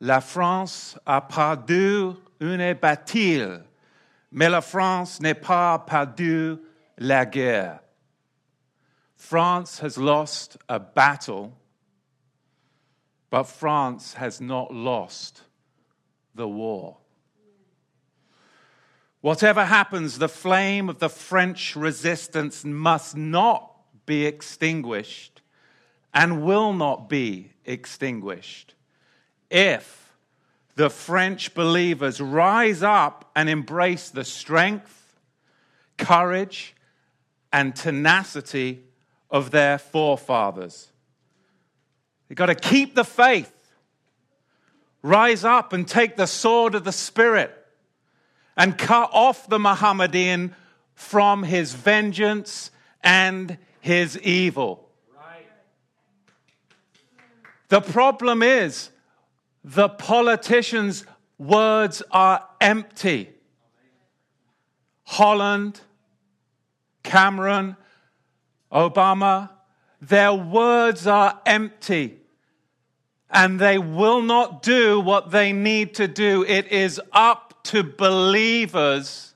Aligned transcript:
La 0.00 0.20
France 0.20 0.98
a 1.06 1.20
perdu 1.20 2.14
une 2.40 2.74
bataille, 2.74 3.62
mais 4.30 4.50
la 4.50 4.60
France 4.60 5.20
n'est 5.20 5.40
pas 5.40 5.78
perdu 5.78 6.58
la 6.98 7.24
guerre. 7.24 7.80
France 9.16 9.78
has 9.80 9.96
lost 9.96 10.58
a 10.68 10.78
battle, 10.78 11.52
but 13.30 13.44
France 13.44 14.14
has 14.14 14.40
not 14.40 14.72
lost 14.72 15.42
the 16.34 16.46
war. 16.46 16.98
Whatever 19.22 19.64
happens, 19.64 20.18
the 20.18 20.28
flame 20.28 20.90
of 20.90 20.98
the 20.98 21.08
French 21.08 21.74
resistance 21.74 22.64
must 22.64 23.16
not 23.16 23.72
be 24.04 24.26
extinguished 24.26 25.40
and 26.12 26.44
will 26.44 26.74
not 26.74 27.08
be 27.08 27.50
extinguished 27.64 28.75
if 29.50 30.12
the 30.76 30.90
French 30.90 31.54
believers 31.54 32.20
rise 32.20 32.82
up 32.82 33.30
and 33.34 33.48
embrace 33.48 34.10
the 34.10 34.24
strength, 34.24 35.16
courage, 35.96 36.74
and 37.52 37.74
tenacity 37.74 38.84
of 39.30 39.50
their 39.50 39.78
forefathers. 39.78 40.88
They've 42.28 42.36
got 42.36 42.46
to 42.46 42.54
keep 42.54 42.94
the 42.94 43.04
faith, 43.04 43.52
rise 45.02 45.44
up 45.44 45.72
and 45.72 45.88
take 45.88 46.16
the 46.16 46.26
sword 46.26 46.74
of 46.74 46.84
the 46.84 46.92
Spirit, 46.92 47.52
and 48.56 48.76
cut 48.76 49.10
off 49.12 49.48
the 49.48 49.58
Mohammedan 49.58 50.54
from 50.94 51.42
his 51.42 51.72
vengeance 51.72 52.70
and 53.02 53.56
his 53.80 54.18
evil. 54.18 54.88
Right. 55.14 55.46
The 57.68 57.80
problem 57.80 58.42
is 58.42 58.90
the 59.66 59.88
politicians' 59.88 61.04
words 61.38 62.00
are 62.12 62.46
empty. 62.60 63.30
Hollande, 65.02 65.80
Cameron, 67.02 67.76
Obama, 68.72 69.50
their 70.00 70.32
words 70.32 71.08
are 71.08 71.40
empty 71.44 72.20
and 73.28 73.58
they 73.58 73.76
will 73.76 74.22
not 74.22 74.62
do 74.62 75.00
what 75.00 75.32
they 75.32 75.52
need 75.52 75.96
to 75.96 76.06
do. 76.06 76.44
It 76.44 76.68
is 76.68 77.00
up 77.12 77.64
to 77.64 77.82
believers 77.82 79.34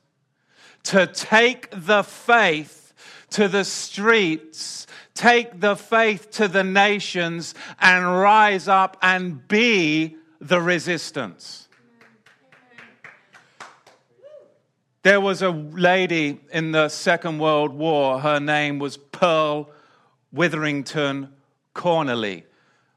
to 0.84 1.08
take 1.08 1.69
the 1.73 2.05
faith 2.05 2.95
to 3.31 3.48
the 3.48 3.64
streets, 3.64 4.86
take 5.14 5.61
the 5.61 5.75
faith 5.75 6.31
to 6.33 6.47
the 6.47 6.62
nations, 6.62 7.55
and 7.81 8.06
rise 8.06 8.69
up 8.69 8.97
and 9.03 9.47
be 9.48 10.17
the 10.41 10.60
resistance. 10.60 11.69
There 15.02 15.20
was 15.20 15.42
a 15.42 15.50
lady 15.50 16.41
in 16.52 16.72
the 16.72 16.88
Second 16.88 17.38
World 17.38 17.72
War. 17.72 18.20
Her 18.20 18.41
name 18.41 18.78
was 18.78 18.96
Pearl 18.96 19.70
Witherington 20.33 21.33
Cornioley. 21.74 22.44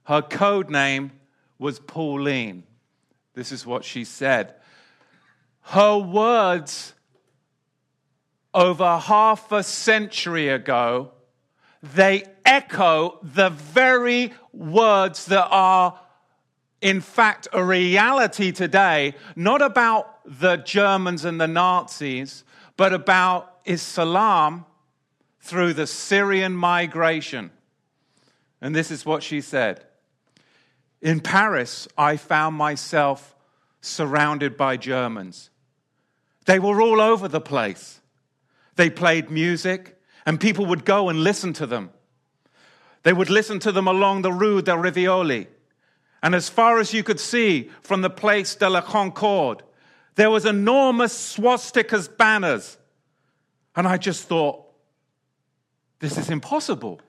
Her 0.06 0.22
code 0.22 0.70
name 0.70 1.12
was 1.58 1.80
Pauline. 1.80 2.64
This 3.34 3.52
is 3.52 3.66
what 3.66 3.86
she 3.86 4.04
said. 4.04 4.54
Her 5.62 5.98
words 5.98 6.94
over 8.54 8.98
half 8.98 9.52
a 9.52 9.64
century 9.64 10.50
ago, 10.50 11.12
they 11.82 12.26
echo 12.46 13.18
the 13.24 13.50
very 13.50 14.34
words 14.52 15.26
that 15.28 15.48
are 15.50 16.00
in 16.84 17.00
fact, 17.00 17.48
a 17.54 17.64
reality 17.64 18.52
today, 18.52 19.16
not 19.38 19.62
about 19.62 20.20
the 20.26 20.58
Germans 20.58 21.24
and 21.24 21.40
the 21.40 21.48
Nazis, 21.48 22.44
but 22.76 22.92
about 22.92 23.60
Islam 23.64 24.66
through 25.40 25.74
the 25.74 25.88
Syrian 25.88 26.54
migration. 26.54 27.52
And 28.62 28.76
this 28.76 28.92
is 28.92 29.06
what 29.06 29.24
she 29.24 29.40
said 29.40 29.86
In 31.02 31.22
Paris, 31.22 31.88
I 31.98 32.18
found 32.18 32.58
myself 32.58 33.34
surrounded 33.80 34.58
by 34.58 34.76
Germans. 34.76 35.52
They 36.46 36.60
were 36.60 36.82
all 36.82 37.00
over 37.00 37.30
the 37.30 37.40
place. 37.40 38.02
They 38.76 38.90
played 38.90 39.30
music, 39.30 39.98
and 40.26 40.38
people 40.38 40.66
would 40.66 40.84
go 40.84 41.08
and 41.08 41.24
listen 41.24 41.54
to 41.54 41.66
them. 41.66 41.92
They 43.04 43.14
would 43.14 43.30
listen 43.30 43.60
to 43.60 43.72
them 43.72 43.88
along 43.88 44.24
the 44.24 44.34
Rue 44.34 44.62
de 44.62 44.78
Rivoli. 44.78 45.48
And 46.24 46.34
as 46.34 46.48
far 46.48 46.80
as 46.80 46.94
you 46.94 47.04
could 47.04 47.20
see 47.20 47.70
from 47.82 48.02
the 48.02 48.10
Place 48.10 48.56
de 48.56 48.70
la 48.70 48.80
Concorde, 48.80 49.62
there 50.16 50.32
was 50.32 50.46
enormous 50.46 51.36
swastikas 51.36 52.08
banners. 52.18 52.78
And 53.76 53.86
I 53.86 53.98
just 53.98 54.30
thought, 54.30 54.64
this 56.00 56.18
is 56.18 56.30
impossible. 56.30 57.02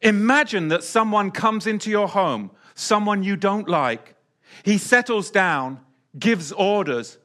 Imagine 0.00 0.68
that 0.68 0.84
someone 0.84 1.32
comes 1.32 1.66
into 1.66 1.90
your 1.90 2.06
home, 2.06 2.52
someone 2.74 3.24
you 3.24 3.34
don't 3.34 3.68
like. 3.68 4.14
He 4.62 4.78
settles 4.78 5.30
down, 5.30 5.80
gives 6.16 6.52
orders. 6.52 7.18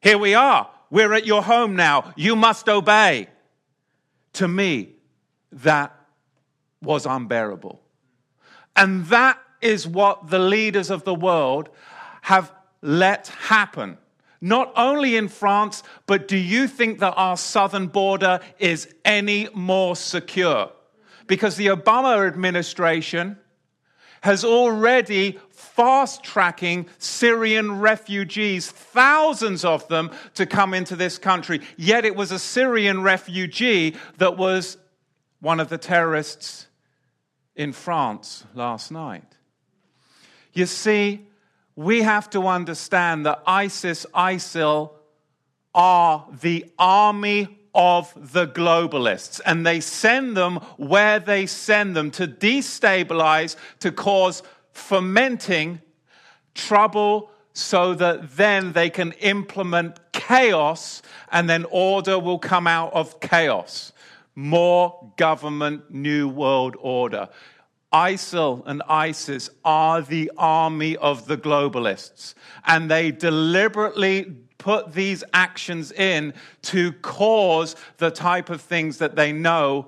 Here 0.00 0.18
we 0.18 0.34
are. 0.34 0.70
We're 0.90 1.12
at 1.14 1.26
your 1.26 1.42
home 1.42 1.74
now. 1.74 2.12
You 2.14 2.36
must 2.36 2.68
obey. 2.68 3.28
To 4.34 4.46
me, 4.46 4.94
that 5.50 5.92
was 6.80 7.04
unbearable. 7.04 7.80
And 8.76 9.06
that 9.06 9.40
is 9.66 9.86
what 9.86 10.30
the 10.30 10.38
leaders 10.38 10.90
of 10.90 11.04
the 11.04 11.14
world 11.14 11.68
have 12.22 12.52
let 12.82 13.26
happen. 13.26 13.98
Not 14.40 14.72
only 14.76 15.16
in 15.16 15.28
France, 15.28 15.82
but 16.06 16.28
do 16.28 16.36
you 16.36 16.68
think 16.68 17.00
that 17.00 17.14
our 17.16 17.36
southern 17.36 17.88
border 17.88 18.40
is 18.58 18.88
any 19.04 19.48
more 19.54 19.96
secure? 19.96 20.70
Because 21.26 21.56
the 21.56 21.66
Obama 21.66 22.26
administration 22.26 23.38
has 24.20 24.44
already 24.44 25.38
fast 25.50 26.22
tracking 26.22 26.86
Syrian 26.98 27.80
refugees, 27.80 28.70
thousands 28.70 29.64
of 29.64 29.86
them, 29.88 30.10
to 30.34 30.46
come 30.46 30.74
into 30.74 30.96
this 30.96 31.18
country. 31.18 31.60
Yet 31.76 32.04
it 32.04 32.14
was 32.14 32.30
a 32.30 32.38
Syrian 32.38 33.02
refugee 33.02 33.96
that 34.18 34.36
was 34.36 34.78
one 35.40 35.60
of 35.60 35.68
the 35.68 35.78
terrorists 35.78 36.66
in 37.56 37.72
France 37.72 38.44
last 38.54 38.90
night. 38.90 39.35
You 40.56 40.64
see, 40.64 41.26
we 41.74 42.00
have 42.00 42.30
to 42.30 42.48
understand 42.48 43.26
that 43.26 43.42
ISIS, 43.46 44.06
ISIL 44.14 44.92
are 45.74 46.26
the 46.40 46.64
army 46.78 47.58
of 47.74 48.14
the 48.32 48.46
globalists, 48.46 49.38
and 49.44 49.66
they 49.66 49.80
send 49.80 50.34
them 50.34 50.56
where 50.78 51.20
they 51.20 51.44
send 51.44 51.94
them 51.94 52.10
to 52.12 52.26
destabilize, 52.26 53.56
to 53.80 53.92
cause 53.92 54.42
fermenting 54.72 55.82
trouble, 56.54 57.28
so 57.52 57.92
that 57.92 58.38
then 58.38 58.72
they 58.72 58.88
can 58.88 59.12
implement 59.20 60.00
chaos, 60.12 61.02
and 61.30 61.50
then 61.50 61.66
order 61.70 62.18
will 62.18 62.38
come 62.38 62.66
out 62.66 62.94
of 62.94 63.20
chaos. 63.20 63.92
More 64.34 65.12
government, 65.18 65.90
new 65.90 66.28
world 66.28 66.76
order. 66.80 67.28
ISIL 67.96 68.62
and 68.66 68.82
ISIS 68.88 69.48
are 69.64 70.02
the 70.02 70.30
army 70.36 70.98
of 70.98 71.26
the 71.26 71.38
globalists, 71.38 72.34
and 72.66 72.90
they 72.90 73.10
deliberately 73.10 74.36
put 74.58 74.92
these 74.92 75.24
actions 75.32 75.92
in 75.92 76.34
to 76.60 76.92
cause 76.92 77.74
the 77.96 78.10
type 78.10 78.50
of 78.50 78.60
things 78.60 78.98
that 78.98 79.16
they 79.16 79.32
know 79.32 79.86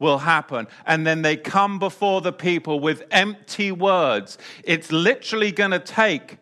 will 0.00 0.18
happen. 0.18 0.66
And 0.84 1.06
then 1.06 1.22
they 1.22 1.36
come 1.36 1.78
before 1.78 2.20
the 2.20 2.32
people 2.32 2.80
with 2.80 3.04
empty 3.12 3.70
words. 3.70 4.36
It's 4.64 4.90
literally 4.90 5.52
going 5.52 5.70
to 5.70 5.78
take 5.78 6.38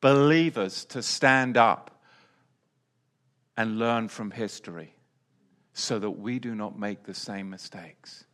believers 0.00 0.84
to 0.86 1.02
stand 1.02 1.56
up 1.56 2.00
and 3.56 3.80
learn 3.80 4.06
from 4.06 4.30
history 4.30 4.94
so 5.72 5.98
that 5.98 6.12
we 6.12 6.38
do 6.38 6.54
not 6.54 6.78
make 6.78 7.02
the 7.02 7.14
same 7.14 7.50
mistakes 7.50 8.24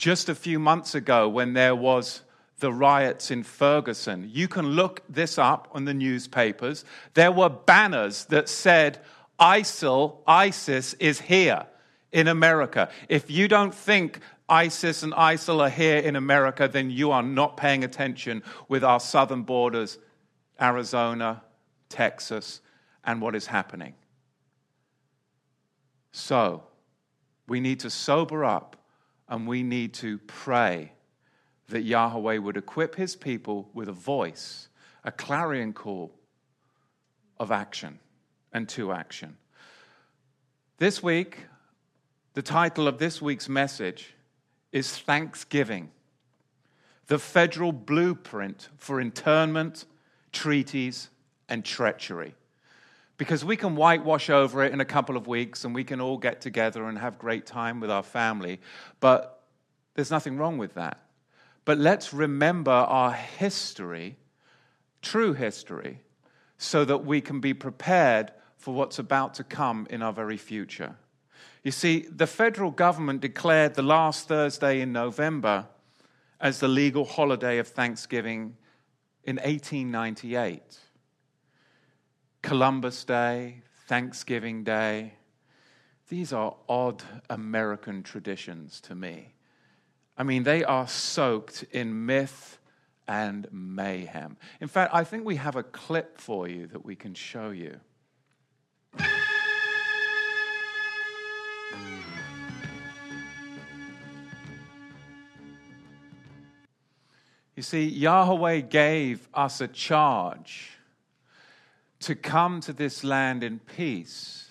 just 0.00 0.30
a 0.30 0.34
few 0.34 0.58
months 0.58 0.94
ago 0.94 1.28
when 1.28 1.52
there 1.52 1.76
was 1.76 2.22
the 2.58 2.72
riots 2.72 3.30
in 3.30 3.42
Ferguson. 3.42 4.26
You 4.32 4.48
can 4.48 4.68
look 4.68 5.02
this 5.10 5.36
up 5.36 5.68
on 5.72 5.84
the 5.84 5.92
newspapers. 5.92 6.86
There 7.12 7.30
were 7.30 7.50
banners 7.50 8.24
that 8.26 8.48
said, 8.48 8.98
ISIL, 9.38 10.16
ISIS 10.26 10.94
is 10.94 11.20
here 11.20 11.66
in 12.12 12.28
America. 12.28 12.88
If 13.10 13.30
you 13.30 13.46
don't 13.46 13.74
think 13.74 14.20
ISIS 14.48 15.02
and 15.02 15.12
ISIL 15.12 15.60
are 15.60 15.68
here 15.68 15.98
in 15.98 16.16
America, 16.16 16.66
then 16.66 16.90
you 16.90 17.10
are 17.10 17.22
not 17.22 17.58
paying 17.58 17.84
attention 17.84 18.42
with 18.68 18.82
our 18.82 19.00
southern 19.00 19.42
borders, 19.42 19.98
Arizona, 20.58 21.42
Texas, 21.90 22.62
and 23.04 23.20
what 23.20 23.36
is 23.36 23.46
happening. 23.46 23.92
So, 26.12 26.62
we 27.46 27.60
need 27.60 27.80
to 27.80 27.90
sober 27.90 28.46
up 28.46 28.76
and 29.30 29.46
we 29.46 29.62
need 29.62 29.94
to 29.94 30.18
pray 30.18 30.92
that 31.68 31.82
Yahweh 31.82 32.38
would 32.38 32.56
equip 32.56 32.96
his 32.96 33.14
people 33.14 33.70
with 33.72 33.88
a 33.88 33.92
voice, 33.92 34.68
a 35.04 35.12
clarion 35.12 35.72
call 35.72 36.12
of 37.38 37.52
action 37.52 38.00
and 38.52 38.68
to 38.68 38.92
action. 38.92 39.36
This 40.78 41.02
week, 41.02 41.46
the 42.34 42.42
title 42.42 42.88
of 42.88 42.98
this 42.98 43.22
week's 43.22 43.48
message 43.48 44.14
is 44.72 44.98
Thanksgiving, 44.98 45.90
the 47.06 47.18
federal 47.18 47.72
blueprint 47.72 48.68
for 48.76 49.00
internment, 49.00 49.84
treaties, 50.32 51.08
and 51.48 51.64
treachery. 51.64 52.34
Because 53.20 53.44
we 53.44 53.54
can 53.54 53.76
whitewash 53.76 54.30
over 54.30 54.64
it 54.64 54.72
in 54.72 54.80
a 54.80 54.84
couple 54.86 55.14
of 55.14 55.26
weeks 55.26 55.66
and 55.66 55.74
we 55.74 55.84
can 55.84 56.00
all 56.00 56.16
get 56.16 56.40
together 56.40 56.88
and 56.88 56.96
have 56.98 57.18
great 57.18 57.44
time 57.44 57.78
with 57.78 57.90
our 57.90 58.02
family, 58.02 58.60
but 58.98 59.42
there's 59.92 60.10
nothing 60.10 60.38
wrong 60.38 60.56
with 60.56 60.72
that. 60.72 61.02
But 61.66 61.76
let's 61.76 62.14
remember 62.14 62.70
our 62.70 63.12
history, 63.12 64.16
true 65.02 65.34
history, 65.34 66.00
so 66.56 66.82
that 66.86 67.04
we 67.04 67.20
can 67.20 67.40
be 67.40 67.52
prepared 67.52 68.32
for 68.56 68.72
what's 68.72 68.98
about 68.98 69.34
to 69.34 69.44
come 69.44 69.86
in 69.90 70.00
our 70.00 70.14
very 70.14 70.38
future. 70.38 70.96
You 71.62 71.72
see, 71.72 72.06
the 72.10 72.26
federal 72.26 72.70
government 72.70 73.20
declared 73.20 73.74
the 73.74 73.82
last 73.82 74.28
Thursday 74.28 74.80
in 74.80 74.92
November 74.92 75.66
as 76.40 76.60
the 76.60 76.68
legal 76.68 77.04
holiday 77.04 77.58
of 77.58 77.68
Thanksgiving 77.68 78.56
in 79.24 79.36
1898. 79.36 80.78
Columbus 82.42 83.04
Day, 83.04 83.62
Thanksgiving 83.86 84.64
Day, 84.64 85.14
these 86.08 86.32
are 86.32 86.56
odd 86.68 87.02
American 87.28 88.02
traditions 88.02 88.80
to 88.80 88.94
me. 88.94 89.34
I 90.16 90.22
mean, 90.22 90.42
they 90.42 90.64
are 90.64 90.88
soaked 90.88 91.64
in 91.70 92.06
myth 92.06 92.58
and 93.06 93.46
mayhem. 93.52 94.36
In 94.60 94.68
fact, 94.68 94.94
I 94.94 95.04
think 95.04 95.24
we 95.24 95.36
have 95.36 95.56
a 95.56 95.62
clip 95.62 96.18
for 96.18 96.48
you 96.48 96.66
that 96.68 96.84
we 96.84 96.96
can 96.96 97.14
show 97.14 97.50
you. 97.50 97.78
You 107.54 107.62
see, 107.62 107.86
Yahweh 107.86 108.60
gave 108.60 109.28
us 109.34 109.60
a 109.60 109.68
charge 109.68 110.79
to 112.00 112.14
come 112.14 112.60
to 112.62 112.72
this 112.72 113.04
land 113.04 113.42
in 113.42 113.58
peace 113.58 114.50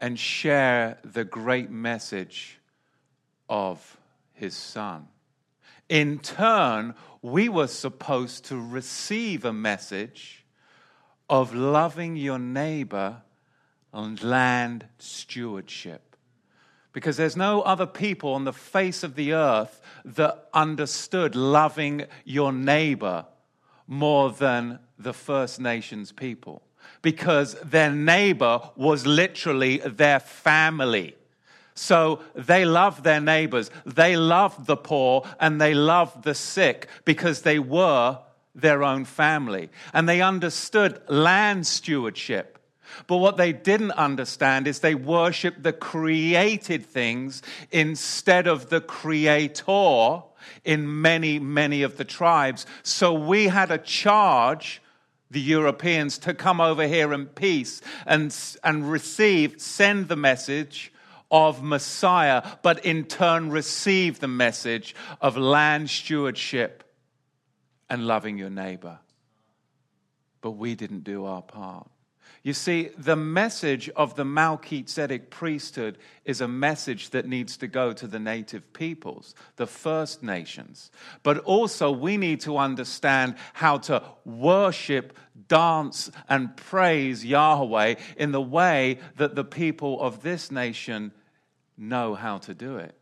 and 0.00 0.18
share 0.18 0.98
the 1.04 1.24
great 1.24 1.70
message 1.70 2.58
of 3.48 3.96
his 4.32 4.54
son. 4.54 5.08
In 5.88 6.18
turn, 6.18 6.94
we 7.22 7.48
were 7.48 7.66
supposed 7.66 8.46
to 8.46 8.60
receive 8.60 9.44
a 9.44 9.52
message 9.52 10.44
of 11.28 11.54
loving 11.54 12.16
your 12.16 12.38
neighbor 12.38 13.22
and 13.92 14.22
land 14.22 14.86
stewardship 14.98 16.16
because 16.92 17.16
there's 17.16 17.36
no 17.36 17.62
other 17.62 17.86
people 17.86 18.34
on 18.34 18.44
the 18.44 18.52
face 18.52 19.02
of 19.02 19.14
the 19.14 19.32
earth 19.32 19.80
that 20.04 20.48
understood 20.52 21.34
loving 21.34 22.04
your 22.24 22.52
neighbor 22.52 23.24
more 23.86 24.30
than 24.30 24.78
the 24.98 25.14
First 25.14 25.60
Nations 25.60 26.12
people. 26.12 26.62
Because 27.00 27.54
their 27.64 27.90
neighbor 27.90 28.60
was 28.76 29.06
literally 29.06 29.78
their 29.78 30.20
family. 30.20 31.16
So 31.74 32.20
they 32.34 32.64
loved 32.64 33.02
their 33.02 33.20
neighbors, 33.20 33.70
they 33.86 34.16
loved 34.16 34.66
the 34.66 34.76
poor, 34.76 35.26
and 35.40 35.60
they 35.60 35.72
loved 35.72 36.22
the 36.22 36.34
sick 36.34 36.86
because 37.04 37.42
they 37.42 37.58
were 37.58 38.18
their 38.54 38.82
own 38.82 39.04
family. 39.06 39.70
And 39.94 40.08
they 40.08 40.20
understood 40.20 41.00
land 41.08 41.66
stewardship. 41.66 42.58
But 43.06 43.16
what 43.18 43.38
they 43.38 43.52
didn't 43.52 43.92
understand 43.92 44.66
is 44.66 44.80
they 44.80 44.94
worshiped 44.94 45.62
the 45.62 45.72
created 45.72 46.84
things 46.84 47.42
instead 47.70 48.46
of 48.46 48.68
the 48.68 48.82
creator 48.82 50.22
in 50.64 51.00
many, 51.00 51.38
many 51.38 51.82
of 51.82 51.96
the 51.96 52.04
tribes. 52.04 52.66
So 52.82 53.14
we 53.14 53.48
had 53.48 53.70
a 53.70 53.78
charge, 53.78 54.81
the 55.32 55.40
Europeans, 55.40 56.18
to 56.18 56.34
come 56.34 56.60
over 56.60 56.86
here 56.86 57.12
in 57.12 57.26
peace 57.26 57.80
and, 58.06 58.34
and 58.62 58.90
receive, 58.90 59.60
send 59.60 60.08
the 60.08 60.16
message 60.16 60.92
of 61.30 61.62
Messiah, 61.62 62.42
but 62.62 62.84
in 62.84 63.04
turn 63.04 63.50
receive 63.50 64.20
the 64.20 64.28
message 64.28 64.94
of 65.20 65.36
land 65.36 65.88
stewardship 65.88 66.84
and 67.88 68.06
loving 68.06 68.36
your 68.36 68.50
neighbor. 68.50 68.98
But 70.42 70.52
we 70.52 70.74
didn't 70.74 71.04
do 71.04 71.24
our 71.24 71.42
part. 71.42 71.88
You 72.44 72.54
see, 72.54 72.90
the 72.98 73.14
message 73.14 73.88
of 73.90 74.16
the 74.16 74.24
Melchizedek 74.24 75.30
priesthood 75.30 75.96
is 76.24 76.40
a 76.40 76.48
message 76.48 77.10
that 77.10 77.28
needs 77.28 77.56
to 77.58 77.68
go 77.68 77.92
to 77.92 78.08
the 78.08 78.18
native 78.18 78.72
peoples, 78.72 79.36
the 79.56 79.66
First 79.66 80.24
Nations. 80.24 80.90
But 81.22 81.38
also, 81.38 81.92
we 81.92 82.16
need 82.16 82.40
to 82.40 82.58
understand 82.58 83.36
how 83.52 83.78
to 83.78 84.02
worship, 84.24 85.16
dance, 85.46 86.10
and 86.28 86.56
praise 86.56 87.24
Yahweh 87.24 87.94
in 88.16 88.32
the 88.32 88.42
way 88.42 88.98
that 89.18 89.36
the 89.36 89.44
people 89.44 90.00
of 90.00 90.22
this 90.22 90.50
nation 90.50 91.12
know 91.78 92.16
how 92.16 92.38
to 92.38 92.54
do 92.54 92.76
it. 92.76 92.96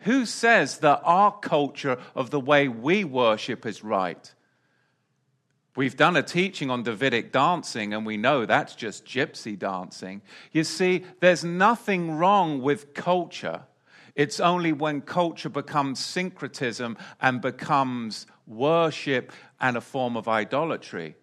Who 0.00 0.26
says 0.26 0.78
that 0.78 1.02
our 1.04 1.30
culture 1.38 1.98
of 2.16 2.30
the 2.30 2.40
way 2.40 2.66
we 2.66 3.04
worship 3.04 3.66
is 3.66 3.84
right? 3.84 4.34
We've 5.80 5.96
done 5.96 6.14
a 6.14 6.22
teaching 6.22 6.70
on 6.70 6.82
Davidic 6.82 7.32
dancing, 7.32 7.94
and 7.94 8.04
we 8.04 8.18
know 8.18 8.44
that's 8.44 8.74
just 8.74 9.06
gypsy 9.06 9.58
dancing. 9.58 10.20
You 10.52 10.62
see, 10.62 11.06
there's 11.20 11.42
nothing 11.42 12.18
wrong 12.18 12.60
with 12.60 12.92
culture. 12.92 13.62
It's 14.14 14.40
only 14.40 14.74
when 14.74 15.00
culture 15.00 15.48
becomes 15.48 15.98
syncretism 15.98 16.98
and 17.22 17.40
becomes 17.40 18.26
worship 18.46 19.32
and 19.58 19.74
a 19.74 19.80
form 19.80 20.18
of 20.18 20.28
idolatry. 20.28 21.16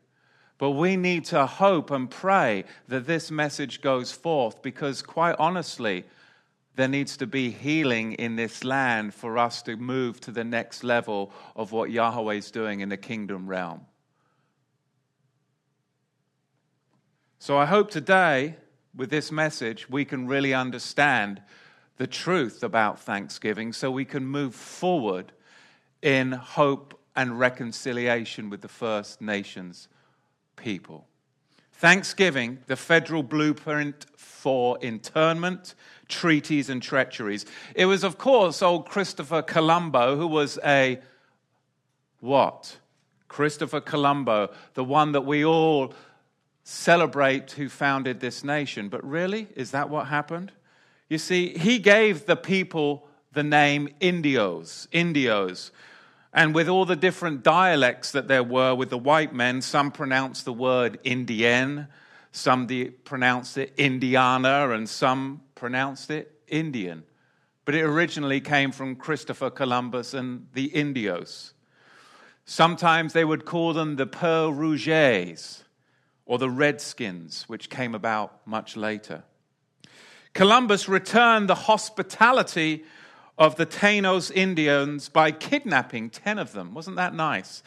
But 0.57 0.71
we 0.71 0.95
need 0.95 1.25
to 1.25 1.45
hope 1.45 1.91
and 1.91 2.09
pray 2.09 2.63
that 2.87 3.05
this 3.05 3.29
message 3.29 3.81
goes 3.81 4.11
forth 4.11 4.63
because, 4.63 5.03
quite 5.03 5.35
honestly, 5.37 6.03
there 6.75 6.87
needs 6.87 7.15
to 7.17 7.27
be 7.27 7.51
healing 7.51 8.13
in 8.13 8.37
this 8.37 8.63
land 8.63 9.13
for 9.13 9.37
us 9.37 9.61
to 9.61 9.77
move 9.77 10.19
to 10.21 10.31
the 10.31 10.43
next 10.43 10.83
level 10.83 11.31
of 11.55 11.71
what 11.71 11.91
Yahweh 11.91 12.33
is 12.33 12.49
doing 12.49 12.79
in 12.79 12.89
the 12.89 12.97
kingdom 12.97 13.45
realm. 13.45 13.85
So 17.39 17.55
I 17.55 17.67
hope 17.67 17.91
today, 17.91 18.55
with 18.95 19.11
this 19.11 19.31
message, 19.31 19.87
we 19.89 20.05
can 20.05 20.25
really 20.25 20.55
understand 20.55 21.39
the 21.97 22.07
truth 22.07 22.63
about 22.63 22.99
Thanksgiving 22.99 23.73
so 23.73 23.91
we 23.91 24.05
can 24.05 24.25
move 24.25 24.55
forward 24.55 25.31
in 26.01 26.31
hope 26.31 26.99
and 27.15 27.39
reconciliation 27.39 28.49
with 28.49 28.61
the 28.61 28.67
First 28.67 29.21
Nations 29.21 29.87
people. 30.55 31.05
Thanksgiving, 31.73 32.57
the 32.65 32.75
federal 32.75 33.21
blueprint 33.21 34.07
for 34.15 34.79
internment, 34.81 35.75
treaties, 36.07 36.69
and 36.71 36.81
treacheries. 36.81 37.45
It 37.75 37.85
was, 37.85 38.03
of 38.03 38.17
course, 38.17 38.63
old 38.63 38.89
Christopher 38.89 39.43
Colombo, 39.43 40.15
who 40.15 40.25
was 40.25 40.57
a 40.65 40.99
what? 42.19 42.77
Christopher 43.27 43.79
Colombo, 43.79 44.49
the 44.73 44.83
one 44.83 45.11
that 45.11 45.21
we 45.21 45.45
all 45.45 45.93
celebrate 46.69 47.51
who 47.51 47.69
founded 47.69 48.19
this 48.19 48.43
nation. 48.43 48.89
But 48.89 49.01
really, 49.01 49.47
is 49.55 49.71
that 49.71 49.89
what 49.89 50.07
happened? 50.07 50.51
You 51.07 51.17
see, 51.17 51.57
he 51.57 51.79
gave 51.79 52.25
the 52.25 52.35
people 52.35 53.07
the 53.31 53.43
name 53.43 53.87
Indios, 54.01 54.89
Indios. 54.91 55.71
And 56.33 56.53
with 56.53 56.67
all 56.67 56.83
the 56.83 56.97
different 56.97 57.41
dialects 57.41 58.11
that 58.11 58.27
there 58.27 58.43
were 58.43 58.75
with 58.75 58.89
the 58.89 58.97
white 58.97 59.33
men, 59.33 59.61
some 59.61 59.91
pronounced 59.91 60.43
the 60.43 60.51
word 60.51 60.99
Indian, 61.05 61.87
some 62.33 62.67
pronounced 63.05 63.57
it 63.57 63.73
Indiana, 63.77 64.69
and 64.71 64.89
some 64.89 65.43
pronounced 65.55 66.11
it 66.11 66.37
Indian. 66.49 67.03
But 67.63 67.75
it 67.75 67.83
originally 67.83 68.41
came 68.41 68.73
from 68.73 68.97
Christopher 68.97 69.49
Columbus 69.49 70.13
and 70.13 70.47
the 70.53 70.65
Indios. 70.65 71.53
Sometimes 72.43 73.13
they 73.13 73.23
would 73.23 73.45
call 73.45 73.71
them 73.71 73.95
the 73.95 74.05
Pearl 74.05 74.51
Rouges 74.51 75.63
or 76.27 76.37
the 76.37 76.49
Redskins, 76.49 77.45
which 77.47 77.69
came 77.69 77.95
about 77.95 78.45
much 78.45 78.77
later. 78.77 79.23
Columbus 80.33 80.87
returned 80.87 81.49
the 81.49 81.55
hospitality 81.55 82.83
of 83.37 83.55
the 83.55 83.65
Tanos 83.65 84.31
Indians 84.31 85.09
by 85.09 85.31
kidnapping 85.31 86.09
10 86.09 86.37
of 86.37 86.51
them. 86.51 86.73
Wasn't 86.73 86.97
that 86.97 87.15
nice? 87.15 87.63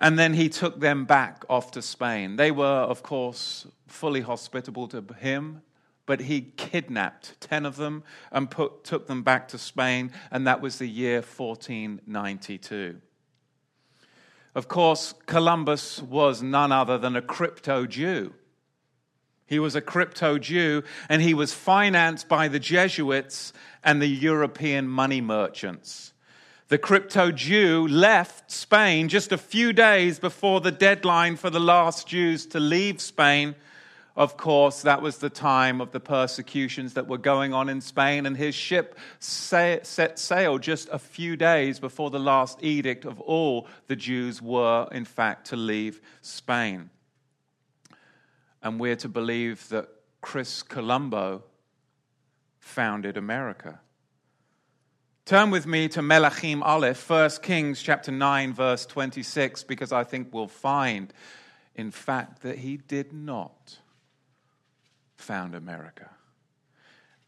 And 0.00 0.18
then 0.18 0.34
he 0.34 0.48
took 0.48 0.80
them 0.80 1.04
back 1.04 1.44
off 1.48 1.70
to 1.72 1.80
Spain. 1.80 2.36
They 2.36 2.50
were, 2.50 2.66
of 2.66 3.02
course, 3.02 3.66
fully 3.86 4.20
hospitable 4.20 4.88
to 4.88 5.04
him, 5.20 5.62
but 6.04 6.20
he 6.20 6.52
kidnapped 6.56 7.40
10 7.40 7.64
of 7.64 7.76
them 7.76 8.02
and 8.32 8.50
put, 8.50 8.84
took 8.84 9.06
them 9.06 9.22
back 9.22 9.48
to 9.48 9.58
Spain, 9.58 10.10
and 10.30 10.46
that 10.46 10.60
was 10.60 10.78
the 10.78 10.88
year 10.88 11.16
1492. 11.22 13.00
Of 14.54 14.68
course, 14.68 15.14
Columbus 15.26 16.02
was 16.02 16.42
none 16.42 16.72
other 16.72 16.98
than 16.98 17.16
a 17.16 17.22
crypto 17.22 17.86
Jew. 17.86 18.34
He 19.46 19.58
was 19.58 19.74
a 19.74 19.80
crypto 19.80 20.38
Jew, 20.38 20.82
and 21.08 21.20
he 21.22 21.34
was 21.34 21.52
financed 21.52 22.28
by 22.28 22.48
the 22.48 22.58
Jesuits 22.58 23.52
and 23.82 24.00
the 24.00 24.06
European 24.06 24.88
money 24.88 25.20
merchants. 25.20 26.12
The 26.68 26.78
crypto 26.78 27.30
Jew 27.32 27.86
left 27.86 28.50
Spain 28.50 29.08
just 29.08 29.30
a 29.30 29.38
few 29.38 29.74
days 29.74 30.18
before 30.18 30.60
the 30.60 30.70
deadline 30.70 31.36
for 31.36 31.50
the 31.50 31.60
last 31.60 32.06
Jews 32.06 32.46
to 32.46 32.60
leave 32.60 33.00
Spain 33.00 33.54
of 34.14 34.36
course, 34.36 34.82
that 34.82 35.00
was 35.00 35.18
the 35.18 35.30
time 35.30 35.80
of 35.80 35.92
the 35.92 36.00
persecutions 36.00 36.94
that 36.94 37.06
were 37.06 37.18
going 37.18 37.54
on 37.54 37.68
in 37.68 37.80
Spain, 37.80 38.26
and 38.26 38.36
his 38.36 38.54
ship 38.54 38.98
set 39.18 39.86
sail 40.18 40.58
just 40.58 40.88
a 40.92 40.98
few 40.98 41.36
days 41.36 41.80
before 41.80 42.10
the 42.10 42.20
last 42.20 42.62
edict 42.62 43.06
of 43.06 43.20
all 43.20 43.66
the 43.86 43.96
Jews 43.96 44.42
were, 44.42 44.86
in 44.92 45.06
fact, 45.06 45.46
to 45.48 45.56
leave 45.56 46.00
Spain. 46.20 46.90
And 48.62 48.78
we're 48.78 48.96
to 48.96 49.08
believe 49.08 49.68
that 49.70 49.88
Chris 50.20 50.62
Colombo 50.62 51.42
founded 52.58 53.16
America. 53.16 53.80
Turn 55.24 55.50
with 55.50 55.66
me 55.66 55.88
to 55.88 56.00
Melachim 56.00 56.62
Aleph, 56.62 57.08
1 57.08 57.30
Kings 57.42 57.80
chapter 57.80 58.12
9, 58.12 58.52
verse 58.52 58.84
26, 58.86 59.64
because 59.64 59.90
I 59.90 60.04
think 60.04 60.28
we'll 60.32 60.48
find, 60.48 61.12
in 61.74 61.90
fact, 61.90 62.42
that 62.42 62.58
he 62.58 62.76
did 62.76 63.12
not 63.12 63.78
found 65.22 65.54
America. 65.54 66.10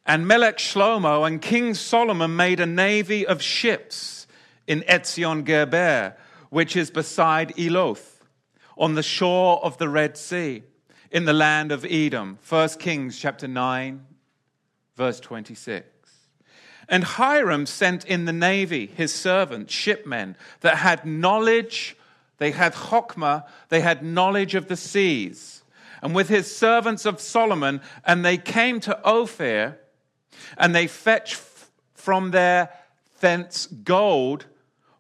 And 0.05 0.27
Melech 0.27 0.59
Shlomo 0.59 1.27
and 1.27 1.41
King 1.41 1.73
Solomon 1.73 2.37
made 2.37 2.61
a 2.61 2.67
navy 2.67 3.27
of 3.27 3.41
ships 3.41 4.27
in 4.67 4.83
Etzion 4.83 5.45
Geber, 5.45 6.15
which 6.51 6.77
is 6.77 6.91
beside 6.91 7.59
Eloth, 7.59 8.23
on 8.77 8.95
the 8.95 9.03
shore 9.03 9.65
of 9.65 9.79
the 9.79 9.89
Red 9.89 10.19
Sea, 10.19 10.63
in 11.11 11.25
the 11.25 11.33
land 11.33 11.73
of 11.73 11.87
Edom. 11.89 12.39
1 12.47 12.69
Kings 12.81 13.19
chapter 13.19 13.49
9, 13.49 14.05
verse 14.97 15.21
26. 15.21 15.87
And 16.87 17.05
Hiram 17.05 17.65
sent 17.65 18.05
in 18.05 18.27
the 18.27 18.33
navy 18.33 18.87
his 18.87 19.15
servants, 19.15 19.73
shipmen, 19.73 20.37
that 20.61 20.77
had 20.77 21.07
knowledge, 21.07 21.97
they 22.37 22.51
had 22.51 22.75
chokmah, 22.75 23.45
they 23.71 23.81
had 23.81 24.03
knowledge 24.05 24.55
of 24.55 24.69
the 24.69 24.77
seas 24.77 25.64
and 26.05 26.15
with 26.15 26.29
his 26.29 26.55
servants 26.55 27.07
of 27.07 27.19
Solomon, 27.19 27.81
and 28.05 28.25
they 28.25 28.37
came 28.37 28.79
to 28.81 29.01
Ophir, 29.05 29.79
and 30.59 30.75
they 30.75 30.87
fetched 30.87 31.41
from 31.95 32.31
there 32.31 32.69
thence 33.21 33.67
gold 33.67 34.45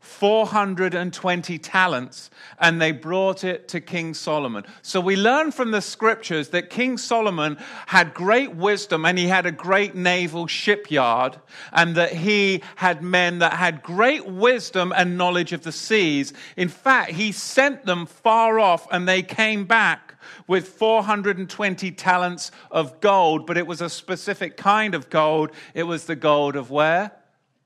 420 0.00 1.58
talents 1.58 2.30
and 2.58 2.80
they 2.80 2.92
brought 2.92 3.42
it 3.42 3.68
to 3.68 3.80
King 3.80 4.14
Solomon. 4.14 4.64
So 4.82 5.00
we 5.00 5.16
learn 5.16 5.50
from 5.50 5.70
the 5.70 5.80
scriptures 5.80 6.50
that 6.50 6.68
King 6.68 6.98
Solomon 6.98 7.56
had 7.86 8.12
great 8.12 8.54
wisdom 8.54 9.06
and 9.06 9.18
he 9.18 9.26
had 9.26 9.46
a 9.46 9.52
great 9.52 9.94
naval 9.94 10.46
shipyard 10.46 11.38
and 11.72 11.94
that 11.96 12.12
he 12.12 12.62
had 12.76 13.02
men 13.02 13.38
that 13.38 13.54
had 13.54 13.82
great 13.82 14.26
wisdom 14.26 14.92
and 14.94 15.16
knowledge 15.16 15.52
of 15.52 15.62
the 15.62 15.72
seas. 15.72 16.34
In 16.56 16.68
fact, 16.68 17.12
he 17.12 17.32
sent 17.32 17.86
them 17.86 18.04
far 18.04 18.58
off 18.58 18.86
and 18.92 19.08
they 19.08 19.22
came 19.22 19.64
back 19.64 20.13
with 20.46 20.68
420 20.68 21.90
talents 21.92 22.50
of 22.70 23.00
gold, 23.00 23.46
but 23.46 23.56
it 23.56 23.66
was 23.66 23.80
a 23.80 23.88
specific 23.88 24.56
kind 24.56 24.94
of 24.94 25.10
gold. 25.10 25.50
It 25.74 25.84
was 25.84 26.04
the 26.06 26.16
gold 26.16 26.56
of 26.56 26.70
where? 26.70 27.12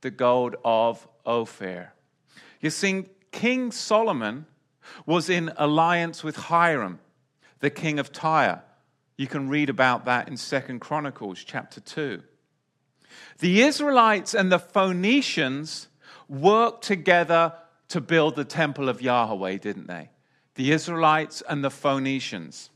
The 0.01 0.11
gold 0.11 0.57
of 0.65 1.07
Ophir. 1.27 1.93
You 2.61 2.71
see, 2.71 3.07
King 3.33 3.73
Solomon 3.73 4.47
was 5.07 5.29
in 5.29 5.53
alliance 5.57 6.25
with 6.25 6.37
Hiram, 6.37 7.01
the 7.61 7.71
king 7.71 7.99
of 7.99 8.13
Tyre. 8.13 8.63
You 9.17 9.27
can 9.27 9.49
read 9.49 9.69
about 9.69 10.05
that 10.05 10.29
in 10.29 10.37
Second 10.37 10.81
Chronicles 10.81 11.43
chapter 11.45 11.81
2. 11.81 12.23
The 13.39 13.63
Israelites 13.63 14.35
and 14.35 14.51
the 14.51 14.59
Phoenicians 14.59 15.89
worked 16.29 16.85
together 16.85 17.55
to 17.89 18.01
build 18.01 18.37
the 18.37 18.45
temple 18.45 18.89
of 18.89 19.03
Yahweh, 19.03 19.57
didn't 19.57 19.89
they? 19.89 20.11
The 20.59 20.73
Israelites 20.73 21.41
and 21.49 21.63
the 21.63 21.71
Phoenicians. 21.71 22.71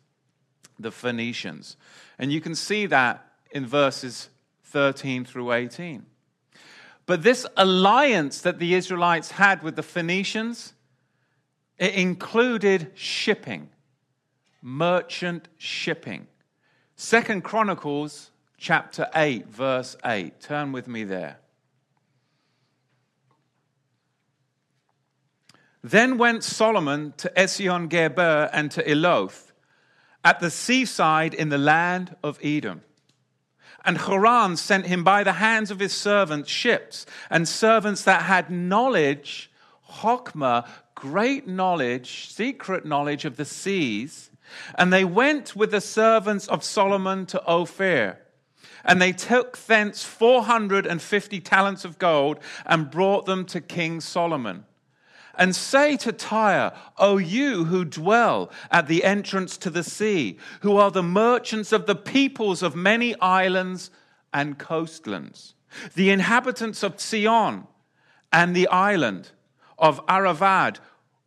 The 0.79 0.93
Phoenicians. 0.93 1.77
And 2.17 2.33
you 2.33 2.41
can 2.41 2.55
see 2.55 2.87
that 2.87 3.27
in 3.51 3.67
verses 3.67 4.29
13 4.67 5.25
through 5.25 5.51
18. 5.51 6.07
But 7.07 7.25
this 7.25 7.45
alliance 7.57 8.41
that 8.43 8.61
the 8.61 8.75
Israelites 8.75 9.33
had 9.33 9.65
with 9.65 9.75
the 9.75 9.83
Phoenicians, 9.83 10.75
it 11.77 11.97
included 11.97 12.93
shipping, 12.95 13.69
merchant 14.63 15.49
shipping. 15.59 16.29
Second 16.95 17.43
Chronicles 17.43 18.31
chapter 18.59 19.09
8, 19.13 19.49
verse 19.49 19.97
8. 20.05 20.41
Turn 20.41 20.71
with 20.71 20.87
me 20.87 21.03
there. 21.03 21.42
Then 25.83 26.17
went 26.17 26.45
Solomon 26.45 27.13
to 27.17 27.33
Ezion 27.37 27.89
Geber 27.89 28.49
and 28.53 28.71
to 28.71 28.89
Eloth, 28.89 29.53
at 30.25 30.39
the 30.39 30.51
seaside 30.51 31.35
in 31.35 31.49
the 31.49 31.59
land 31.59 32.15
of 32.23 32.39
Edom. 32.43 32.83
And 33.85 33.99
Haran 33.99 34.57
sent 34.57 34.87
him 34.87 35.03
by 35.03 35.25
the 35.25 35.33
hands 35.33 35.73
of 35.73 35.81
his 35.81 35.93
servants 35.93 36.49
ships 36.49 37.05
and 37.29 37.49
servants 37.49 38.05
that 38.05 38.23
had 38.23 38.49
knowledge, 38.49 39.51
Chokmah, 39.91 40.69
great 40.95 41.49
knowledge, 41.49 42.31
secret 42.31 42.87
knowledge 42.87 43.25
of 43.25 43.37
the 43.37 43.45
seas. 43.45 44.31
And 44.77 44.93
they 44.93 45.05
went 45.05 45.57
with 45.57 45.73
the 45.73 45.81
servants 45.81 46.47
of 46.47 46.63
Solomon 46.63 47.27
to 47.27 47.45
Ophir. 47.45 48.21
And 48.85 49.03
they 49.03 49.13
took 49.13 49.59
thence 49.59 50.05
450 50.05 51.41
talents 51.41 51.85
of 51.85 51.99
gold 51.99 52.39
and 52.65 52.91
brought 52.91 53.27
them 53.27 53.45
to 53.47 53.61
King 53.61 54.01
Solomon 54.01 54.65
and 55.37 55.55
say 55.55 55.97
to 55.99 56.13
Tyre, 56.13 56.73
O 56.99 57.19
you 57.19 57.65
who 57.65 57.85
dwell 57.85 58.51
at 58.71 58.89
the 58.89 59.05
entrance 59.05 59.57
to 59.59 59.71
the 59.71 59.85
sea, 59.85 60.39
who 60.61 60.77
are 60.77 60.91
the 60.91 61.03
merchants 61.03 61.73
of 61.73 61.87
the 61.87 61.97
peoples 61.97 62.63
of 62.63 62.77
many 62.77 63.19
islands 63.21 63.91
and 64.33 64.59
coastlands, 64.59 65.55
the 65.95 66.11
inhabitants 66.11 66.83
of 66.83 67.01
Sidon 67.01 67.67
and 68.33 68.55
the 68.55 68.69
island 68.69 69.31
of 69.79 70.01
Aravad, 70.07 70.79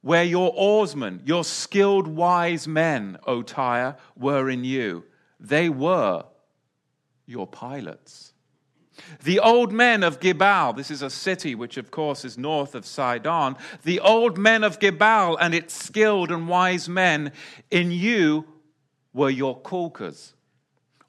where 0.02 0.24
your 0.24 0.54
oarsmen, 0.56 1.22
your 1.26 1.44
skilled 1.44 2.08
wise 2.08 2.68
men, 2.68 3.18
O 3.26 3.42
Tyre, 3.42 3.98
were 4.16 4.50
in 4.50 4.64
you. 4.64 5.04
They 5.40 5.68
were 5.68 6.26
your 7.26 7.48
pilots. 7.48 8.34
The 9.24 9.40
old 9.40 9.72
men 9.72 10.04
of 10.04 10.20
Gebal, 10.20 10.75
this 10.75 10.92
is 10.92 11.02
a 11.02 11.10
city 11.10 11.56
which, 11.56 11.78
of 11.78 11.92
course, 11.92 12.25
is 12.25 12.38
north 12.38 12.75
of 12.75 12.86
Sidon. 12.86 13.56
The 13.84 14.00
old 14.00 14.38
men 14.38 14.64
of 14.64 14.80
Gebal 14.80 15.38
and 15.40 15.54
its 15.54 15.74
skilled 15.74 16.32
and 16.32 16.48
wise 16.48 16.88
men 16.88 17.32
in 17.72 17.92
you 17.92 18.46
were 19.14 19.30
your 19.30 19.60
caulkers. 19.60 20.34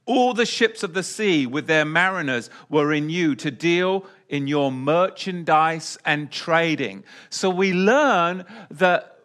All 0.07 0.35
the 0.35 0.47
ships 0.47 0.85
of 0.85 0.95
the 0.95 1.03
sea 1.03 1.47
with 1.47 1.67
their 1.67 1.85
mariners 1.85 2.49
were 2.69 2.93
in 2.93 3.11
you 3.11 3.35
to 3.37 3.51
deal 3.51 4.07
in 4.29 4.47
your 4.47 4.71
merchandise 4.71 5.99
and 6.05 6.31
trading. 6.31 7.03
So 7.29 7.51
we 7.51 7.73
learn 7.73 8.45
that 8.71 9.19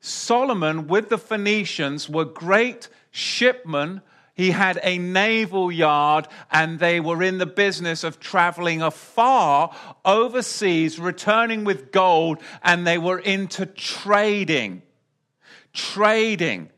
Solomon 0.00 0.86
with 0.86 1.10
the 1.10 1.18
Phoenicians 1.18 2.08
were 2.08 2.24
great 2.24 2.88
shipmen 3.10 4.00
he 4.34 4.50
had 4.50 4.80
a 4.82 4.98
naval 4.98 5.70
yard, 5.70 6.26
and 6.50 6.80
they 6.80 6.98
were 6.98 7.22
in 7.22 7.38
the 7.38 7.46
business 7.46 8.02
of 8.02 8.18
traveling 8.18 8.82
afar 8.82 9.74
overseas, 10.04 10.98
returning 10.98 11.62
with 11.62 11.92
gold, 11.92 12.38
and 12.62 12.84
they 12.84 12.98
were 12.98 13.20
into 13.20 13.64
trading. 13.64 14.82
Trading. 15.72 16.70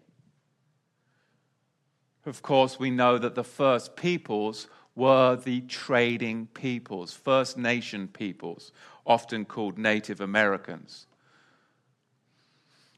Of 2.26 2.42
course, 2.42 2.78
we 2.78 2.90
know 2.90 3.16
that 3.16 3.34
the 3.34 3.44
first 3.44 3.96
peoples 3.96 4.68
were 4.94 5.36
the 5.36 5.62
trading 5.62 6.48
peoples, 6.48 7.14
First 7.14 7.56
Nation 7.56 8.08
peoples, 8.08 8.70
often 9.06 9.44
called 9.46 9.78
Native 9.78 10.20
Americans. 10.20 11.06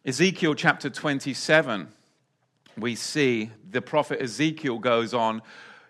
Ezekiel 0.04 0.54
chapter 0.54 0.88
27 0.90 1.88
we 2.80 2.94
see 2.94 3.50
the 3.70 3.82
prophet 3.82 4.20
Ezekiel 4.20 4.78
goes 4.78 5.14
on, 5.14 5.42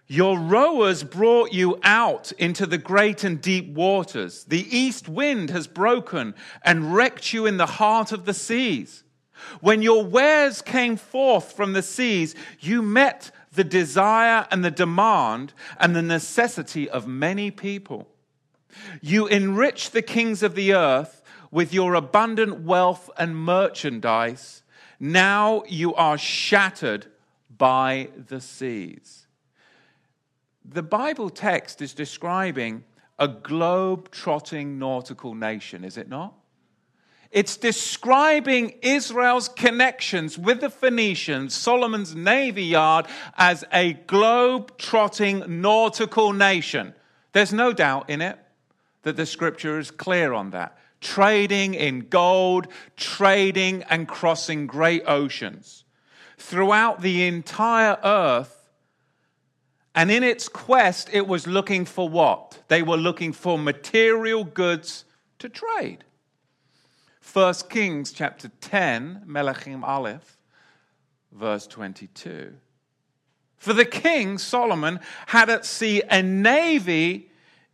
Your 0.07 0.38
rowers 0.38 1.04
brought 1.04 1.52
you 1.52 1.78
out 1.83 2.33
into 2.33 2.66
the 2.66 2.78
great 2.78 3.25
and 3.25 3.40
deep 3.40 3.75
waters. 3.75 4.45
The 4.45 4.66
east 4.76 5.09
wind 5.09 5.50
has 5.50 5.66
broken 5.66 6.35
and 6.62 6.95
wrecked 6.95 7.33
you 7.33 7.47
in 7.47 7.57
the 7.57 7.66
heart 7.66 8.12
of 8.12 8.25
the 8.25 8.35
seas. 8.35 9.04
When 9.61 9.83
your 9.83 10.04
wares 10.04 10.62
came 10.62 10.97
forth 10.97 11.52
from 11.52 11.73
the 11.73 11.83
seas, 11.83 12.35
you 12.61 12.83
met 12.83 13.30
the 13.52 13.64
desire 13.64 14.47
and 14.50 14.64
the 14.64 14.71
demand 14.71 15.52
and 15.78 15.95
the 15.95 16.02
necessity 16.02 16.88
of 16.88 17.07
many 17.07 17.50
people. 17.50 18.09
You 19.00 19.28
enriched 19.28 19.92
the 19.92 20.02
kings 20.02 20.42
of 20.42 20.54
the 20.54 20.75
earth 20.75 21.23
with 21.50 21.73
your 21.73 21.95
abundant 21.95 22.61
wealth 22.61 23.11
and 23.16 23.37
merchandise, 23.37 24.62
now 25.00 25.62
you 25.69 25.95
are 25.95 26.19
shattered 26.19 27.07
by 27.57 28.09
the 28.28 28.40
seas. 28.40 29.26
The 30.64 30.83
Bible 30.83 31.31
text 31.31 31.81
is 31.81 31.95
describing 31.95 32.85
a 33.19 33.28
globe 33.28 34.11
trotting 34.11 34.78
nautical 34.78 35.35
nation, 35.35 35.85
is 35.85 35.97
it 35.97 36.09
not? 36.09 36.35
It's 37.31 37.57
describing 37.57 38.75
Israel's 38.81 39.49
connections 39.49 40.38
with 40.38 40.61
the 40.61 40.71
Phoenicians, 40.71 41.52
Solomon's 41.52 42.14
navy 42.14 42.64
yard, 42.64 43.07
as 43.37 43.64
a 43.73 43.93
globe 43.93 44.78
trotting 44.78 45.61
nautical 45.61 46.33
nation. 46.33 46.95
There's 47.33 47.52
no 47.52 47.73
doubt 47.73 48.09
in 48.09 48.23
it 48.23 48.38
that 49.02 49.17
the 49.17 49.26
scripture 49.26 49.78
is 49.78 49.90
clear 49.90 50.33
on 50.33 50.50
that. 50.50 50.77
Trading 51.00 51.75
in 51.75 52.09
gold, 52.09 52.69
trading 52.97 53.85
and 53.85 54.09
crossing 54.09 54.67
great 54.67 55.02
oceans. 55.07 55.85
Throughout 56.38 57.02
the 57.02 57.26
entire 57.26 57.99
earth, 58.02 58.59
and 59.95 60.11
in 60.11 60.23
its 60.23 60.49
quest, 60.49 61.11
it 61.12 61.26
was 61.26 61.47
looking 61.47 61.85
for 61.85 62.09
what? 62.09 62.62
They 62.69 62.83
were 62.83 62.97
looking 62.97 63.33
for 63.33 63.59
material 63.59 64.45
goods 64.45 65.05
to 65.40 65.49
trade. 65.49 66.05
1 67.33 67.55
Kings 67.69 68.12
chapter 68.12 68.49
10, 68.61 69.25
Melachim 69.26 69.83
Aleph, 69.83 70.38
verse 71.33 71.67
22. 71.67 72.55
For 73.57 73.73
the 73.73 73.85
king, 73.85 74.38
Solomon, 74.38 75.00
had 75.26 75.50
at 75.50 75.67
sea 75.67 76.02
a 76.09 76.23
navy 76.23 77.31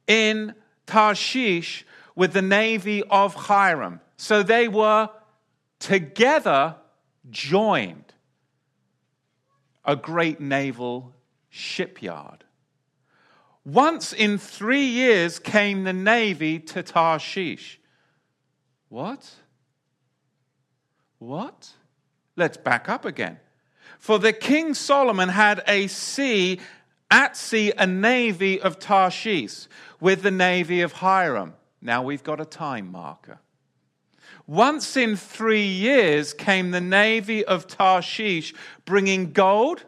in 0.07 0.55
Tarshish 0.87 1.85
with 2.15 2.33
the 2.33 2.43
navy 2.43 3.03
of 3.05 3.35
Hiram. 3.35 4.01
So 4.17 4.43
they 4.43 4.69
were 4.69 5.11
together 5.79 6.77
joined. 7.31 8.01
A 9.85 9.97
great 9.97 10.41
naval 10.41 11.15
shipyard. 11.51 12.45
Once 13.65 14.13
in 14.13 14.39
three 14.39 14.85
years 14.85 15.39
came 15.39 15.85
the 15.85 15.93
navy 15.93 16.59
to 16.59 16.83
Tarshish. 16.83 17.81
What? 18.89 19.31
What? 21.19 21.71
Let's 22.37 22.57
back 22.57 22.89
up 22.89 23.05
again. 23.05 23.39
For 23.99 24.19
the 24.19 24.33
king 24.33 24.75
Solomon 24.75 25.31
had 25.31 25.63
a 25.67 25.87
sea, 25.87 26.61
at 27.11 27.37
sea, 27.37 27.73
a 27.77 27.87
navy 27.87 28.61
of 28.61 28.79
Tarshish 28.79 29.67
with 30.01 30.23
the 30.23 30.31
navy 30.31 30.81
of 30.83 30.93
Hiram. 30.93 31.55
Now 31.85 32.03
we've 32.03 32.25
got 32.25 32.41
a 32.41 32.47
time 32.47 32.91
marker. 32.91 33.39
Once 34.47 34.97
in 34.97 35.17
three 35.17 35.67
years 35.67 36.33
came 36.33 36.71
the 36.71 36.81
navy 36.81 37.45
of 37.45 37.67
Tarshish 37.67 38.55
bringing 38.87 39.33
gold, 39.33 39.85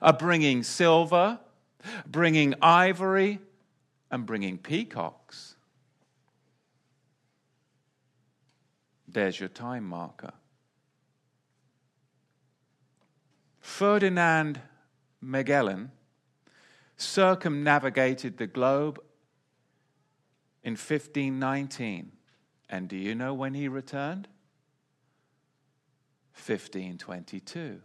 uh, 0.00 0.12
bringing 0.12 0.62
silver, 0.62 1.40
bringing 2.06 2.54
ivory, 2.62 3.40
and 4.12 4.24
bringing 4.24 4.58
peacocks. 4.58 5.56
There's 9.08 9.40
your 9.40 9.48
time 9.48 9.84
marker. 9.84 10.32
Ferdinand 13.60 14.60
Magellan 15.20 15.90
circumnavigated 16.96 18.38
the 18.38 18.46
globe 18.46 19.00
in 20.64 20.72
1519. 20.72 22.12
And 22.68 22.88
do 22.88 22.96
you 22.96 23.14
know 23.14 23.34
when 23.34 23.54
he 23.54 23.68
returned? 23.68 24.28
1522. 26.34 27.80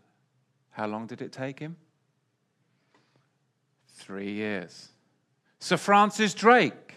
How 0.72 0.88
long 0.88 1.07
did 1.07 1.22
it 1.22 1.31
take 1.31 1.60
him? 1.60 1.75
Three 3.96 4.31
years. 4.31 4.90
Sir 5.59 5.77
Francis 5.77 6.33
Drake, 6.33 6.96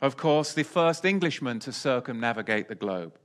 of 0.00 0.16
course, 0.16 0.52
the 0.52 0.62
first 0.62 1.04
Englishman 1.04 1.58
to 1.60 1.72
circumnavigate 1.72 2.68
the 2.68 2.74
globe. 2.74 3.18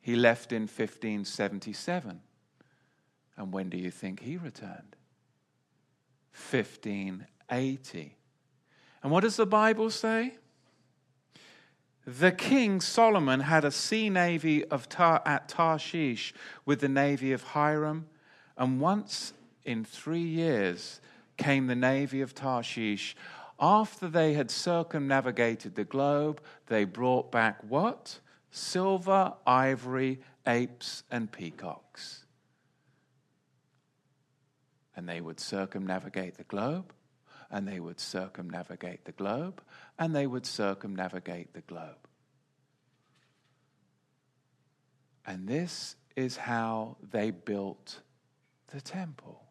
He 0.00 0.16
left 0.16 0.52
in 0.52 0.62
1577. 0.62 2.20
And 3.36 3.52
when 3.52 3.68
do 3.68 3.76
you 3.76 3.90
think 3.90 4.20
he 4.20 4.36
returned? 4.36 4.96
1580. 6.50 8.16
And 9.02 9.12
what 9.12 9.20
does 9.20 9.36
the 9.36 9.46
Bible 9.46 9.90
say? 9.90 10.34
The 12.08 12.32
king 12.32 12.80
Solomon 12.80 13.40
had 13.40 13.66
a 13.66 13.70
sea 13.70 14.08
navy 14.08 14.64
of 14.64 14.88
Tar- 14.88 15.20
at 15.26 15.46
Tarshish 15.46 16.32
with 16.64 16.80
the 16.80 16.88
navy 16.88 17.32
of 17.32 17.42
Hiram, 17.42 18.06
and 18.56 18.80
once 18.80 19.34
in 19.66 19.84
three 19.84 20.22
years 20.22 21.02
came 21.36 21.66
the 21.66 21.76
navy 21.76 22.22
of 22.22 22.34
Tarshish. 22.34 23.14
After 23.60 24.08
they 24.08 24.32
had 24.32 24.50
circumnavigated 24.50 25.74
the 25.74 25.84
globe, 25.84 26.40
they 26.68 26.84
brought 26.84 27.30
back 27.30 27.62
what? 27.68 28.20
silver, 28.50 29.34
ivory, 29.46 30.18
apes, 30.46 31.02
and 31.10 31.30
peacocks. 31.30 32.24
And 34.96 35.06
they 35.06 35.20
would 35.20 35.40
circumnavigate 35.40 36.38
the 36.38 36.44
globe, 36.44 36.94
and 37.50 37.68
they 37.68 37.80
would 37.80 38.00
circumnavigate 38.00 39.04
the 39.04 39.12
globe, 39.12 39.60
and 39.98 40.14
they 40.14 40.26
would 40.26 40.46
circumnavigate 40.46 41.54
the 41.54 41.60
globe. 41.62 42.08
And 45.26 45.46
this 45.46 45.96
is 46.16 46.36
how 46.36 46.96
they 47.10 47.30
built 47.30 48.00
the 48.72 48.80
temple 48.80 49.42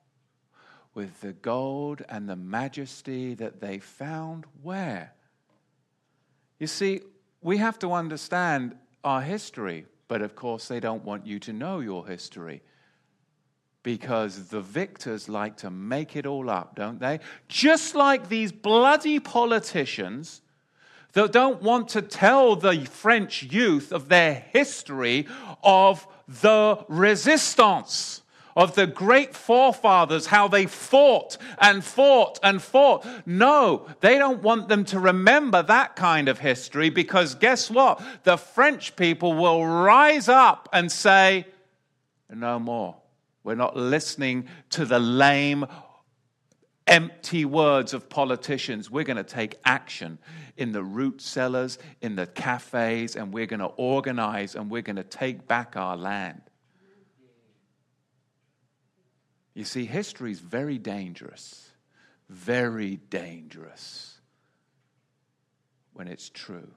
with 0.94 1.22
the 1.22 1.34
gold 1.34 2.02
and 2.10 2.28
the 2.28 2.36
majesty 2.36 3.36
that 3.36 3.62
they 3.62 3.78
found 3.78 4.46
where? 4.64 5.14
You 6.60 6.66
see, 6.66 7.02
we 7.42 7.58
have 7.58 7.78
to 7.80 7.94
understand 7.94 8.76
our 9.04 9.22
history. 9.22 9.86
But 10.08 10.22
of 10.22 10.36
course, 10.36 10.68
they 10.68 10.80
don't 10.80 11.04
want 11.04 11.28
you 11.28 11.38
to 11.40 11.54
know 11.54 11.80
your 11.80 12.08
history 12.08 12.64
because 13.88 14.50
the 14.50 14.60
victors 14.60 15.30
like 15.30 15.56
to 15.56 15.70
make 15.70 16.18
it 16.18 16.26
all 16.26 16.50
up, 16.50 16.76
don't 16.76 17.00
they? 17.00 17.22
Just 17.48 17.96
like 17.96 18.28
these 18.28 18.52
bloody 18.52 19.18
politicians 19.18 20.42
that 21.14 21.32
don't 21.32 21.62
want 21.62 21.88
to 21.88 22.02
tell 22.02 22.58
the 22.58 22.84
French 22.84 23.44
youth 23.44 23.94
of 23.94 24.10
their 24.10 24.44
history 24.52 25.26
of 25.64 26.06
the 26.28 26.84
resistance 26.90 28.24
of 28.58 28.76
the 28.76 28.88
great 28.88 29.34
forefathers, 29.34 30.26
how 30.26 30.50
they 30.50 30.66
fought 30.66 31.38
and 31.58 31.82
fought 31.82 32.40
and 32.44 32.62
fought. 32.62 33.08
No, 33.26 33.88
they 34.02 34.18
don't 34.18 34.44
want 34.44 34.68
them 34.68 34.84
to 34.84 35.00
remember 35.00 35.64
that 35.64 35.96
kind 35.96 36.28
of 36.28 36.40
history 36.40 36.90
because 36.90 37.36
guess 37.36 37.72
what? 37.72 38.02
The 38.26 38.36
French 38.36 38.98
people 38.98 39.32
will 39.32 39.66
rise 39.66 40.28
up 40.28 40.68
and 40.74 40.92
say, 40.92 41.48
no 42.30 42.60
more. 42.60 42.98
We're 43.48 43.56
not 43.56 43.78
listening 43.78 44.50
to 44.72 44.84
the 44.84 45.00
lame, 45.00 45.66
empty 46.86 47.46
words 47.46 47.94
of 47.94 48.10
politicians. 48.10 48.92
We're 48.92 49.06
going 49.06 49.16
to 49.16 49.24
take 49.24 49.56
action 49.64 50.18
in 50.58 50.74
the 50.74 50.84
root 50.84 51.22
cellars, 51.22 51.80
in 52.02 52.18
the 52.18 52.28
cafes, 52.28 53.16
and 53.16 53.32
we're 53.32 53.46
going 53.46 53.62
to 53.62 53.68
organize 53.68 54.54
and 54.54 54.70
we're 54.70 54.82
going 54.82 54.98
to 54.98 55.04
take 55.06 55.48
back 55.48 55.78
our 55.78 55.96
land. 55.96 56.42
You 59.54 59.64
see, 59.64 59.86
history 59.86 60.32
is 60.32 60.42
very 60.42 60.78
dangerous, 60.78 61.70
very 62.28 62.98
dangerous 62.98 64.20
when 65.94 66.10
it's 66.10 66.28
true. 66.28 66.68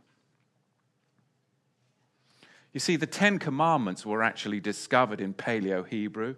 You 2.72 2.78
see, 2.78 2.94
the 2.94 3.09
Ten 3.09 3.40
Commandments 3.40 4.06
were 4.06 4.22
actually 4.22 4.61
discovered 4.61 5.20
in 5.20 5.35
Paleo 5.35 5.85
Hebrew. 5.85 6.37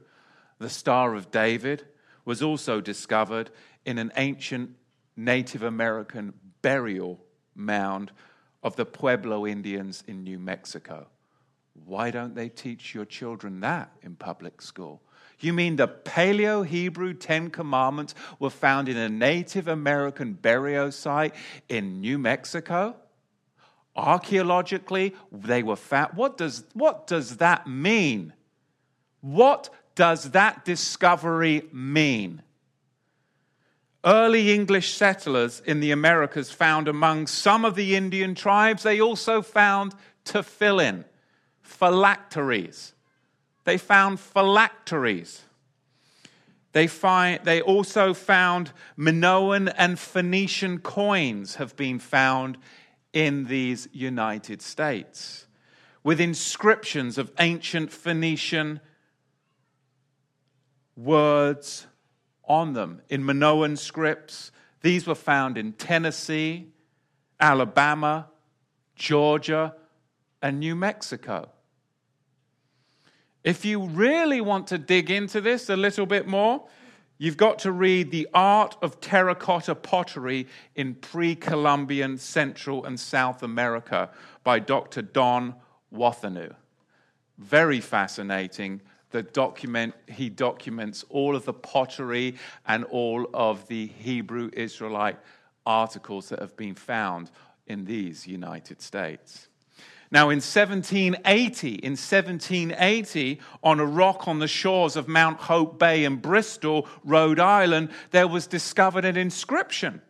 The 0.62 0.70
Star 0.70 1.16
of 1.16 1.33
David 1.33 1.85
was 2.25 2.40
also 2.40 2.81
discovered 2.81 3.51
in 3.85 3.98
an 3.98 4.12
ancient 4.16 4.77
Native 5.16 5.64
American 5.64 6.35
burial 6.62 7.18
mound 7.57 8.12
of 8.62 8.77
the 8.77 8.87
Pueblo 8.87 9.44
Indians 9.44 10.05
in 10.07 10.22
New 10.22 10.38
Mexico. 10.38 11.09
Why 11.85 12.12
don't 12.12 12.37
they 12.37 12.48
teach 12.48 12.94
your 12.94 13.05
children 13.05 13.59
that 13.62 13.90
in 14.03 14.14
public 14.14 14.62
school? 14.62 15.03
You 15.40 15.53
mean 15.53 15.75
the 15.75 15.88
Paleo 15.88 16.64
Hebrew 16.64 17.14
Ten 17.14 17.51
Commandments 17.51 18.14
were 18.38 18.48
found 18.48 18.88
in 18.88 18.96
a 18.96 19.09
Native 19.09 19.66
American 19.66 20.33
burial 20.33 20.92
site 20.92 21.35
in 21.68 22.01
New 22.01 22.18
Mexico? 22.18 22.94
Archaeologically, 23.96 25.16
they 25.33 25.64
were 25.64 25.75
found. 25.75 26.14
What 26.14 26.38
does, 26.38 26.62
what 26.72 27.09
does 27.09 27.38
that 27.38 27.66
mean? 27.66 28.33
What 29.22 29.70
does 29.94 30.31
that 30.31 30.64
discovery 30.64 31.64
mean? 31.72 32.42
Early 34.05 34.52
English 34.52 34.94
settlers 34.94 35.61
in 35.64 35.81
the 35.81 35.92
Americas 35.92 36.50
found 36.50 36.88
among 36.88 37.28
some 37.28 37.64
of 37.64 37.76
the 37.76 37.94
Indian 37.94 38.35
tribes, 38.35 38.83
they 38.83 39.00
also 39.00 39.42
found 39.42 39.94
tefillin, 40.24 41.05
phylacteries. 41.61 42.94
They 43.64 43.78
found 43.78 44.18
phylacteries. 44.18 45.42
They, 46.72 46.87
find, 46.87 47.44
they 47.44 47.61
also 47.61 48.14
found 48.14 48.72
Minoan 48.96 49.68
and 49.68 49.98
Phoenician 49.98 50.78
coins 50.78 51.57
have 51.57 51.76
been 51.76 51.98
found 51.98 52.59
in 53.12 53.44
these 53.44 53.88
United 53.92 54.62
States 54.62 55.46
with 56.02 56.20
inscriptions 56.20 57.18
of 57.18 57.31
ancient 57.38 57.92
Phoenician 57.92 58.81
words 60.96 61.87
on 62.44 62.72
them 62.72 63.00
in 63.09 63.24
Minoan 63.24 63.76
scripts. 63.76 64.50
These 64.83 65.07
were 65.07 65.14
found 65.14 65.57
in 65.57 65.72
Tennessee, 65.72 66.68
Alabama, 67.40 68.28
Georgia, 68.94 69.74
and 70.40 70.59
New 70.61 70.74
Mexico. 70.74 71.48
If 73.44 73.64
you 73.64 73.87
really 73.87 74.40
want 74.40 74.68
to 74.68 74.78
dig 74.78 75.11
into 75.11 75.40
this 75.40 75.68
a 75.68 75.76
little 75.76 76.07
bit 76.07 76.28
more, 76.28 76.64
you've 77.18 77.37
got 77.37 77.59
to 77.61 77.72
read 77.72 78.11
The 78.11 78.28
Art 78.33 78.76
of 78.83 79.00
Terracotta 79.00 79.74
Pottery 79.74 80.46
in 80.76 80.94
Pre 80.94 81.35
Columbian 81.35 82.18
Central 82.18 82.85
and 82.85 82.98
South 82.98 83.42
America 83.42 84.11
by 84.44 84.61
Dr. 84.61 85.02
Don 85.02 85.55
Wathanu. 85.92 86.55
Very 87.38 87.81
fascinating. 87.81 88.81
Document, 89.20 89.94
he 90.09 90.31
documents 90.31 91.05
all 91.11 91.37
of 91.37 91.44
the 91.44 91.53
pottery 91.53 92.37
and 92.66 92.85
all 92.85 93.29
of 93.35 93.68
the 93.68 93.88
Hebrew 93.88 94.48
Israelite 94.55 95.18
articles 95.66 96.31
that 96.31 96.38
have 96.38 96.57
been 96.57 96.75
found 96.75 97.31
in 97.66 97.85
these 97.85 98.27
United 98.27 98.81
States. 98.81 99.48
Now, 100.11 100.29
in 100.29 100.40
1780, 100.40 101.75
in 101.77 101.92
1780, 101.92 103.40
on 103.62 103.81
a 103.81 103.87
rock 103.87 104.29
on 104.29 104.38
the 104.40 104.48
shores 104.48 104.94
of 104.94 105.09
Mount 105.09 105.38
Hope 105.40 105.79
Bay 105.79 106.05
in 106.05 106.16
Bristol, 106.16 106.87
Rhode 107.03 107.40
Island, 107.40 107.88
there 108.11 108.29
was 108.29 108.46
discovered 108.46 109.07
an 109.07 109.16
inscription 109.16 110.03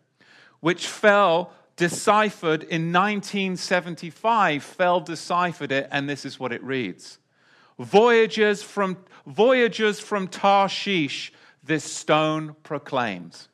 which 0.58 0.88
fell 0.88 1.52
deciphered 1.76 2.64
in 2.64 2.92
1975. 2.92 4.62
Fell 4.62 5.00
deciphered 5.00 5.72
it, 5.72 5.88
and 5.90 6.08
this 6.08 6.24
is 6.24 6.38
what 6.38 6.52
it 6.52 6.62
reads 6.64 7.18
Voyagers 7.78 8.62
from, 8.62 8.96
voyagers 9.26 10.00
from 10.00 10.28
Tarshish, 10.28 11.32
this 11.62 11.84
stone 11.84 12.56
proclaims. 12.62 13.48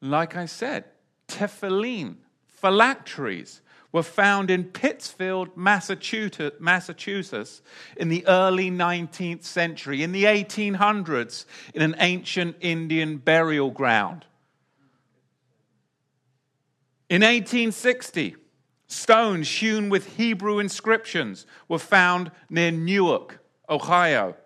Like 0.00 0.36
I 0.36 0.46
said, 0.46 0.84
tefillin, 1.28 2.16
phylacteries, 2.46 3.60
were 3.92 4.02
found 4.02 4.50
in 4.50 4.64
Pittsfield, 4.64 5.56
Massachusetts, 5.56 7.62
in 7.96 8.08
the 8.08 8.26
early 8.26 8.70
19th 8.70 9.42
century, 9.42 10.02
in 10.02 10.12
the 10.12 10.24
1800s, 10.24 11.44
in 11.74 11.82
an 11.82 11.96
ancient 11.98 12.56
Indian 12.60 13.16
burial 13.16 13.70
ground. 13.70 14.24
In 17.08 17.22
1860, 17.22 18.36
stones 18.90 19.48
hewn 19.48 19.88
with 19.88 20.16
Hebrew 20.16 20.58
inscriptions 20.58 21.46
were 21.68 21.78
found 21.78 22.30
near 22.48 22.70
Newark, 22.70 23.42
Ohio. 23.68 24.36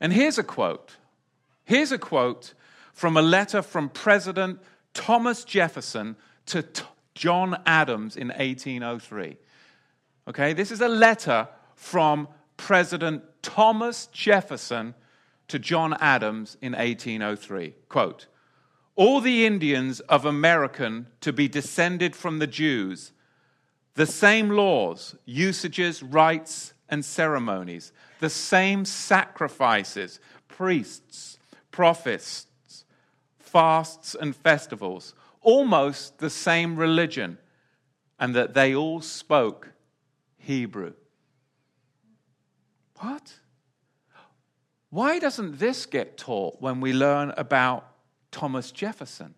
And 0.00 0.12
here's 0.12 0.38
a 0.38 0.42
quote. 0.42 0.96
Here's 1.64 1.92
a 1.92 1.98
quote 1.98 2.52
from 2.92 3.16
a 3.16 3.22
letter 3.22 3.62
from 3.62 3.88
President 3.88 4.60
Thomas 4.92 5.44
Jefferson 5.44 6.16
to 6.46 6.62
T- 6.62 6.84
John 7.14 7.60
Adams 7.64 8.16
in 8.16 8.28
1803. 8.28 9.36
Okay, 10.28 10.52
this 10.52 10.70
is 10.70 10.80
a 10.80 10.88
letter 10.88 11.48
from 11.74 12.28
President 12.56 13.22
Thomas 13.42 14.06
Jefferson 14.06 14.94
to 15.48 15.58
John 15.58 15.94
Adams 16.00 16.56
in 16.60 16.72
1803. 16.72 17.74
Quote, 17.88 18.26
all 18.96 19.20
the 19.20 19.44
Indians 19.44 20.00
of 20.00 20.24
American 20.24 21.06
to 21.20 21.32
be 21.32 21.48
descended 21.48 22.14
from 22.14 22.38
the 22.38 22.46
Jews, 22.46 23.12
the 23.94 24.06
same 24.06 24.50
laws, 24.50 25.16
usages, 25.24 26.02
rites, 26.02 26.74
and 26.88 27.04
ceremonies, 27.04 27.92
the 28.20 28.30
same 28.30 28.84
sacrifices, 28.84 30.20
priests, 30.48 31.38
prophets, 31.70 32.46
fasts 33.38 34.14
and 34.20 34.34
festivals, 34.34 35.14
almost 35.40 36.18
the 36.18 36.30
same 36.30 36.76
religion, 36.76 37.38
and 38.18 38.34
that 38.34 38.54
they 38.54 38.74
all 38.74 39.00
spoke 39.00 39.72
Hebrew. 40.38 40.94
What? 42.98 43.34
Why 44.90 45.18
doesn't 45.18 45.58
this 45.58 45.86
get 45.86 46.16
taught 46.16 46.60
when 46.60 46.80
we 46.80 46.92
learn 46.92 47.32
about 47.36 47.93
Thomas 48.34 48.72
Jefferson? 48.72 49.32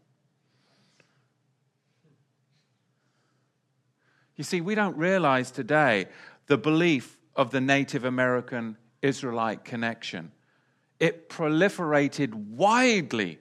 You 4.36 4.42
see, 4.42 4.62
we 4.62 4.74
don't 4.74 4.96
realize 4.96 5.50
today 5.50 6.06
the 6.46 6.56
belief 6.56 7.18
of 7.36 7.50
the 7.50 7.60
Native 7.60 8.04
American 8.04 8.78
Israelite 9.02 9.66
connection. 9.66 10.32
It 10.98 11.28
proliferated 11.28 12.32
widely 12.32 13.38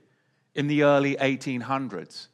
in 0.55 0.67
the 0.67 0.83
early 0.83 1.15
1800s. 1.15 2.27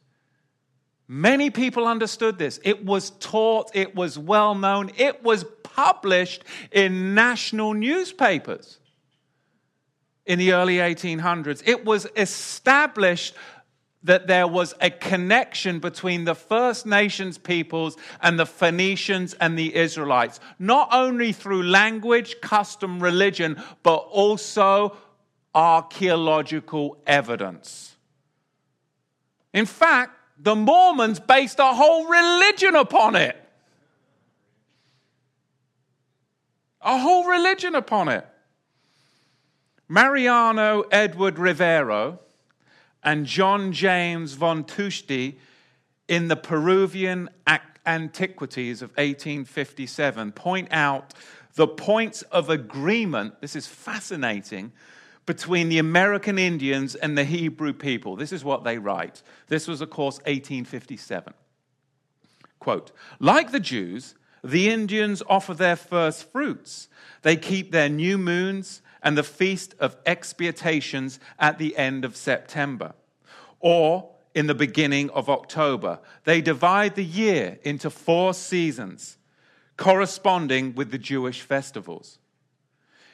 Many 1.06 1.50
people 1.50 1.86
understood 1.86 2.38
this. 2.38 2.58
It 2.64 2.84
was 2.84 3.10
taught, 3.20 3.70
it 3.72 3.94
was 3.94 4.18
well 4.18 4.56
known, 4.56 4.90
it 4.96 5.22
was 5.22 5.44
published 5.62 6.42
in 6.72 7.14
national 7.14 7.74
newspapers 7.74 8.80
in 10.26 10.38
the 10.38 10.52
early 10.52 10.76
1800s. 10.76 11.62
It 11.66 11.84
was 11.84 12.06
established 12.16 13.34
that 14.04 14.26
there 14.26 14.48
was 14.48 14.74
a 14.80 14.90
connection 14.90 15.78
between 15.78 16.24
the 16.24 16.34
First 16.34 16.86
Nations 16.86 17.38
peoples 17.38 17.96
and 18.20 18.38
the 18.38 18.46
Phoenicians 18.46 19.34
and 19.34 19.56
the 19.56 19.74
Israelites, 19.74 20.40
not 20.58 20.88
only 20.92 21.32
through 21.32 21.62
language, 21.62 22.40
custom, 22.40 23.00
religion, 23.00 23.62
but 23.82 23.96
also 23.96 24.96
archaeological 25.54 26.96
evidence. 27.06 27.96
In 29.52 29.66
fact, 29.66 30.18
the 30.38 30.56
Mormons 30.56 31.20
based 31.20 31.58
a 31.60 31.74
whole 31.74 32.06
religion 32.06 32.74
upon 32.74 33.14
it. 33.14 33.36
A 36.80 36.98
whole 36.98 37.24
religion 37.28 37.76
upon 37.76 38.08
it. 38.08 38.26
Mariano 39.92 40.84
Edward 40.90 41.38
Rivero 41.38 42.18
and 43.02 43.26
John 43.26 43.72
James 43.72 44.32
von 44.32 44.64
Tschudi 44.64 45.36
in 46.08 46.28
the 46.28 46.36
Peruvian 46.36 47.28
Antiquities 47.84 48.80
of 48.80 48.88
1857 48.92 50.32
point 50.32 50.68
out 50.70 51.12
the 51.56 51.66
points 51.68 52.22
of 52.22 52.48
agreement. 52.48 53.38
This 53.42 53.54
is 53.54 53.66
fascinating 53.66 54.72
between 55.26 55.68
the 55.68 55.76
American 55.76 56.38
Indians 56.38 56.94
and 56.94 57.18
the 57.18 57.24
Hebrew 57.24 57.74
people. 57.74 58.16
This 58.16 58.32
is 58.32 58.42
what 58.42 58.64
they 58.64 58.78
write. 58.78 59.22
This 59.48 59.68
was, 59.68 59.82
of 59.82 59.90
course, 59.90 60.16
1857. 60.20 61.34
Quote 62.58 62.92
Like 63.20 63.52
the 63.52 63.60
Jews, 63.60 64.14
the 64.42 64.70
Indians 64.70 65.22
offer 65.28 65.54
their 65.54 65.76
first 65.76 66.30
fruits. 66.30 66.88
They 67.22 67.36
keep 67.36 67.70
their 67.70 67.88
new 67.88 68.18
moons 68.18 68.82
and 69.02 69.16
the 69.16 69.22
feast 69.22 69.74
of 69.78 69.96
expiations 70.06 71.20
at 71.38 71.58
the 71.58 71.76
end 71.76 72.04
of 72.04 72.16
September 72.16 72.94
or 73.60 74.10
in 74.34 74.46
the 74.46 74.54
beginning 74.54 75.10
of 75.10 75.28
October. 75.28 76.00
They 76.24 76.40
divide 76.40 76.94
the 76.94 77.04
year 77.04 77.58
into 77.62 77.90
four 77.90 78.34
seasons 78.34 79.18
corresponding 79.76 80.74
with 80.74 80.90
the 80.90 80.98
Jewish 80.98 81.40
festivals. 81.40 82.18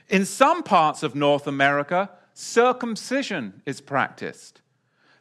In 0.08 0.24
some 0.24 0.62
parts 0.62 1.02
of 1.02 1.14
North 1.14 1.46
America, 1.46 2.10
circumcision 2.34 3.62
is 3.66 3.80
practiced. 3.80 4.60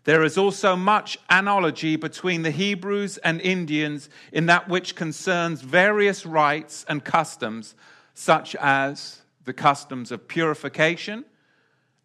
There 0.07 0.23
is 0.23 0.37
also 0.37 0.77
much 0.77 1.17
analogy 1.29 1.97
between 1.97 2.43
the 2.43 2.51
Hebrews 2.51 3.17
and 3.17 3.41
Indians 3.41 4.09
in 4.31 4.45
that 4.45 4.69
which 4.69 4.95
concerns 4.95 5.59
various 5.59 6.25
rites 6.25 6.85
and 6.87 7.03
customs, 7.03 7.75
such 8.13 8.55
as 8.55 9.21
the 9.43 9.51
customs 9.51 10.13
of 10.13 10.29
purification 10.29 11.25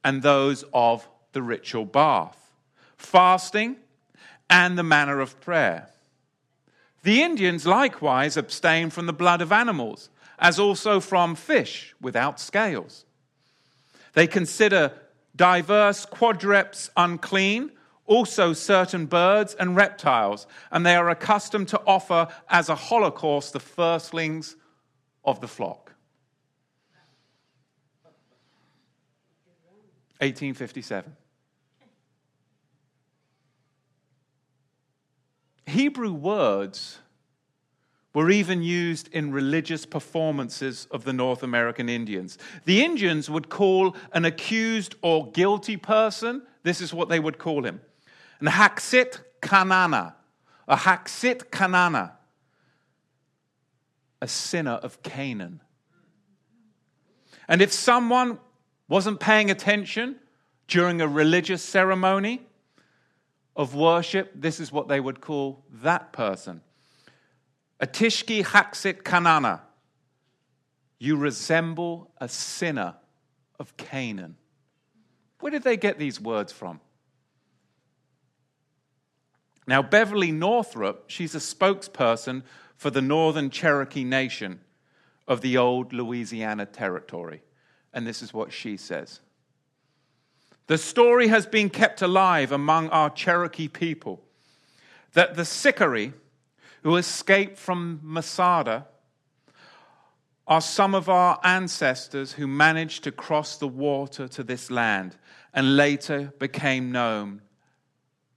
and 0.02 0.20
those 0.20 0.64
of 0.74 1.08
the 1.30 1.42
ritual 1.42 1.84
bath, 1.84 2.50
fasting, 2.96 3.76
and 4.50 4.76
the 4.76 4.82
manner 4.82 5.20
of 5.20 5.40
prayer. 5.40 5.88
The 7.04 7.22
Indians 7.22 7.66
likewise 7.66 8.36
abstain 8.36 8.90
from 8.90 9.06
the 9.06 9.12
blood 9.12 9.40
of 9.40 9.52
animals 9.52 10.10
as 10.40 10.58
also 10.58 10.98
from 10.98 11.36
fish 11.36 11.94
without 12.00 12.40
scales. 12.40 13.04
They 14.14 14.26
consider 14.26 14.92
diverse 15.36 16.04
quadrupeds 16.04 16.90
unclean, 16.96 17.70
also 18.06 18.52
certain 18.52 19.06
birds 19.06 19.54
and 19.54 19.76
reptiles, 19.76 20.46
and 20.70 20.84
they 20.84 20.96
are 20.96 21.10
accustomed 21.10 21.68
to 21.68 21.80
offer 21.86 22.28
as 22.48 22.68
a 22.68 22.74
holocaust 22.74 23.52
the 23.52 23.60
firstlings 23.60 24.56
of 25.24 25.40
the 25.40 25.48
flock. 25.48 25.92
1857. 30.20 31.16
Hebrew 35.66 36.12
words 36.12 36.98
were 38.14 38.30
even 38.30 38.62
used 38.62 39.08
in 39.08 39.32
religious 39.32 39.86
performances 39.86 40.86
of 40.90 41.04
the 41.04 41.12
North 41.12 41.42
American 41.42 41.88
Indians. 41.88 42.38
The 42.66 42.84
Indians 42.84 43.30
would 43.30 43.48
call 43.48 43.96
an 44.12 44.24
accused 44.24 44.94
or 45.02 45.30
guilty 45.32 45.76
person, 45.76 46.42
this 46.62 46.80
is 46.80 46.92
what 46.92 47.08
they 47.08 47.18
would 47.18 47.38
call 47.38 47.64
him, 47.64 47.80
an 48.42 48.48
Haksit 48.48 49.20
Kanana, 49.40 50.14
a 50.66 50.76
Haksit 50.76 51.44
Kanana, 51.50 52.10
a 54.20 54.26
sinner 54.26 54.72
of 54.72 55.00
Canaan. 55.04 55.60
And 57.46 57.62
if 57.62 57.72
someone 57.72 58.40
wasn't 58.88 59.20
paying 59.20 59.50
attention 59.52 60.16
during 60.66 61.00
a 61.00 61.06
religious 61.06 61.62
ceremony 61.62 62.42
of 63.54 63.76
worship, 63.76 64.32
this 64.34 64.58
is 64.58 64.72
what 64.72 64.88
they 64.88 64.98
would 64.98 65.20
call 65.20 65.64
that 65.82 66.12
person 66.12 66.62
A 67.78 67.86
Tishki 67.86 68.44
Haksit 68.44 69.02
Kanana, 69.02 69.60
you 70.98 71.16
resemble 71.16 72.10
a 72.18 72.28
sinner 72.28 72.96
of 73.60 73.76
Canaan. 73.76 74.36
Where 75.38 75.52
did 75.52 75.62
they 75.62 75.76
get 75.76 76.00
these 76.00 76.20
words 76.20 76.52
from? 76.52 76.80
Now, 79.66 79.82
Beverly 79.82 80.32
Northrup, 80.32 81.04
she's 81.06 81.34
a 81.34 81.38
spokesperson 81.38 82.42
for 82.76 82.90
the 82.90 83.02
Northern 83.02 83.48
Cherokee 83.50 84.04
Nation 84.04 84.60
of 85.28 85.40
the 85.40 85.56
old 85.56 85.92
Louisiana 85.92 86.66
Territory. 86.66 87.42
And 87.92 88.06
this 88.06 88.22
is 88.22 88.34
what 88.34 88.52
she 88.52 88.76
says 88.76 89.20
The 90.66 90.78
story 90.78 91.28
has 91.28 91.46
been 91.46 91.70
kept 91.70 92.02
alive 92.02 92.50
among 92.50 92.88
our 92.88 93.10
Cherokee 93.10 93.68
people 93.68 94.22
that 95.12 95.34
the 95.34 95.44
Sicarii, 95.44 96.12
who 96.82 96.96
escaped 96.96 97.58
from 97.58 98.00
Masada 98.02 98.86
are 100.46 100.60
some 100.60 100.94
of 100.94 101.08
our 101.08 101.38
ancestors 101.44 102.32
who 102.32 102.46
managed 102.48 103.04
to 103.04 103.12
cross 103.12 103.58
the 103.58 103.68
water 103.68 104.26
to 104.26 104.42
this 104.42 104.70
land 104.70 105.16
and 105.54 105.76
later 105.76 106.32
became 106.38 106.90
known 106.90 107.42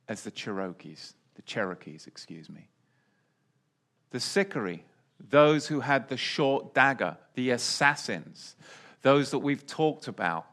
as 0.07 0.23
the 0.23 0.31
Cherokees, 0.31 1.13
the 1.35 1.41
Cherokees, 1.41 2.07
excuse 2.07 2.49
me. 2.49 2.69
The 4.11 4.19
Sicarii, 4.19 4.83
those 5.19 5.67
who 5.67 5.79
had 5.81 6.09
the 6.09 6.17
short 6.17 6.73
dagger, 6.73 7.17
the 7.33 7.51
assassins, 7.51 8.55
those 9.01 9.31
that 9.31 9.39
we've 9.39 9.65
talked 9.65 10.07
about. 10.07 10.45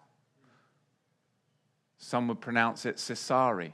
Some 1.99 2.29
would 2.29 2.41
pronounce 2.41 2.85
it 2.85 2.97
Sisari 2.97 3.73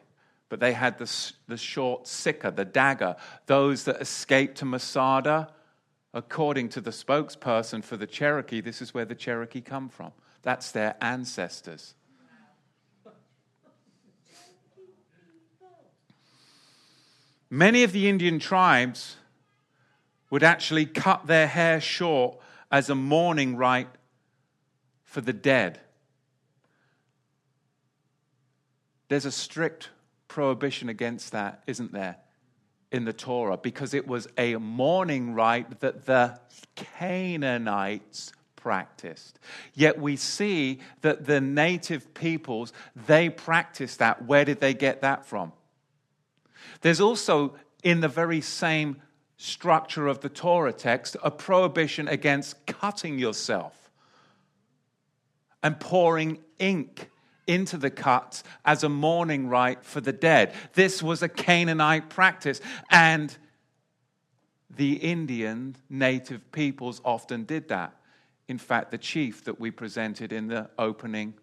but 0.48 0.60
they 0.60 0.72
had 0.72 0.98
the, 0.98 1.32
the 1.46 1.56
short 1.56 2.06
sickle, 2.06 2.50
the 2.50 2.64
dagger. 2.64 3.16
Those 3.46 3.84
that 3.84 4.00
escaped 4.00 4.58
to 4.58 4.64
Masada, 4.64 5.52
according 6.14 6.70
to 6.70 6.80
the 6.80 6.90
spokesperson 6.90 7.84
for 7.84 7.96
the 7.96 8.06
Cherokee, 8.06 8.60
this 8.60 8.80
is 8.80 8.94
where 8.94 9.04
the 9.04 9.14
Cherokee 9.14 9.60
come 9.60 9.88
from. 9.88 10.12
That's 10.42 10.70
their 10.72 10.96
ancestors. 11.00 11.94
Many 17.50 17.82
of 17.82 17.92
the 17.92 18.08
Indian 18.08 18.38
tribes 18.38 19.16
would 20.30 20.42
actually 20.42 20.84
cut 20.84 21.26
their 21.26 21.46
hair 21.46 21.80
short 21.80 22.38
as 22.70 22.90
a 22.90 22.94
mourning 22.94 23.56
rite 23.56 23.88
for 25.04 25.20
the 25.22 25.32
dead. 25.32 25.80
There's 29.08 29.24
a 29.24 29.32
strict 29.32 29.88
prohibition 30.28 30.90
against 30.90 31.32
that, 31.32 31.62
isn't 31.66 31.92
there, 31.92 32.16
in 32.92 33.06
the 33.06 33.14
Torah? 33.14 33.56
Because 33.56 33.94
it 33.94 34.06
was 34.06 34.28
a 34.36 34.56
mourning 34.56 35.34
rite 35.34 35.80
that 35.80 36.04
the 36.04 36.38
Canaanites 36.74 38.32
practiced. 38.56 39.38
Yet 39.72 39.98
we 39.98 40.16
see 40.16 40.80
that 41.00 41.24
the 41.24 41.40
native 41.40 42.12
peoples, 42.12 42.74
they 43.06 43.30
practiced 43.30 44.00
that. 44.00 44.26
Where 44.26 44.44
did 44.44 44.60
they 44.60 44.74
get 44.74 45.00
that 45.00 45.24
from? 45.24 45.52
There's 46.80 47.00
also, 47.00 47.56
in 47.82 48.00
the 48.00 48.08
very 48.08 48.40
same 48.40 49.02
structure 49.36 50.06
of 50.08 50.20
the 50.20 50.28
Torah 50.28 50.72
text, 50.72 51.16
a 51.22 51.30
prohibition 51.30 52.08
against 52.08 52.66
cutting 52.66 53.18
yourself 53.18 53.90
and 55.62 55.78
pouring 55.78 56.38
ink 56.58 57.10
into 57.46 57.78
the 57.78 57.90
cuts 57.90 58.44
as 58.64 58.84
a 58.84 58.88
mourning 58.88 59.48
rite 59.48 59.84
for 59.84 60.00
the 60.00 60.12
dead. 60.12 60.52
This 60.74 61.02
was 61.02 61.22
a 61.22 61.28
Canaanite 61.28 62.10
practice, 62.10 62.60
and 62.90 63.36
the 64.68 64.94
Indian 64.94 65.76
native 65.88 66.52
peoples 66.52 67.00
often 67.04 67.44
did 67.44 67.68
that. 67.68 67.94
In 68.48 68.58
fact, 68.58 68.90
the 68.90 68.98
chief 68.98 69.44
that 69.44 69.58
we 69.58 69.70
presented 69.70 70.32
in 70.32 70.48
the 70.48 70.68
opening 70.78 71.34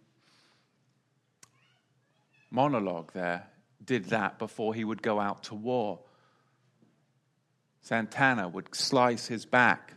monologue 2.51 3.11
there 3.13 3.47
did 3.85 4.05
that 4.05 4.39
before 4.39 4.73
he 4.73 4.83
would 4.83 5.01
go 5.01 5.19
out 5.19 5.43
to 5.43 5.55
war. 5.55 5.99
Santana 7.81 8.47
would 8.47 8.73
slice 8.73 9.27
his 9.27 9.45
back 9.45 9.93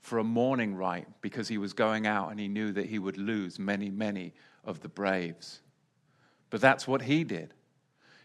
for 0.00 0.18
a 0.18 0.24
mourning 0.24 0.74
rite 0.74 1.06
because 1.20 1.48
he 1.48 1.58
was 1.58 1.72
going 1.72 2.06
out 2.06 2.30
and 2.30 2.38
he 2.38 2.48
knew 2.48 2.72
that 2.72 2.86
he 2.86 2.98
would 2.98 3.16
lose 3.16 3.58
many, 3.58 3.90
many 3.90 4.32
of 4.64 4.80
the 4.80 4.88
braves. 4.88 5.60
But 6.50 6.60
that's 6.60 6.86
what 6.86 7.02
he 7.02 7.24
did. 7.24 7.54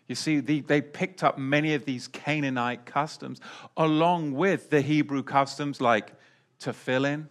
You 0.08 0.16
see, 0.16 0.40
they, 0.40 0.82
picked 0.82 1.24
up 1.24 1.38
many 1.38 1.76
of 1.76 1.86
these 1.86 2.08
Canaanite 2.08 2.86
customs 2.86 3.40
along 3.78 4.34
with 4.34 4.70
the 4.72 4.82
Hebrew 4.82 5.22
customs 5.22 5.80
like 5.80 6.14
tefillin, 6.60 7.28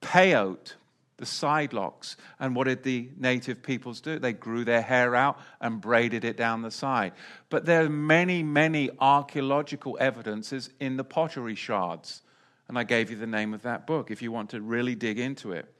peyot, 0.00 0.74
the 1.18 1.26
side 1.26 1.72
locks. 1.72 2.16
And 2.40 2.56
what 2.56 2.66
did 2.66 2.82
the 2.82 3.10
native 3.18 3.62
peoples 3.62 4.00
do? 4.00 4.18
They 4.18 4.32
grew 4.32 4.64
their 4.64 4.82
hair 4.82 5.14
out 5.14 5.38
and 5.60 5.80
braided 5.80 6.24
it 6.24 6.36
down 6.36 6.62
the 6.62 6.70
side. 6.70 7.12
But 7.50 7.66
there 7.66 7.84
are 7.84 7.90
many, 7.90 8.42
many 8.42 8.90
archaeological 8.98 9.98
evidences 10.00 10.70
in 10.80 10.96
the 10.96 11.04
pottery 11.04 11.54
shards. 11.54 12.22
And 12.68 12.78
I 12.78 12.84
gave 12.84 13.10
you 13.10 13.16
the 13.16 13.26
name 13.26 13.52
of 13.52 13.62
that 13.62 13.86
book 13.86 14.10
if 14.10 14.22
you 14.22 14.32
want 14.32 14.50
to 14.50 14.60
really 14.60 14.94
dig 14.94 15.18
into 15.18 15.52
it. 15.52 15.74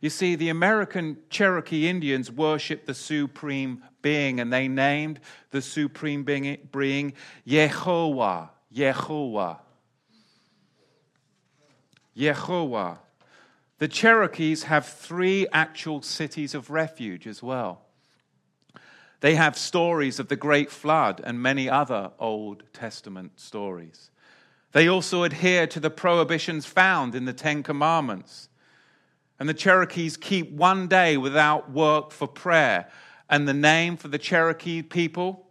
You 0.00 0.10
see, 0.10 0.34
the 0.36 0.50
American 0.50 1.16
Cherokee 1.30 1.88
Indians 1.88 2.30
worshiped 2.30 2.86
the 2.86 2.94
supreme 2.94 3.82
being, 4.02 4.38
and 4.38 4.52
they 4.52 4.68
named 4.68 5.18
the 5.50 5.62
supreme 5.62 6.24
being, 6.24 6.58
being 6.70 7.14
Yehovah. 7.46 8.50
Yehovah. 8.74 9.58
Yehovah. 12.16 12.98
The 13.84 13.88
Cherokees 13.88 14.62
have 14.62 14.86
three 14.86 15.46
actual 15.52 16.00
cities 16.00 16.54
of 16.54 16.70
refuge 16.70 17.26
as 17.26 17.42
well. 17.42 17.82
They 19.20 19.34
have 19.34 19.58
stories 19.58 20.18
of 20.18 20.28
the 20.28 20.36
Great 20.36 20.70
Flood 20.70 21.20
and 21.22 21.42
many 21.42 21.68
other 21.68 22.12
Old 22.18 22.62
Testament 22.72 23.38
stories. 23.38 24.10
They 24.72 24.88
also 24.88 25.22
adhere 25.22 25.66
to 25.66 25.80
the 25.80 25.90
prohibitions 25.90 26.64
found 26.64 27.14
in 27.14 27.26
the 27.26 27.34
Ten 27.34 27.62
Commandments. 27.62 28.48
And 29.38 29.50
the 29.50 29.52
Cherokees 29.52 30.16
keep 30.16 30.50
one 30.50 30.88
day 30.88 31.18
without 31.18 31.70
work 31.70 32.10
for 32.10 32.26
prayer. 32.26 32.88
And 33.28 33.46
the 33.46 33.52
name 33.52 33.98
for 33.98 34.08
the 34.08 34.16
Cherokee 34.16 34.80
people 34.80 35.46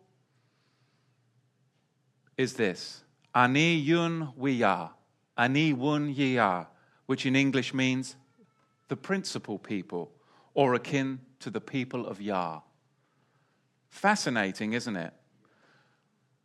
is 2.35 2.55
this 2.55 3.03
Ani 3.35 3.75
Yun 3.75 4.33
Wiya. 4.39 4.89
Ani 5.37 5.71
Wun 5.71 6.11
Yia, 6.11 6.65
which 7.05 7.27
in 7.27 7.35
English 7.35 7.75
means 7.75 8.15
the 8.87 8.95
principal 8.95 9.57
people, 9.57 10.11
or 10.53 10.73
akin 10.73 11.19
to 11.39 11.49
the 11.49 11.61
people 11.61 12.05
of 12.05 12.21
Yah. 12.21 12.61
Fascinating, 13.89 14.73
isn't 14.73 14.95
it? 14.95 15.13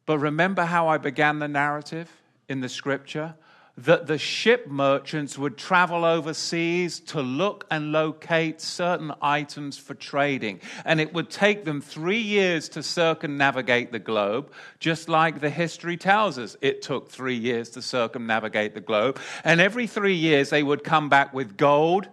But 0.06 0.18
remember 0.18 0.64
how 0.64 0.88
I 0.88 0.98
began 0.98 1.38
the 1.38 1.48
narrative 1.48 2.10
in 2.48 2.60
the 2.60 2.68
scripture? 2.68 3.34
that 3.78 4.08
the 4.08 4.18
ship 4.18 4.66
merchants 4.66 5.38
would 5.38 5.56
travel 5.56 6.04
overseas 6.04 6.98
to 6.98 7.22
look 7.22 7.64
and 7.70 7.92
locate 7.92 8.60
certain 8.60 9.12
items 9.22 9.78
for 9.78 9.94
trading. 9.94 10.60
And 10.84 11.00
it 11.00 11.14
would 11.14 11.30
take 11.30 11.64
them 11.64 11.80
three 11.80 12.20
years 12.20 12.68
to 12.70 12.82
circumnavigate 12.82 13.92
the 13.92 14.00
globe, 14.00 14.50
just 14.80 15.08
like 15.08 15.40
the 15.40 15.50
history 15.50 15.96
tells 15.96 16.38
us 16.38 16.56
it 16.60 16.82
took 16.82 17.08
three 17.08 17.36
years 17.36 17.70
to 17.70 17.82
circumnavigate 17.82 18.74
the 18.74 18.80
globe. 18.80 19.20
And 19.44 19.60
every 19.60 19.86
three 19.86 20.16
years 20.16 20.50
they 20.50 20.64
would 20.64 20.82
come 20.82 21.08
back 21.08 21.32
with 21.32 21.56
gold. 21.56 22.08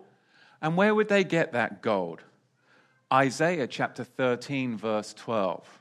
And 0.62 0.78
where 0.78 0.96
would 0.96 1.10
they 1.10 1.24
get 1.24 1.54
that 1.54 1.82
gold? 1.82 2.22
Isaiah 3.12 3.68
chapter 3.68 4.04
13, 4.04 4.78
verse 4.78 5.13
12. 5.13 5.80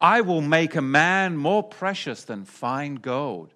I 0.00 0.20
will 0.20 0.42
make 0.42 0.74
a 0.74 0.82
man 0.82 1.36
more 1.36 1.62
precious 1.62 2.24
than 2.24 2.44
fine 2.44 2.96
gold, 2.96 3.54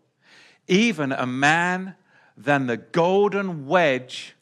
even 0.68 1.12
a 1.12 1.26
man 1.26 1.94
than 2.36 2.66
the 2.66 2.76
golden 2.76 3.66
wedge 3.66 4.34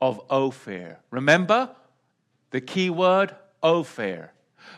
of 0.00 0.20
Ophir. 0.28 0.98
Remember 1.10 1.70
the 2.50 2.60
key 2.60 2.90
word 2.90 3.34
Ophir. 3.62 4.32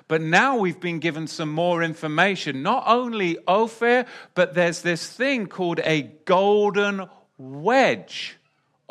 But 0.08 0.20
now 0.20 0.56
we've 0.56 0.80
been 0.80 1.00
given 1.00 1.26
some 1.26 1.52
more 1.52 1.82
information. 1.82 2.62
Not 2.62 2.84
only 2.86 3.38
Ophir, 3.46 4.06
but 4.34 4.54
there's 4.54 4.82
this 4.82 5.06
thing 5.06 5.46
called 5.46 5.80
a 5.84 6.02
golden 6.24 7.08
wedge 7.38 8.36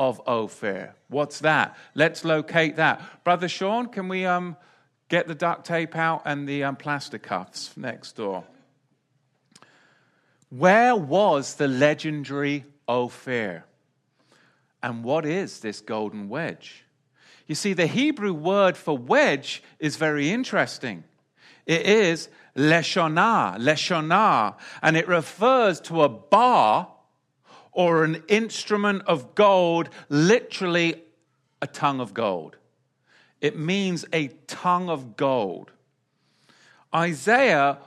of 0.02 0.20
Ophir. 0.26 0.96
What's 1.10 1.42
that? 1.42 1.78
Let's 1.94 2.26
locate 2.26 2.78
that. 2.78 3.24
Brother 3.24 3.48
Sean, 3.48 3.86
can 3.86 4.08
we 4.08 4.26
um, 4.26 4.58
get 5.10 5.28
the 5.28 5.36
duct 5.36 5.64
tape 5.64 5.96
out 5.96 6.24
and 6.26 6.50
the 6.50 6.64
um, 6.64 6.76
plaster 6.76 7.20
cuffs 7.20 7.78
next 7.78 8.14
door? 8.14 8.44
Where 10.50 10.96
was 10.96 11.54
the 11.54 11.68
legendary 11.68 12.66
Ophir? 12.88 13.64
And 14.82 15.04
what 15.04 15.24
is 15.24 15.60
this 15.60 15.82
golden 15.82 16.30
wedge? 16.30 16.84
You 17.46 17.54
see, 17.54 17.74
the 17.74 17.86
Hebrew 17.86 18.34
word 18.34 18.78
for 18.78 18.98
wedge 18.98 19.62
is 19.78 19.98
very 19.98 20.32
interesting. 20.32 21.04
It 21.68 21.86
is 21.86 22.28
leshonah, 22.56 23.60
leshonah, 23.60 24.56
and 24.82 24.98
it 24.98 25.08
refers 25.08 25.80
to 25.82 26.02
a 26.02 26.10
bar 26.10 26.88
or 27.72 28.04
an 28.04 28.24
instrument 28.28 29.04
of 29.08 29.36
gold, 29.36 29.90
literally 30.10 31.02
a 31.62 31.68
tongue 31.68 32.00
of 32.00 32.14
gold. 32.14 32.58
It 33.40 33.58
means 33.58 34.06
a 34.14 34.28
tongue 34.48 34.90
of 34.90 35.16
gold. 35.16 35.72
Isaiah 36.94 37.80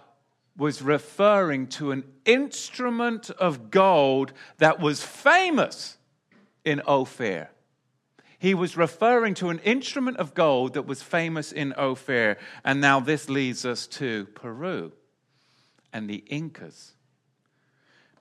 was 0.56 0.82
referring 0.82 1.66
to 1.66 1.90
an 1.90 2.04
instrument 2.24 3.30
of 3.30 3.70
gold 3.70 4.32
that 4.58 4.80
was 4.80 5.02
famous 5.02 5.96
in 6.64 6.80
Ophir. 6.86 7.50
He 8.38 8.54
was 8.54 8.76
referring 8.76 9.34
to 9.34 9.48
an 9.50 9.58
instrument 9.60 10.16
of 10.18 10.34
gold 10.34 10.74
that 10.74 10.86
was 10.86 11.02
famous 11.02 11.50
in 11.50 11.72
Ophir. 11.76 12.36
And 12.62 12.80
now 12.80 13.00
this 13.00 13.28
leads 13.28 13.64
us 13.64 13.86
to 13.88 14.26
Peru 14.34 14.92
and 15.92 16.08
the 16.08 16.22
Incas. 16.26 16.93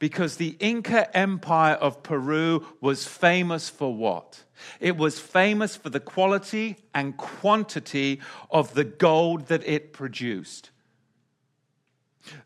Because 0.03 0.35
the 0.35 0.57
Inca 0.59 1.15
Empire 1.15 1.75
of 1.75 2.03
Peru 2.03 2.67
was 2.81 3.07
famous 3.07 3.69
for 3.69 3.95
what? 3.95 4.43
It 4.81 4.97
was 4.97 5.17
famous 5.17 5.77
for 5.77 5.89
the 5.89 6.01
quality 6.01 6.75
and 6.93 7.15
quantity 7.15 8.19
of 8.51 8.73
the 8.73 8.83
gold 8.83 9.47
that 9.47 9.65
it 9.65 9.93
produced. 9.93 10.71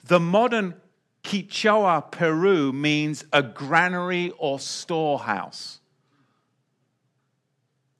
The 0.04 0.20
modern 0.20 0.76
Quichua, 1.24 2.12
Peru 2.12 2.72
means 2.72 3.26
a 3.34 3.42
granary 3.42 4.32
or 4.38 4.60
storehouse. 4.60 5.80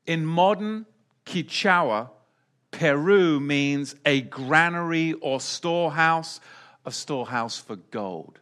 In 0.06 0.24
modern 0.24 0.86
Quichua, 1.26 2.12
Peru 2.70 3.40
means 3.40 3.96
a 4.06 4.22
granary 4.22 5.14
or 5.14 5.42
storehouse, 5.42 6.42
a 6.86 6.92
storehouse 6.92 7.58
for 7.58 7.78
gold. 7.78 8.40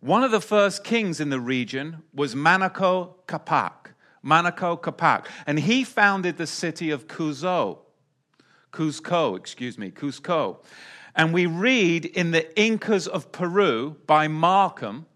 One 0.00 0.24
of 0.24 0.30
the 0.30 0.40
first 0.40 0.82
kings 0.82 1.20
in 1.20 1.28
the 1.28 1.40
region 1.40 2.02
was 2.14 2.34
Manco 2.34 3.16
Capac. 3.26 3.92
Manco 4.22 4.76
Capac. 4.76 5.26
And 5.46 5.60
he 5.60 5.84
founded 5.84 6.38
the 6.38 6.46
city 6.46 6.90
of 6.90 7.06
Cuzco. 7.06 7.78
Cuzco, 8.72 9.36
excuse 9.36 9.76
me, 9.76 9.90
Cuzco. 9.90 10.64
And 11.14 11.34
we 11.34 11.44
read 11.44 12.06
in 12.06 12.30
the 12.30 12.58
Incas 12.58 13.06
of 13.06 13.30
Peru 13.32 13.96
by 14.06 14.28
Markham, 14.28 15.06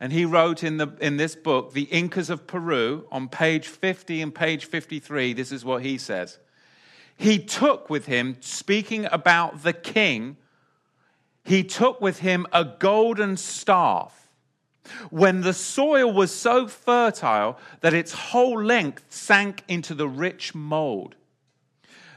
and 0.00 0.12
he 0.12 0.24
wrote 0.24 0.64
in, 0.64 0.78
the, 0.78 0.88
in 1.00 1.16
this 1.16 1.36
book, 1.36 1.72
The 1.72 1.82
Incas 1.84 2.30
of 2.30 2.46
Peru, 2.46 3.06
on 3.12 3.28
page 3.28 3.68
50 3.68 4.22
and 4.22 4.34
page 4.34 4.64
53, 4.64 5.34
this 5.34 5.52
is 5.52 5.64
what 5.64 5.82
he 5.82 5.98
says. 5.98 6.38
He 7.16 7.38
took 7.38 7.88
with 7.88 8.06
him, 8.06 8.38
speaking 8.40 9.06
about 9.12 9.62
the 9.62 9.72
king 9.72 10.36
he 11.44 11.62
took 11.62 12.00
with 12.00 12.20
him 12.20 12.46
a 12.52 12.64
golden 12.64 13.36
staff. 13.36 14.28
When 15.10 15.42
the 15.42 15.52
soil 15.52 16.12
was 16.12 16.34
so 16.34 16.66
fertile 16.68 17.58
that 17.80 17.94
its 17.94 18.12
whole 18.12 18.62
length 18.62 19.04
sank 19.08 19.62
into 19.68 19.94
the 19.94 20.08
rich 20.08 20.54
mold, 20.54 21.14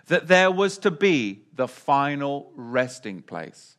that 0.07 0.27
there 0.27 0.51
was 0.51 0.77
to 0.79 0.91
be 0.91 1.43
the 1.53 1.67
final 1.67 2.51
resting 2.55 3.21
place. 3.21 3.77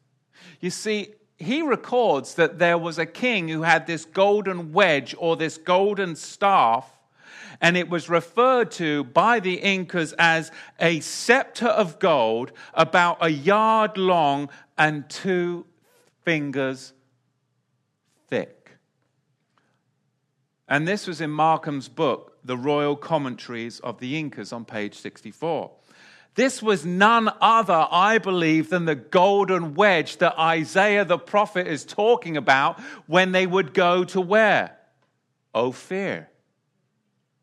You 0.60 0.70
see, 0.70 1.14
he 1.38 1.62
records 1.62 2.34
that 2.34 2.58
there 2.58 2.78
was 2.78 2.98
a 2.98 3.06
king 3.06 3.48
who 3.48 3.62
had 3.62 3.86
this 3.86 4.04
golden 4.04 4.72
wedge 4.72 5.14
or 5.18 5.36
this 5.36 5.56
golden 5.56 6.16
staff 6.16 6.98
and 7.60 7.76
it 7.76 7.88
was 7.88 8.08
referred 8.08 8.70
to 8.72 9.04
by 9.04 9.40
the 9.40 9.54
Incas 9.54 10.14
as 10.18 10.52
a 10.78 11.00
scepter 11.00 11.66
of 11.66 11.98
gold 11.98 12.52
about 12.74 13.18
a 13.20 13.30
yard 13.30 13.96
long 13.96 14.48
and 14.78 15.08
two 15.10 15.66
fingers 16.24 16.92
thick. 18.28 18.72
And 20.68 20.86
this 20.86 21.06
was 21.06 21.20
in 21.20 21.30
Markham's 21.30 21.88
book, 21.88 22.38
The 22.44 22.56
Royal 22.56 22.94
Commentaries 22.94 23.80
of 23.80 24.00
the 24.00 24.18
Incas, 24.18 24.52
on 24.52 24.64
page 24.64 24.94
64. 24.94 25.70
This 26.34 26.62
was 26.62 26.86
none 26.86 27.30
other, 27.40 27.88
I 27.90 28.18
believe, 28.18 28.70
than 28.70 28.84
the 28.84 28.94
golden 28.94 29.74
wedge 29.74 30.18
that 30.18 30.38
Isaiah 30.38 31.04
the 31.04 31.18
prophet 31.18 31.66
is 31.66 31.84
talking 31.84 32.36
about 32.36 32.78
when 33.06 33.32
they 33.32 33.46
would 33.46 33.74
go 33.74 34.04
to 34.04 34.20
where? 34.20 34.76
Ophir 35.54 36.28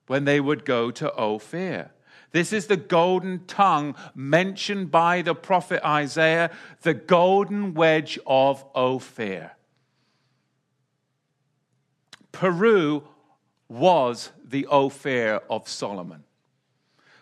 when 0.08 0.26
they 0.26 0.39
would 0.39 0.65
go 0.65 0.91
to 0.91 1.13
Ophir. 1.15 1.91
This 2.36 2.52
is 2.52 2.67
the 2.67 2.76
golden 2.76 3.45
tongue 3.45 3.95
mentioned 4.13 4.91
by 4.91 5.21
the 5.21 5.34
prophet 5.34 5.82
Isaiah, 5.86 6.52
the 6.82 6.93
golden 6.93 7.74
wedge 7.74 8.19
of 8.28 8.65
Ophir. 8.76 9.52
Peru 12.34 13.04
was 13.69 14.32
the 14.43 14.67
Ophir 14.67 15.39
of 15.50 15.69
Solomon. 15.69 16.26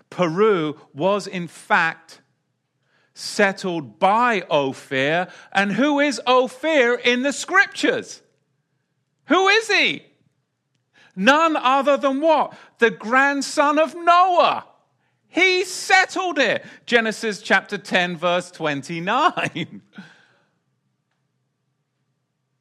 Peru 0.10 0.80
was, 0.96 1.28
in 1.28 1.48
fact, 1.48 2.22
settled 3.14 4.00
by 4.00 4.42
Ophir. 4.50 5.28
And 5.52 5.74
who 5.74 6.00
is 6.00 6.20
Ophir 6.26 6.96
in 6.96 7.22
the 7.22 7.34
scriptures? 7.34 8.24
Who 9.26 9.48
is 9.48 9.68
he? 9.68 10.08
None 11.16 11.56
other 11.56 11.98
than 11.98 12.20
what? 12.20 12.58
The 12.80 12.90
grandson 12.90 13.78
of 13.78 13.94
Noah. 13.94 14.70
He 15.34 15.66
settled 15.66 16.40
it. 16.40 16.64
Genesis 16.86 17.42
chapter 17.42 17.78
10, 17.78 18.18
verse 18.18 18.52
29. 18.52 19.82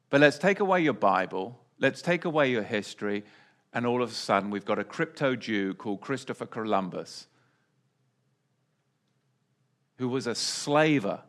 but 0.09 0.21
let's 0.21 0.37
take 0.37 0.59
away 0.59 0.81
your 0.81 0.93
Bible, 0.93 1.59
let's 1.79 2.01
take 2.01 2.25
away 2.25 2.51
your 2.51 2.63
history, 2.63 3.23
and 3.73 3.85
all 3.85 4.01
of 4.01 4.11
a 4.11 4.13
sudden 4.13 4.49
we've 4.49 4.65
got 4.65 4.79
a 4.79 4.83
crypto 4.83 5.35
Jew 5.35 5.73
called 5.73 6.01
Christopher 6.01 6.45
Columbus 6.45 7.27
who 9.97 10.09
was 10.09 10.27
a 10.27 10.35
slaver 10.35 11.21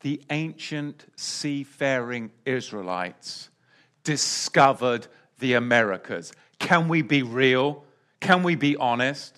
the 0.00 0.22
ancient 0.30 1.06
seafaring 1.16 2.30
Israelites 2.44 3.50
discovered 4.02 5.06
the 5.38 5.54
Americas. 5.54 6.32
Can 6.58 6.88
we 6.88 7.02
be 7.02 7.22
real? 7.22 7.84
Can 8.20 8.42
we 8.42 8.54
be 8.54 8.76
honest? 8.76 9.36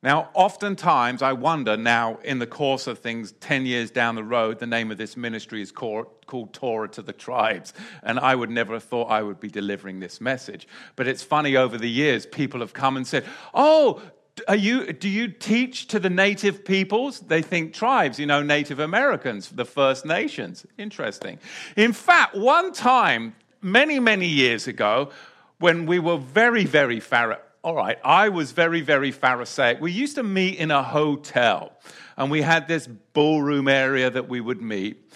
Now, 0.00 0.30
oftentimes 0.32 1.22
I 1.22 1.32
wonder 1.32 1.76
now, 1.76 2.18
in 2.22 2.38
the 2.38 2.46
course 2.46 2.86
of 2.86 3.00
things, 3.00 3.32
10 3.40 3.66
years 3.66 3.90
down 3.90 4.14
the 4.14 4.22
road, 4.22 4.60
the 4.60 4.66
name 4.66 4.92
of 4.92 4.98
this 4.98 5.16
ministry 5.16 5.60
is 5.60 5.72
called, 5.72 6.06
Torah 6.52 6.88
to 6.90 7.02
the 7.02 7.12
Tribes. 7.12 7.72
And 8.04 8.20
I 8.20 8.36
would 8.36 8.50
never 8.50 8.74
have 8.74 8.84
thought 8.84 9.06
I 9.06 9.22
would 9.22 9.40
be 9.40 9.48
delivering 9.48 9.98
this 9.98 10.20
message. 10.20 10.68
But 10.94 11.08
it's 11.08 11.24
funny, 11.24 11.56
over 11.56 11.76
the 11.76 11.90
years, 11.90 12.26
people 12.26 12.60
have 12.60 12.72
come 12.72 12.96
and 12.96 13.06
said, 13.06 13.24
Oh, 13.54 14.00
are 14.46 14.56
you, 14.56 14.92
do 14.92 15.08
you 15.08 15.28
teach 15.28 15.88
to 15.88 15.98
the 15.98 16.10
native 16.10 16.64
peoples? 16.64 17.20
They 17.20 17.42
think 17.42 17.72
tribes, 17.72 18.18
you 18.18 18.26
know, 18.26 18.42
Native 18.42 18.78
Americans, 18.78 19.48
the 19.48 19.64
First 19.64 20.06
Nations. 20.06 20.66
Interesting. 20.76 21.38
In 21.76 21.92
fact, 21.92 22.34
one 22.36 22.72
time, 22.72 23.34
many, 23.62 23.98
many 23.98 24.26
years 24.26 24.66
ago, 24.66 25.10
when 25.58 25.86
we 25.86 25.98
were 25.98 26.18
very, 26.18 26.64
very 26.64 27.00
far, 27.00 27.40
all 27.62 27.74
right, 27.74 27.98
I 28.04 28.28
was 28.28 28.52
very, 28.52 28.80
very 28.80 29.10
Pharisaic. 29.10 29.80
We 29.80 29.92
used 29.92 30.14
to 30.14 30.22
meet 30.22 30.58
in 30.58 30.70
a 30.70 30.82
hotel, 30.82 31.72
and 32.16 32.30
we 32.30 32.42
had 32.42 32.68
this 32.68 32.86
ballroom 32.86 33.68
area 33.68 34.10
that 34.10 34.28
we 34.28 34.40
would 34.40 34.62
meet 34.62 35.12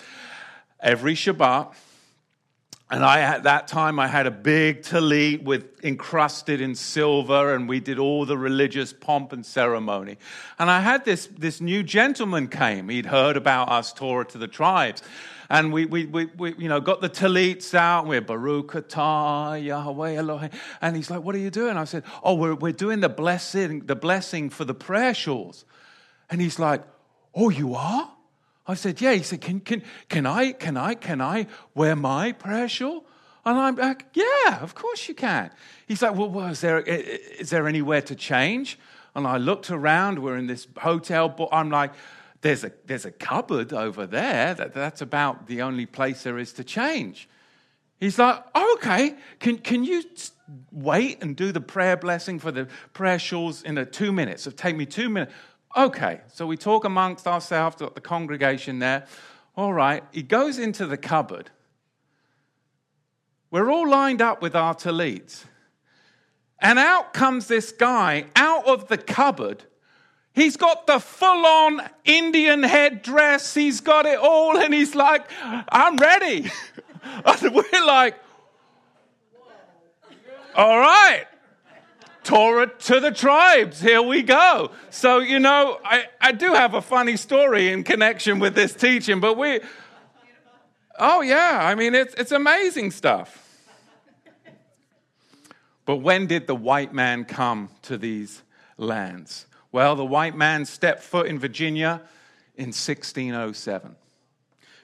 every 0.80 1.14
Shabbat. 1.14 1.74
And 2.92 3.06
I, 3.06 3.20
at 3.20 3.44
that 3.44 3.68
time, 3.68 3.98
I 3.98 4.06
had 4.06 4.26
a 4.26 4.30
big 4.30 4.82
talit 4.82 5.42
with 5.44 5.82
encrusted 5.82 6.60
in 6.60 6.74
silver, 6.74 7.54
and 7.54 7.66
we 7.66 7.80
did 7.80 7.98
all 7.98 8.26
the 8.26 8.36
religious 8.36 8.92
pomp 8.92 9.32
and 9.32 9.46
ceremony. 9.46 10.18
And 10.58 10.70
I 10.70 10.80
had 10.80 11.06
this, 11.06 11.26
this 11.38 11.62
new 11.62 11.82
gentleman 11.82 12.48
came. 12.48 12.90
He'd 12.90 13.06
heard 13.06 13.38
about 13.38 13.70
us 13.70 13.94
Torah 13.94 14.26
to 14.26 14.36
the 14.36 14.46
tribes. 14.46 15.02
And 15.48 15.72
we, 15.72 15.86
we, 15.86 16.04
we, 16.04 16.26
we 16.36 16.54
you 16.58 16.68
know, 16.68 16.80
got 16.80 17.00
the 17.00 17.08
talits 17.08 17.72
out, 17.72 18.00
and 18.00 18.10
we're 18.10 18.20
Baruch 18.20 18.72
atah 18.72 19.64
Yahweh 19.64 20.16
Elohim. 20.16 20.50
And 20.82 20.94
he's 20.94 21.10
like, 21.10 21.22
what 21.22 21.34
are 21.34 21.38
you 21.38 21.50
doing? 21.50 21.78
I 21.78 21.84
said, 21.84 22.04
oh, 22.22 22.34
we're, 22.34 22.56
we're 22.56 22.72
doing 22.72 23.00
the 23.00 23.08
blessing, 23.08 23.86
the 23.86 23.96
blessing 23.96 24.50
for 24.50 24.66
the 24.66 24.74
prayer 24.74 25.14
shawls. 25.14 25.64
And 26.28 26.42
he's 26.42 26.58
like, 26.58 26.82
oh, 27.34 27.48
you 27.48 27.74
are? 27.74 28.12
I 28.66 28.74
said, 28.74 29.00
yeah. 29.00 29.12
He 29.12 29.22
said, 29.22 29.40
can, 29.40 29.60
can, 29.60 29.82
can, 30.08 30.26
I, 30.26 30.52
can, 30.52 30.76
I, 30.76 30.94
can 30.94 31.20
I 31.20 31.46
wear 31.74 31.96
my 31.96 32.32
prayer 32.32 32.68
shawl? 32.68 33.04
And 33.44 33.58
I'm 33.58 33.76
like, 33.76 34.06
yeah, 34.14 34.62
of 34.62 34.74
course 34.74 35.08
you 35.08 35.14
can. 35.14 35.50
He's 35.88 36.00
like, 36.02 36.14
well, 36.14 36.30
well 36.30 36.48
is, 36.48 36.60
there, 36.60 36.80
is 36.80 37.50
there 37.50 37.66
anywhere 37.66 38.02
to 38.02 38.14
change? 38.14 38.78
And 39.14 39.26
I 39.26 39.38
looked 39.38 39.70
around. 39.70 40.20
We're 40.20 40.36
in 40.36 40.46
this 40.46 40.68
hotel. 40.78 41.28
But 41.28 41.48
I'm 41.50 41.70
like, 41.70 41.92
there's 42.40 42.62
a, 42.62 42.72
there's 42.86 43.04
a 43.04 43.10
cupboard 43.10 43.72
over 43.72 44.06
there. 44.06 44.54
That, 44.54 44.74
that's 44.74 45.00
about 45.00 45.48
the 45.48 45.62
only 45.62 45.86
place 45.86 46.22
there 46.22 46.38
is 46.38 46.52
to 46.54 46.64
change. 46.64 47.28
He's 47.98 48.18
like, 48.18 48.42
oh, 48.54 48.78
okay, 48.78 49.14
can, 49.38 49.58
can 49.58 49.84
you 49.84 50.02
wait 50.72 51.22
and 51.22 51.36
do 51.36 51.52
the 51.52 51.60
prayer 51.60 51.96
blessing 51.96 52.38
for 52.40 52.50
the 52.50 52.66
prayer 52.92 53.18
shawls 53.18 53.62
in 53.62 53.78
a 53.78 53.84
two 53.84 54.12
minutes? 54.12 54.46
It'll 54.46 54.56
take 54.56 54.76
me 54.76 54.86
two 54.86 55.08
minutes. 55.08 55.32
Okay, 55.76 56.20
so 56.28 56.46
we 56.46 56.56
talk 56.56 56.84
amongst 56.84 57.26
ourselves, 57.26 57.76
got 57.76 57.94
the 57.94 58.00
congregation 58.00 58.78
there. 58.78 59.06
All 59.56 59.72
right, 59.72 60.04
he 60.12 60.22
goes 60.22 60.58
into 60.58 60.86
the 60.86 60.96
cupboard. 60.96 61.50
We're 63.50 63.70
all 63.70 63.88
lined 63.88 64.22
up 64.22 64.42
with 64.42 64.54
our 64.54 64.74
talits. 64.74 65.44
And 66.58 66.78
out 66.78 67.12
comes 67.12 67.48
this 67.48 67.72
guy 67.72 68.26
out 68.36 68.66
of 68.66 68.88
the 68.88 68.96
cupboard. 68.96 69.64
He's 70.32 70.56
got 70.56 70.86
the 70.86 70.98
full 70.98 71.44
on 71.44 71.82
Indian 72.04 72.62
headdress. 72.62 73.54
He's 73.54 73.80
got 73.80 74.06
it 74.06 74.18
all. 74.18 74.56
And 74.56 74.72
he's 74.72 74.94
like, 74.94 75.26
I'm 75.42 75.96
ready. 75.96 76.50
and 77.24 77.54
we're 77.54 77.86
like, 77.86 78.14
all 80.54 80.78
right. 80.78 81.26
Torah 82.24 82.66
to 82.66 83.00
the 83.00 83.10
tribes. 83.10 83.80
Here 83.80 84.02
we 84.02 84.22
go. 84.22 84.70
So, 84.90 85.18
you 85.18 85.38
know, 85.38 85.78
I, 85.84 86.04
I 86.20 86.32
do 86.32 86.52
have 86.54 86.74
a 86.74 86.82
funny 86.82 87.16
story 87.16 87.70
in 87.70 87.84
connection 87.84 88.38
with 88.38 88.54
this 88.54 88.74
teaching, 88.74 89.20
but 89.20 89.36
we, 89.36 89.60
oh, 90.98 91.20
yeah, 91.20 91.60
I 91.62 91.74
mean, 91.74 91.94
it's, 91.94 92.14
it's 92.14 92.32
amazing 92.32 92.90
stuff. 92.90 93.38
But 95.84 95.96
when 95.96 96.26
did 96.26 96.46
the 96.46 96.54
white 96.54 96.94
man 96.94 97.24
come 97.24 97.70
to 97.82 97.98
these 97.98 98.42
lands? 98.76 99.46
Well, 99.72 99.96
the 99.96 100.04
white 100.04 100.36
man 100.36 100.64
stepped 100.64 101.02
foot 101.02 101.26
in 101.26 101.38
Virginia 101.38 102.02
in 102.56 102.66
1607. 102.66 103.96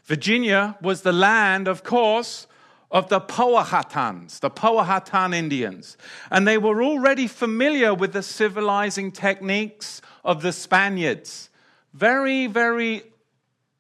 Virginia 0.05 0.76
was 0.80 1.03
the 1.03 1.12
land, 1.12 1.68
of 1.68 1.84
course, 1.84 2.47
of 2.91 3.09
the 3.09 3.20
Powhatans, 3.20 4.41
the 4.41 4.51
Powhatan 4.51 5.34
Indians. 5.34 5.97
And 6.30 6.49
they 6.49 6.59
were 6.59 6.82
already 6.82 7.26
familiar 7.26 7.95
with 7.95 8.12
the 8.12 8.22
civilizing 8.22 9.12
techniques 9.12 10.01
of 10.24 10.43
the 10.43 10.53
Spaniards. 10.53 11.51
Very, 11.93 12.47
very 12.47 13.03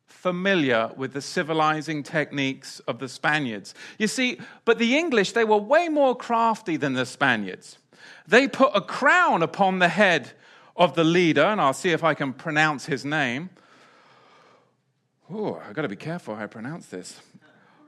familiar 0.06 0.90
with 0.96 1.12
the 1.12 1.22
civilizing 1.22 2.02
techniques 2.02 2.80
of 2.80 2.98
the 2.98 3.08
Spaniards. 3.08 3.74
You 3.98 4.08
see, 4.08 4.38
but 4.64 4.78
the 4.78 4.98
English, 4.98 5.32
they 5.32 5.44
were 5.44 5.56
way 5.56 5.88
more 5.88 6.14
crafty 6.14 6.76
than 6.76 6.94
the 6.94 7.06
Spaniards. 7.06 7.78
They 8.26 8.48
put 8.48 8.72
a 8.74 8.80
crown 8.80 9.42
upon 9.42 9.78
the 9.78 9.88
head 9.88 10.32
of 10.76 10.94
the 10.94 11.04
leader, 11.04 11.44
and 11.44 11.60
I'll 11.60 11.72
see 11.72 11.90
if 11.90 12.04
I 12.04 12.14
can 12.14 12.32
pronounce 12.32 12.86
his 12.86 13.04
name. 13.04 13.50
Oh, 15.30 15.60
I've 15.66 15.74
got 15.74 15.82
to 15.82 15.88
be 15.88 15.96
careful 15.96 16.34
how 16.34 16.44
I 16.44 16.46
pronounce 16.46 16.86
this. 16.86 17.20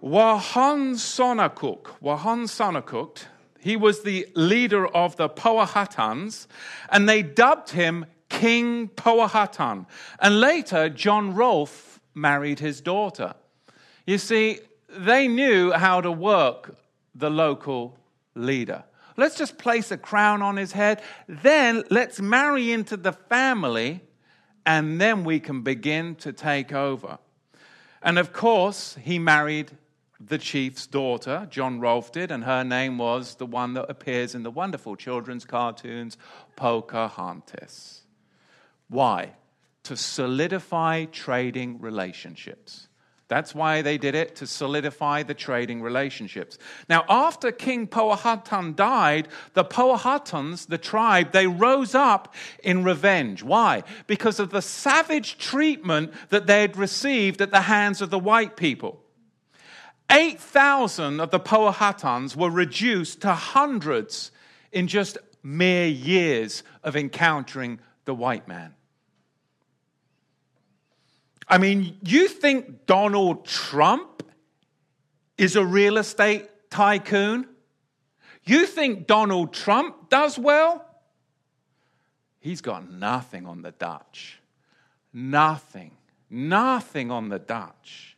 Wahan 0.03 0.95
Sonakuk, 0.95 1.83
Wahan 2.03 2.45
Sonakuk, 2.49 3.19
he 3.59 3.77
was 3.77 4.03
the 4.03 4.27
leader 4.35 4.87
of 4.87 5.17
the 5.17 5.29
Powhatans, 5.29 6.47
and 6.89 7.07
they 7.07 7.23
dubbed 7.23 7.71
him 7.71 8.07
King 8.31 8.89
Powhatan. 8.89 9.87
And 10.19 10.41
later, 10.41 10.89
John 10.89 11.35
Rolfe 11.35 12.01
married 12.15 12.61
his 12.61 12.81
daughter. 12.81 13.35
You 14.07 14.17
see, 14.17 14.61
they 14.89 15.29
knew 15.29 15.73
how 15.73 16.01
to 16.01 16.11
work 16.11 16.75
the 17.15 17.29
local 17.29 17.99
leader. 18.35 18.85
Let's 19.19 19.37
just 19.37 19.59
place 19.59 19.91
a 19.91 19.99
crown 19.99 20.41
on 20.41 20.57
his 20.57 20.73
head, 20.73 21.03
then 21.29 21.85
let's 21.91 22.21
marry 22.23 22.73
into 22.73 22.97
the 22.97 23.13
family, 23.13 24.01
and 24.65 24.99
then 24.99 25.25
we 25.25 25.41
can 25.41 25.61
begin 25.61 26.15
to 26.17 26.33
take 26.33 26.73
over. 26.73 27.19
And 28.03 28.19
of 28.19 28.33
course, 28.33 28.97
he 29.03 29.19
married 29.19 29.73
the 30.21 30.39
chief's 30.39 30.87
daughter, 30.87 31.47
John 31.51 31.81
Rolfe 31.81 32.13
did, 32.13 32.31
and 32.31 32.45
her 32.45 32.63
name 32.63 32.99
was 32.99 33.37
the 33.37 33.47
one 33.47 33.73
that 33.75 33.91
appears 33.91 34.35
in 34.35 34.43
the 34.43 34.51
wonderful 34.51 34.95
children's 34.95 35.47
cartoons, 35.47 36.19
Pocahontas. 36.57 38.03
Why? 38.89 39.33
To 39.85 39.97
solidify 39.97 41.07
trading 41.07 41.81
relationships. 41.81 42.89
That's 43.29 43.55
why 43.55 43.81
they 43.81 43.97
did 43.97 44.17
it, 44.17 44.35
to 44.37 44.47
solidify 44.47 45.23
the 45.23 45.35
trading 45.35 45.81
relationships. 45.81 46.59
Now, 46.89 47.05
after 47.09 47.53
King 47.53 47.87
Powhatan 47.87 48.75
died, 48.75 49.29
the 49.55 49.65
Powhatans, 49.65 50.67
the 50.67 50.79
tribe, 50.79 51.31
they 51.31 51.47
rose 51.47 51.95
up 51.95 52.35
in 52.65 52.83
revenge. 52.83 53.45
Why? 53.45 53.85
Because 54.09 54.41
of 54.41 54.51
the 54.51 54.61
savage 54.61 55.39
treatment 55.39 56.13
that 56.31 56.49
they 56.49 56.61
had 56.61 56.77
received 56.77 57.41
at 57.41 57.53
the 57.53 57.63
hands 57.63 58.03
of 58.03 58.11
the 58.11 58.19
white 58.19 58.57
people. 58.57 59.00
8,000 60.11 61.21
of 61.21 61.31
the 61.31 61.41
Powhatans 61.41 62.37
were 62.37 62.51
reduced 62.51 63.21
to 63.23 63.33
hundreds 63.33 64.33
in 64.73 64.87
just 64.87 65.19
mere 65.43 65.87
years 65.87 66.63
of 66.83 66.97
encountering 66.97 67.81
the 68.05 68.15
white 68.15 68.49
man. 68.49 68.75
I 71.49 71.59
mean, 71.59 71.97
you 72.05 72.29
think 72.29 72.87
Donald 72.87 73.45
Trump 73.45 74.23
is 75.37 75.57
a 75.57 75.65
real 75.65 75.99
estate 75.99 76.49
tycoon? 76.71 77.47
You 78.45 78.67
think 78.67 79.07
Donald 79.07 79.53
Trump 79.53 80.09
does 80.09 80.39
well? 80.39 80.87
He's 82.39 82.61
got 82.61 82.91
nothing 82.91 83.47
on 83.47 83.63
the 83.63 83.73
Dutch. 83.73 84.41
Nothing. 85.13 85.91
Nothing 86.31 87.11
on 87.11 87.29
the 87.29 87.39
Dutch. 87.39 88.10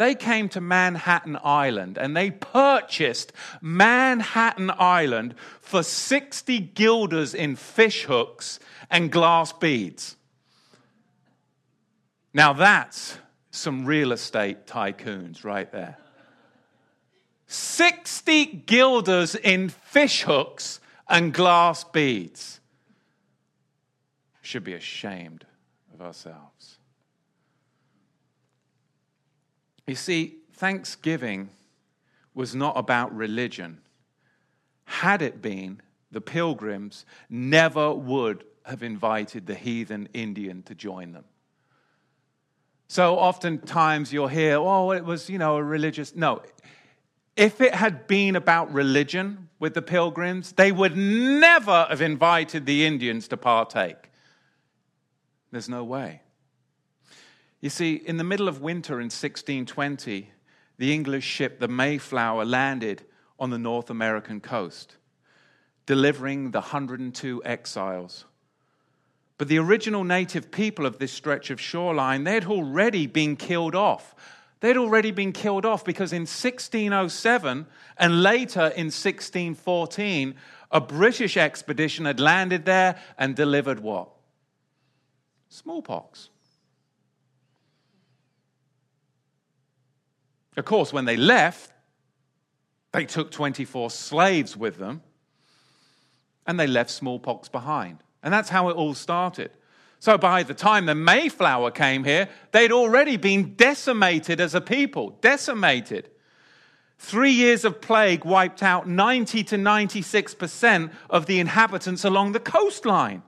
They 0.00 0.14
came 0.14 0.48
to 0.50 0.62
Manhattan 0.62 1.36
Island 1.44 1.98
and 1.98 2.16
they 2.16 2.30
purchased 2.30 3.34
Manhattan 3.60 4.70
Island 4.78 5.34
for 5.60 5.82
60 5.82 6.58
guilders 6.58 7.34
in 7.34 7.54
fish 7.54 8.04
hooks 8.04 8.58
and 8.90 9.12
glass 9.12 9.52
beads. 9.52 10.16
Now 12.32 12.54
that's 12.54 13.18
some 13.50 13.84
real 13.84 14.12
estate 14.12 14.66
tycoons 14.66 15.44
right 15.44 15.70
there. 15.70 15.98
60 17.48 18.46
guilders 18.46 19.34
in 19.34 19.68
fish 19.68 20.22
hooks 20.22 20.80
and 21.10 21.34
glass 21.34 21.84
beads. 21.84 22.60
Should 24.40 24.64
be 24.64 24.72
ashamed 24.72 25.44
of 25.92 26.00
ourselves. 26.00 26.79
You 29.90 29.96
see, 29.96 30.36
Thanksgiving 30.52 31.50
was 32.32 32.54
not 32.54 32.78
about 32.78 33.12
religion. 33.12 33.80
Had 34.84 35.20
it 35.20 35.42
been, 35.42 35.82
the 36.12 36.20
pilgrims 36.20 37.04
never 37.28 37.92
would 37.92 38.44
have 38.64 38.84
invited 38.84 39.46
the 39.46 39.56
heathen 39.56 40.08
Indian 40.14 40.62
to 40.62 40.76
join 40.76 41.10
them. 41.10 41.24
So 42.86 43.16
oftentimes 43.16 44.12
you'll 44.12 44.28
hear, 44.28 44.58
oh, 44.58 44.92
it 44.92 45.04
was, 45.04 45.28
you 45.28 45.38
know, 45.38 45.56
a 45.56 45.64
religious. 45.64 46.14
No. 46.14 46.42
If 47.34 47.60
it 47.60 47.74
had 47.74 48.06
been 48.06 48.36
about 48.36 48.72
religion 48.72 49.48
with 49.58 49.74
the 49.74 49.82
pilgrims, 49.82 50.52
they 50.52 50.70
would 50.70 50.96
never 50.96 51.86
have 51.90 52.00
invited 52.00 52.64
the 52.64 52.86
Indians 52.86 53.26
to 53.26 53.36
partake. 53.36 54.12
There's 55.50 55.68
no 55.68 55.82
way. 55.82 56.20
You 57.60 57.70
see, 57.70 57.94
in 57.94 58.16
the 58.16 58.24
middle 58.24 58.48
of 58.48 58.60
winter 58.60 58.94
in 58.94 59.06
1620, 59.06 60.30
the 60.78 60.94
English 60.94 61.24
ship, 61.24 61.60
the 61.60 61.68
Mayflower, 61.68 62.44
landed 62.44 63.04
on 63.38 63.50
the 63.50 63.58
North 63.58 63.90
American 63.90 64.40
coast. 64.40 64.96
delivering 65.86 66.52
the 66.52 66.60
102 66.60 67.42
exiles. 67.44 68.24
But 69.38 69.48
the 69.48 69.58
original 69.58 70.04
native 70.04 70.52
people 70.52 70.86
of 70.86 70.98
this 70.98 71.10
stretch 71.10 71.50
of 71.50 71.60
shoreline, 71.60 72.22
they 72.22 72.34
had 72.34 72.44
already 72.44 73.08
been 73.08 73.34
killed 73.34 73.74
off. 73.74 74.14
They'd 74.60 74.76
already 74.76 75.10
been 75.10 75.32
killed 75.32 75.66
off 75.66 75.84
because 75.84 76.12
in 76.12 76.22
1607 76.22 77.66
and 77.96 78.22
later 78.22 78.66
in 78.68 78.86
1614, 78.86 80.36
a 80.70 80.80
British 80.80 81.36
expedition 81.36 82.04
had 82.04 82.20
landed 82.20 82.66
there 82.66 83.00
and 83.18 83.34
delivered 83.34 83.80
what? 83.80 84.10
Smallpox. 85.48 86.28
Of 90.56 90.64
course, 90.64 90.92
when 90.92 91.04
they 91.04 91.16
left, 91.16 91.72
they 92.92 93.04
took 93.04 93.30
24 93.30 93.90
slaves 93.90 94.56
with 94.56 94.78
them 94.78 95.02
and 96.46 96.58
they 96.58 96.66
left 96.66 96.90
smallpox 96.90 97.48
behind. 97.48 97.98
And 98.22 98.34
that's 98.34 98.48
how 98.48 98.68
it 98.68 98.76
all 98.76 98.94
started. 98.94 99.50
So 100.00 100.16
by 100.18 100.42
the 100.42 100.54
time 100.54 100.86
the 100.86 100.94
Mayflower 100.94 101.70
came 101.70 102.04
here, 102.04 102.28
they'd 102.52 102.72
already 102.72 103.16
been 103.16 103.54
decimated 103.54 104.40
as 104.40 104.54
a 104.54 104.60
people, 104.60 105.18
decimated. 105.20 106.10
Three 106.98 107.32
years 107.32 107.64
of 107.64 107.80
plague 107.80 108.24
wiped 108.24 108.62
out 108.62 108.88
90 108.88 109.44
to 109.44 109.56
96% 109.56 110.90
of 111.08 111.26
the 111.26 111.38
inhabitants 111.38 112.04
along 112.04 112.32
the 112.32 112.40
coastline. 112.40 113.22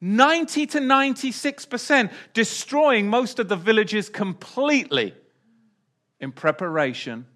90 0.00 0.66
to 0.66 0.78
96%, 0.78 2.10
destroying 2.32 3.08
most 3.08 3.38
of 3.38 3.48
the 3.48 3.56
villages 3.56 4.08
completely 4.08 5.14
in 6.20 6.32
preparation 6.32 7.26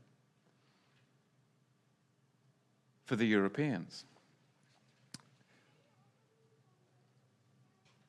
for 3.06 3.16
the 3.16 3.26
Europeans. 3.26 4.04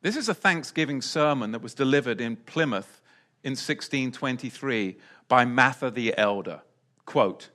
This 0.02 0.16
is 0.16 0.30
a 0.30 0.34
Thanksgiving 0.34 1.02
sermon 1.02 1.52
that 1.52 1.62
was 1.62 1.74
delivered 1.74 2.22
in 2.22 2.36
Plymouth 2.36 3.02
in 3.44 3.52
1623 3.52 4.98
by 5.28 5.46
Mather 5.46 5.90
the 5.90 6.16
Elder. 6.18 6.62
Quote, 7.06 7.50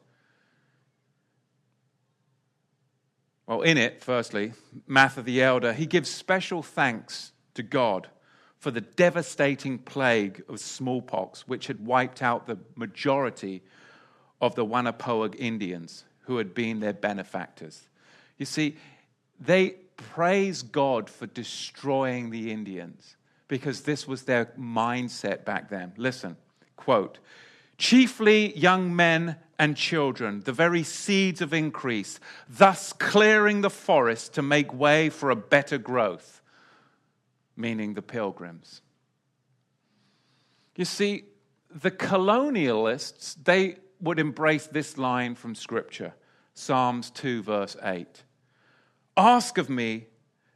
well, 3.47 3.63
in 3.63 3.77
it, 3.77 4.03
firstly, 4.03 4.53
Mather 4.87 5.23
the 5.23 5.43
Elder, 5.43 5.73
he 5.73 5.87
gives 5.87 6.09
special 6.09 6.63
thanks 6.63 7.33
to 7.55 7.63
God 7.63 8.09
for 8.61 8.71
the 8.71 8.83
devastating 8.83 9.79
plague 9.79 10.45
of 10.49 10.61
smallpox, 10.61 11.49
which 11.49 11.67
had 11.67 11.85
wiped 11.85 12.23
out 12.23 12.47
the 12.47 12.59
majority 12.77 13.63
of 14.41 14.55
the 14.55 14.65
Wampanoag 14.65 15.35
Indians 15.39 16.05
who 16.25 16.37
had 16.37 16.55
been 16.55 16.81
their 16.81 16.93
benefactors. 16.93 17.89
You 18.37 18.47
see, 18.47 18.77
they 19.41 19.71
praise 19.97 20.63
God 20.63 21.09
for 21.09 21.27
destroying 21.27 22.31
the 22.31 22.53
Indians 22.53 23.17
because 23.49 23.83
this 23.83 24.07
was 24.07 24.23
their 24.25 24.47
mindset 24.59 25.45
back 25.45 25.71
then. 25.71 25.93
Listen, 25.97 26.37
quote, 26.77 27.19
chiefly 27.79 28.57
young 28.57 28.95
men 28.95 29.37
and 29.59 29.77
children, 29.77 30.41
the 30.45 30.53
very 30.53 30.83
seeds 30.83 31.41
of 31.41 31.53
increase, 31.53 32.21
thus 32.49 32.93
clearing 32.93 33.63
the 33.63 33.71
forest 33.71 34.35
to 34.35 34.43
make 34.43 34.73
way 34.73 35.09
for 35.09 35.31
a 35.31 35.37
better 35.37 35.79
growth, 35.79 36.40
meaning 37.57 37.95
the 37.95 38.03
pilgrims. 38.03 38.83
You 40.77 40.85
see, 40.85 41.25
the 41.71 41.91
colonialists, 41.91 43.37
they 43.45 43.77
would 44.01 44.19
embrace 44.19 44.67
this 44.67 44.97
line 44.97 45.35
from 45.35 45.55
Scripture 45.55 46.15
Psalms 46.55 47.11
2, 47.11 47.43
verse 47.43 47.77
8. 47.83 48.25
Ask 49.17 49.59
of 49.59 49.71
me, 49.71 50.07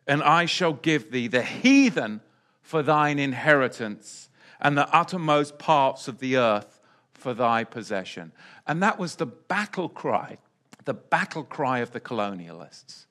and 0.07 0.22
I 0.22 0.47
shall 0.47 0.72
give 0.72 1.11
thee 1.11 1.28
the 1.28 1.42
heathen 1.42 2.20
for 2.62 2.82
thine 2.82 3.18
inheritance, 3.18 4.28
and 4.61 4.76
the 4.76 4.88
uttermost 4.95 5.59
parts 5.59 6.09
of 6.09 6.18
the 6.18 6.36
earth 6.36 6.80
for 7.12 7.34
thy 7.34 7.64
possession. 7.64 8.32
And 8.66 8.82
that 8.82 8.99
was 8.99 9.16
the 9.16 9.26
battle 9.26 9.88
cry, 9.88 10.38
the 10.84 10.95
battle 10.95 11.45
cry 11.45 11.78
of 11.78 11.92
the 11.92 12.01
colonialists. 12.01 13.07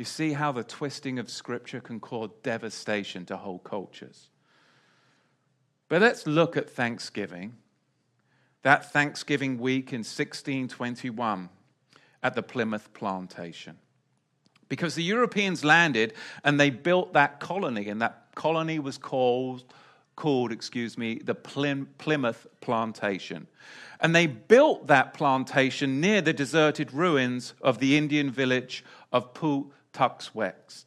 You 0.00 0.06
see 0.06 0.32
how 0.32 0.50
the 0.50 0.64
twisting 0.64 1.18
of 1.18 1.28
Scripture 1.28 1.78
can 1.78 2.00
cause 2.00 2.30
devastation 2.42 3.26
to 3.26 3.36
whole 3.36 3.58
cultures. 3.58 4.30
But 5.90 6.00
let's 6.00 6.26
look 6.26 6.56
at 6.56 6.70
Thanksgiving. 6.70 7.58
That 8.62 8.90
Thanksgiving 8.94 9.58
week 9.58 9.92
in 9.92 9.98
1621 9.98 11.50
at 12.22 12.34
the 12.34 12.42
Plymouth 12.42 12.90
plantation. 12.94 13.76
Because 14.70 14.94
the 14.94 15.02
Europeans 15.02 15.66
landed 15.66 16.14
and 16.44 16.58
they 16.58 16.70
built 16.70 17.12
that 17.12 17.38
colony, 17.38 17.90
and 17.90 18.00
that 18.00 18.28
colony 18.34 18.78
was 18.78 18.96
called, 18.96 19.64
called 20.16 20.50
excuse 20.50 20.96
me, 20.96 21.16
the 21.16 21.34
Plymouth 21.34 22.46
Plantation. 22.62 23.48
And 24.00 24.16
they 24.16 24.26
built 24.26 24.86
that 24.86 25.12
plantation 25.12 26.00
near 26.00 26.22
the 26.22 26.32
deserted 26.32 26.94
ruins 26.94 27.52
of 27.60 27.80
the 27.80 27.98
Indian 27.98 28.30
village 28.30 28.82
of 29.12 29.34
Pawtuxet. 29.92 30.84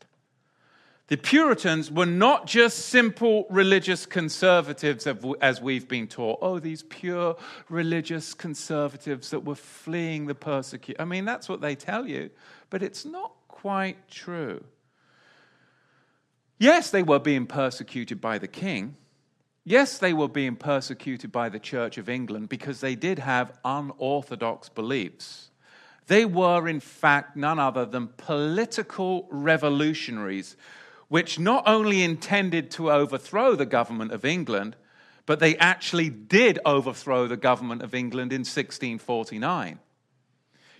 The 1.07 1.17
Puritans 1.17 1.91
were 1.91 2.05
not 2.05 2.47
just 2.47 2.87
simple 2.87 3.45
religious 3.49 4.05
conservatives, 4.05 5.05
as 5.41 5.61
we've 5.61 5.87
been 5.87 6.07
taught. 6.07 6.39
Oh, 6.41 6.59
these 6.59 6.83
pure 6.83 7.35
religious 7.69 8.33
conservatives 8.33 9.29
that 9.31 9.43
were 9.43 9.55
fleeing 9.55 10.27
the 10.27 10.35
persecution. 10.35 11.01
I 11.01 11.05
mean, 11.05 11.25
that's 11.25 11.49
what 11.49 11.61
they 11.61 11.75
tell 11.75 12.07
you, 12.07 12.29
but 12.69 12.81
it's 12.81 13.05
not 13.05 13.33
quite 13.47 14.07
true. 14.09 14.63
Yes, 16.57 16.89
they 16.89 17.03
were 17.03 17.19
being 17.19 17.47
persecuted 17.47 18.21
by 18.21 18.37
the 18.37 18.47
king. 18.47 18.95
Yes, 19.65 19.97
they 19.97 20.13
were 20.13 20.29
being 20.29 20.55
persecuted 20.55 21.31
by 21.31 21.49
the 21.49 21.59
Church 21.59 21.97
of 21.97 22.09
England 22.09 22.49
because 22.49 22.81
they 22.81 22.95
did 22.95 23.19
have 23.19 23.57
unorthodox 23.63 24.69
beliefs. 24.69 25.49
They 26.07 26.25
were, 26.25 26.67
in 26.67 26.79
fact, 26.79 27.35
none 27.35 27.59
other 27.59 27.85
than 27.85 28.09
political 28.17 29.27
revolutionaries 29.31 30.55
which 31.13 31.37
not 31.37 31.63
only 31.67 32.01
intended 32.01 32.71
to 32.71 32.91
overthrow 32.91 33.55
the 33.55 33.67
government 33.67 34.11
of 34.11 34.25
England, 34.25 34.75
but 35.27 35.39
they 35.39 35.55
actually 35.57 36.09
did 36.09 36.57
overthrow 36.65 37.27
the 37.27 37.37
government 37.37 37.83
of 37.83 37.93
England 37.93 38.33
in 38.33 38.39
1649. 38.39 39.77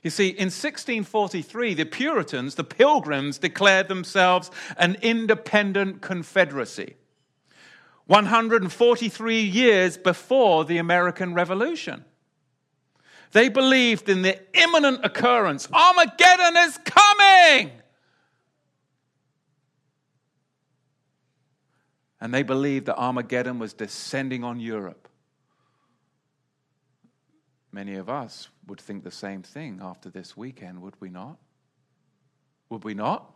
You 0.02 0.10
see, 0.10 0.30
in 0.30 0.48
1643, 0.48 1.76
the 1.76 1.86
Puritans, 1.86 2.56
the 2.56 2.64
Pilgrims, 2.64 3.38
declared 3.38 3.88
themselves 3.88 4.52
an 4.76 4.98
independent 5.02 6.02
confederacy. 6.02 6.96
143 8.08 9.40
years 9.40 9.98
before 9.98 10.66
the 10.66 10.78
American 10.78 11.34
Revolution. 11.34 12.04
They 13.34 13.50
believed 13.50 14.08
in 14.08 14.22
the 14.22 14.40
imminent 14.54 15.04
occurrence. 15.04 15.68
Armageddon 15.72 16.56
is 16.58 16.80
coming! 16.86 17.72
and 22.24 22.34
they 22.34 22.42
believed 22.42 22.86
that 22.86 22.96
Armageddon 22.96 23.60
was 23.60 23.74
descending 23.74 24.46
on 24.46 24.58
Europe. 24.58 25.10
Many 27.70 27.96
of 27.96 28.08
us 28.08 28.48
would 28.66 28.80
think 28.80 29.04
the 29.04 29.12
same 29.12 29.42
thing 29.42 29.82
after 29.84 30.10
this 30.10 30.38
weekend, 30.38 30.82
would 30.82 30.94
we 31.02 31.10
not? 31.10 31.36
Would 32.70 32.86
we 32.86 32.94
not? 32.94 33.33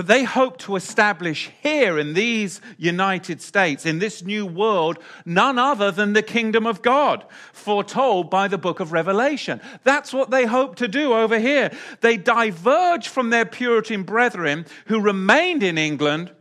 But 0.00 0.06
they 0.06 0.24
hope 0.24 0.56
to 0.60 0.76
establish 0.76 1.50
here 1.62 1.98
in 1.98 2.14
these 2.14 2.62
United 2.78 3.42
States, 3.42 3.84
in 3.84 3.98
this 3.98 4.24
new 4.24 4.46
world, 4.46 4.98
none 5.26 5.58
other 5.58 5.90
than 5.90 6.14
the 6.14 6.22
kingdom 6.22 6.66
of 6.66 6.80
God, 6.80 7.26
foretold 7.52 8.30
by 8.30 8.48
the 8.48 8.56
book 8.56 8.80
of 8.80 8.92
Revelation. 8.92 9.60
That's 9.84 10.10
what 10.10 10.30
they 10.30 10.46
hope 10.46 10.76
to 10.76 10.88
do 10.88 11.12
over 11.12 11.38
here. 11.38 11.70
They 12.00 12.16
diverge 12.16 13.08
from 13.08 13.28
their 13.28 13.44
Puritan 13.44 14.04
brethren 14.04 14.64
who 14.86 15.02
remained 15.02 15.62
in 15.62 15.76
England 15.76 16.32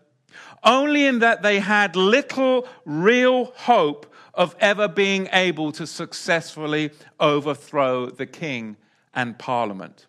only 0.64 1.06
in 1.06 1.20
that 1.20 1.42
they 1.42 1.60
had 1.60 1.98
little 1.98 2.66
real 2.86 3.52
hope 3.58 4.06
of 4.34 4.56
ever 4.62 4.88
being 4.88 5.28
able 5.34 5.74
to 5.74 5.86
successfully 5.86 6.92
overthrow 7.20 8.06
the 8.06 8.26
king 8.26 8.78
and 9.14 9.38
parliament. 9.38 10.06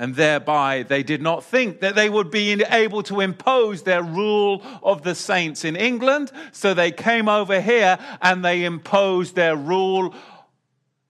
And 0.00 0.14
thereby, 0.14 0.82
they 0.82 1.02
did 1.02 1.20
not 1.20 1.44
think 1.44 1.80
that 1.80 1.94
they 1.94 2.08
would 2.08 2.30
be 2.30 2.52
able 2.70 3.02
to 3.02 3.20
impose 3.20 3.82
their 3.82 4.02
rule 4.02 4.62
of 4.82 5.02
the 5.02 5.14
saints 5.14 5.62
in 5.62 5.76
England. 5.76 6.32
So 6.52 6.72
they 6.72 6.90
came 6.90 7.28
over 7.28 7.60
here 7.60 7.98
and 8.22 8.42
they 8.42 8.64
imposed 8.64 9.34
their 9.36 9.54
rule 9.54 10.14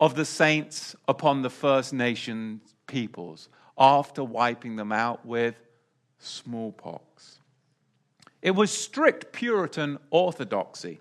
of 0.00 0.16
the 0.16 0.24
saints 0.24 0.96
upon 1.06 1.42
the 1.42 1.50
First 1.50 1.92
Nation 1.92 2.62
peoples 2.88 3.48
after 3.78 4.24
wiping 4.24 4.74
them 4.74 4.90
out 4.90 5.24
with 5.24 5.54
smallpox. 6.18 7.38
It 8.42 8.56
was 8.56 8.72
strict 8.72 9.32
Puritan 9.32 9.98
orthodoxy. 10.10 11.00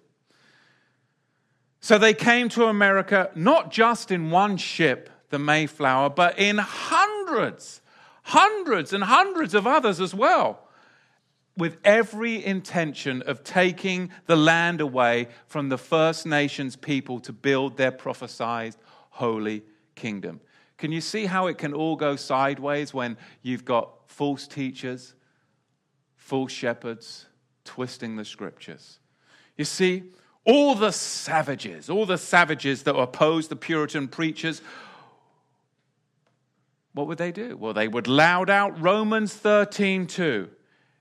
So 1.79 1.97
they 1.97 2.13
came 2.13 2.49
to 2.49 2.65
America 2.65 3.31
not 3.33 3.71
just 3.71 4.11
in 4.11 4.29
one 4.29 4.57
ship 4.57 5.09
the 5.30 5.39
Mayflower, 5.39 6.09
but 6.09 6.38
in 6.39 6.57
hundreds, 6.57 7.82
hundreds 8.23 8.93
and 8.93 9.03
hundreds 9.03 9.53
of 9.53 9.67
others 9.67 9.99
as 9.99 10.13
well, 10.13 10.67
with 11.57 11.77
every 11.84 12.43
intention 12.43 13.21
of 13.23 13.43
taking 13.43 14.11
the 14.25 14.36
land 14.36 14.82
away 14.82 15.27
from 15.47 15.69
the 15.69 15.77
First 15.77 16.25
Nations 16.25 16.75
people 16.75 17.19
to 17.21 17.34
build 17.34 17.77
their 17.77 17.91
prophesied 17.91 18.75
holy 19.09 19.63
kingdom. 19.95 20.39
Can 20.77 20.91
you 20.93 21.01
see 21.01 21.25
how 21.25 21.47
it 21.47 21.57
can 21.57 21.73
all 21.73 21.97
go 21.97 22.15
sideways 22.15 22.93
when 22.93 23.17
you've 23.41 23.65
got 23.65 23.91
false 24.07 24.47
teachers, 24.47 25.13
false 26.15 26.53
shepherds 26.53 27.25
twisting 27.65 28.15
the 28.15 28.23
scriptures? 28.23 28.99
You 29.57 29.65
see, 29.65 30.03
all 30.45 30.73
the 30.75 30.91
savages, 30.91 31.89
all 31.89 32.05
the 32.05 32.17
savages 32.17 32.84
that 32.84 32.95
opposed 32.95 33.49
the 33.49 33.57
Puritan 33.57 34.07
preachers, 34.07 34.61
what 37.00 37.08
would 37.08 37.18
they 37.18 37.32
do? 37.32 37.56
Well, 37.56 37.74
they 37.74 37.88
would 37.88 38.08
loud 38.08 38.50
out 38.50 38.82
Romans 38.82 39.34
13 39.34 40.06
2 40.06 40.50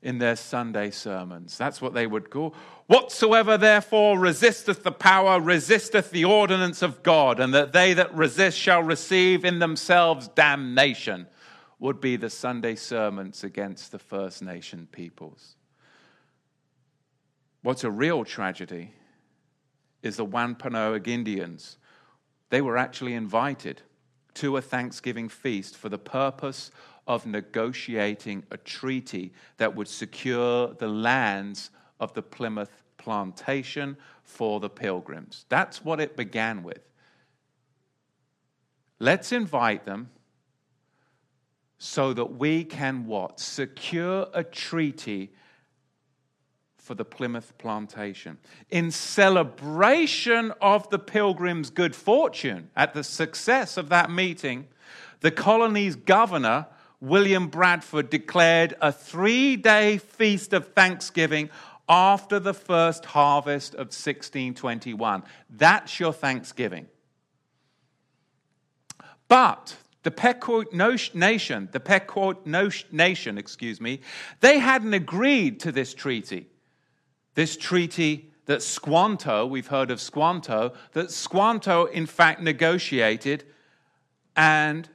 in 0.01 0.19
their 0.19 0.37
Sunday 0.37 0.93
sermons. 0.93 1.59
That's 1.59 1.83
what 1.83 1.93
they 1.93 2.07
would 2.07 2.31
call. 2.31 2.55
Whatsoever 2.87 3.59
therefore 3.59 4.17
resisteth 4.17 4.85
the 4.85 4.93
power, 4.93 5.41
resisteth 5.41 6.13
the 6.13 6.25
ordinance 6.25 6.83
of 6.83 7.03
God, 7.03 7.41
and 7.41 7.53
that 7.53 7.73
they 7.73 7.95
that 7.95 8.15
resist 8.15 8.57
shall 8.57 8.81
receive 8.81 9.45
in 9.45 9.59
themselves 9.59 10.29
damnation, 10.29 11.27
would 11.81 12.01
be 12.01 12.15
the 12.15 12.31
Sunday 12.31 12.77
sermons 12.77 13.43
against 13.43 13.91
the 13.91 13.99
First 13.99 14.41
Nation 14.41 14.87
peoples. 14.93 15.57
What's 17.63 17.83
a 17.83 17.91
real 17.91 18.25
tragedy 18.25 18.93
is 20.05 20.15
the 20.19 20.25
Wampanoag 20.25 21.09
Indians. 21.09 21.77
They 22.51 22.61
were 22.61 22.77
actually 22.77 23.15
invited 23.15 23.83
to 24.39 24.57
a 24.57 24.63
Thanksgiving 24.63 25.29
feast 25.29 25.77
for 25.77 25.89
the 25.89 25.99
purpose 25.99 26.71
of 27.09 27.27
negotiating 27.27 28.45
a 28.53 28.57
treaty 28.57 29.33
that 29.57 29.75
would 29.75 29.89
secure 29.89 30.75
the 30.75 30.87
lands 30.87 31.71
of 31.99 32.15
the 32.15 32.23
Plymouth 32.23 32.85
plantation 32.99 33.97
for 34.23 34.61
the 34.61 34.71
pilgrims. 34.71 35.45
That's 35.49 35.85
what 35.85 36.01
it 36.01 36.17
began 36.17 36.63
with. 36.63 36.81
Let's 39.01 39.33
invite 39.33 39.85
them 39.85 40.11
so 41.79 42.13
that 42.13 42.37
we 42.37 42.63
can 42.63 43.07
what? 43.07 43.41
Secure 43.41 44.29
a 44.35 44.45
treaty 44.45 45.33
for 46.89 46.95
the 46.95 47.05
Plymouth 47.05 47.53
plantation. 47.59 48.39
In 48.71 48.91
celebration 48.91 50.55
of 50.63 50.89
the 50.89 50.99
pilgrims' 50.99 51.69
good 51.69 51.95
fortune 51.95 52.71
at 52.75 52.95
the 52.95 53.05
success 53.05 53.77
of 53.77 53.91
that 53.91 54.11
meeting, 54.11 54.69
the 55.21 55.31
colony's 55.31 55.97
governor, 55.97 56.67
William 56.99 57.49
Bradford, 57.49 58.09
declared 58.09 58.75
a 58.81 58.91
three 58.91 59.55
day 59.55 59.99
feast 59.99 60.55
of 60.55 60.73
thanksgiving 60.73 61.51
after 61.91 62.41
the 62.41 62.55
first 62.55 63.05
harvest 63.05 63.75
of 63.75 63.89
1621. 63.89 65.25
That's 65.51 66.01
your 66.01 66.15
Thanksgiving. 66.15 66.87
But 69.29 69.77
the 70.05 70.11
Pequot 70.11 70.73
nation, 70.73 71.69
the 71.71 71.81
Pequot 71.81 72.47
nation, 72.47 73.37
excuse 73.37 73.79
me, 73.79 74.01
they 74.41 74.59
hadn't 74.59 74.95
agreed 74.95 75.61
to 75.61 75.71
this 75.71 75.93
treaty. 75.93 76.47
This 77.39 77.57
treaty 77.57 78.33
that 78.47 78.65
Squanto, 78.65 79.47
we've 79.47 79.69
heard 79.69 79.93
of 79.93 80.01
Squanto, 80.01 80.73
that 80.91 81.13
Squanto 81.13 81.85
in 81.85 82.05
fact 82.05 82.43
negotiated, 82.43 83.45
and 84.35 84.89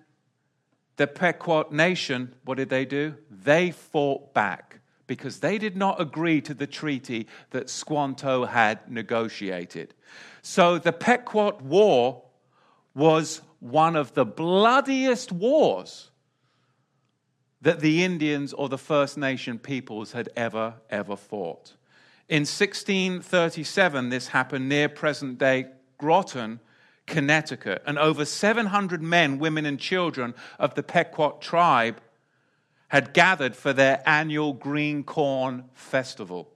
the 0.97 1.07
Pequot 1.07 1.71
nation, 1.71 2.35
what 2.43 2.57
did 2.57 2.67
they 2.67 2.83
do? 2.83 3.15
They 3.31 3.71
fought 3.71 4.33
back 4.33 4.81
because 5.07 5.39
they 5.39 5.57
did 5.57 5.77
not 5.77 6.01
agree 6.01 6.41
to 6.41 6.53
the 6.53 6.67
treaty 6.67 7.27
that 7.51 7.69
Squanto 7.69 8.43
had 8.43 8.91
negotiated. 8.91 9.93
So 10.41 10.77
the 10.77 10.91
Pequot 10.91 11.61
War 11.61 12.23
was 12.93 13.41
one 13.61 13.95
of 13.95 14.15
the 14.15 14.25
bloodiest 14.25 15.31
wars 15.31 16.11
that 17.61 17.79
the 17.79 18.03
Indians 18.03 18.51
or 18.51 18.67
the 18.67 18.77
First 18.77 19.17
Nation 19.17 19.59
peoples 19.59 20.11
had 20.11 20.27
ever, 20.35 20.73
ever 20.89 21.15
fought. 21.15 21.75
In 22.34 22.47
1637, 22.47 24.09
this 24.09 24.29
happened 24.29 24.67
near 24.67 24.89
present 24.89 25.38
day 25.38 25.67
Groton, 25.99 26.61
Connecticut, 27.05 27.84
and 27.86 27.99
over 27.99 28.25
700 28.25 29.03
men, 29.03 29.38
women, 29.38 29.67
and 29.67 29.79
children 29.79 30.34
of 30.57 30.73
the 30.73 30.81
Pequot 30.81 31.38
tribe 31.41 32.01
had 32.88 33.13
gathered 33.13 33.55
for 33.55 33.71
their 33.71 34.01
annual 34.07 34.53
Green 34.53 35.03
Corn 35.03 35.65
Festival, 35.75 36.49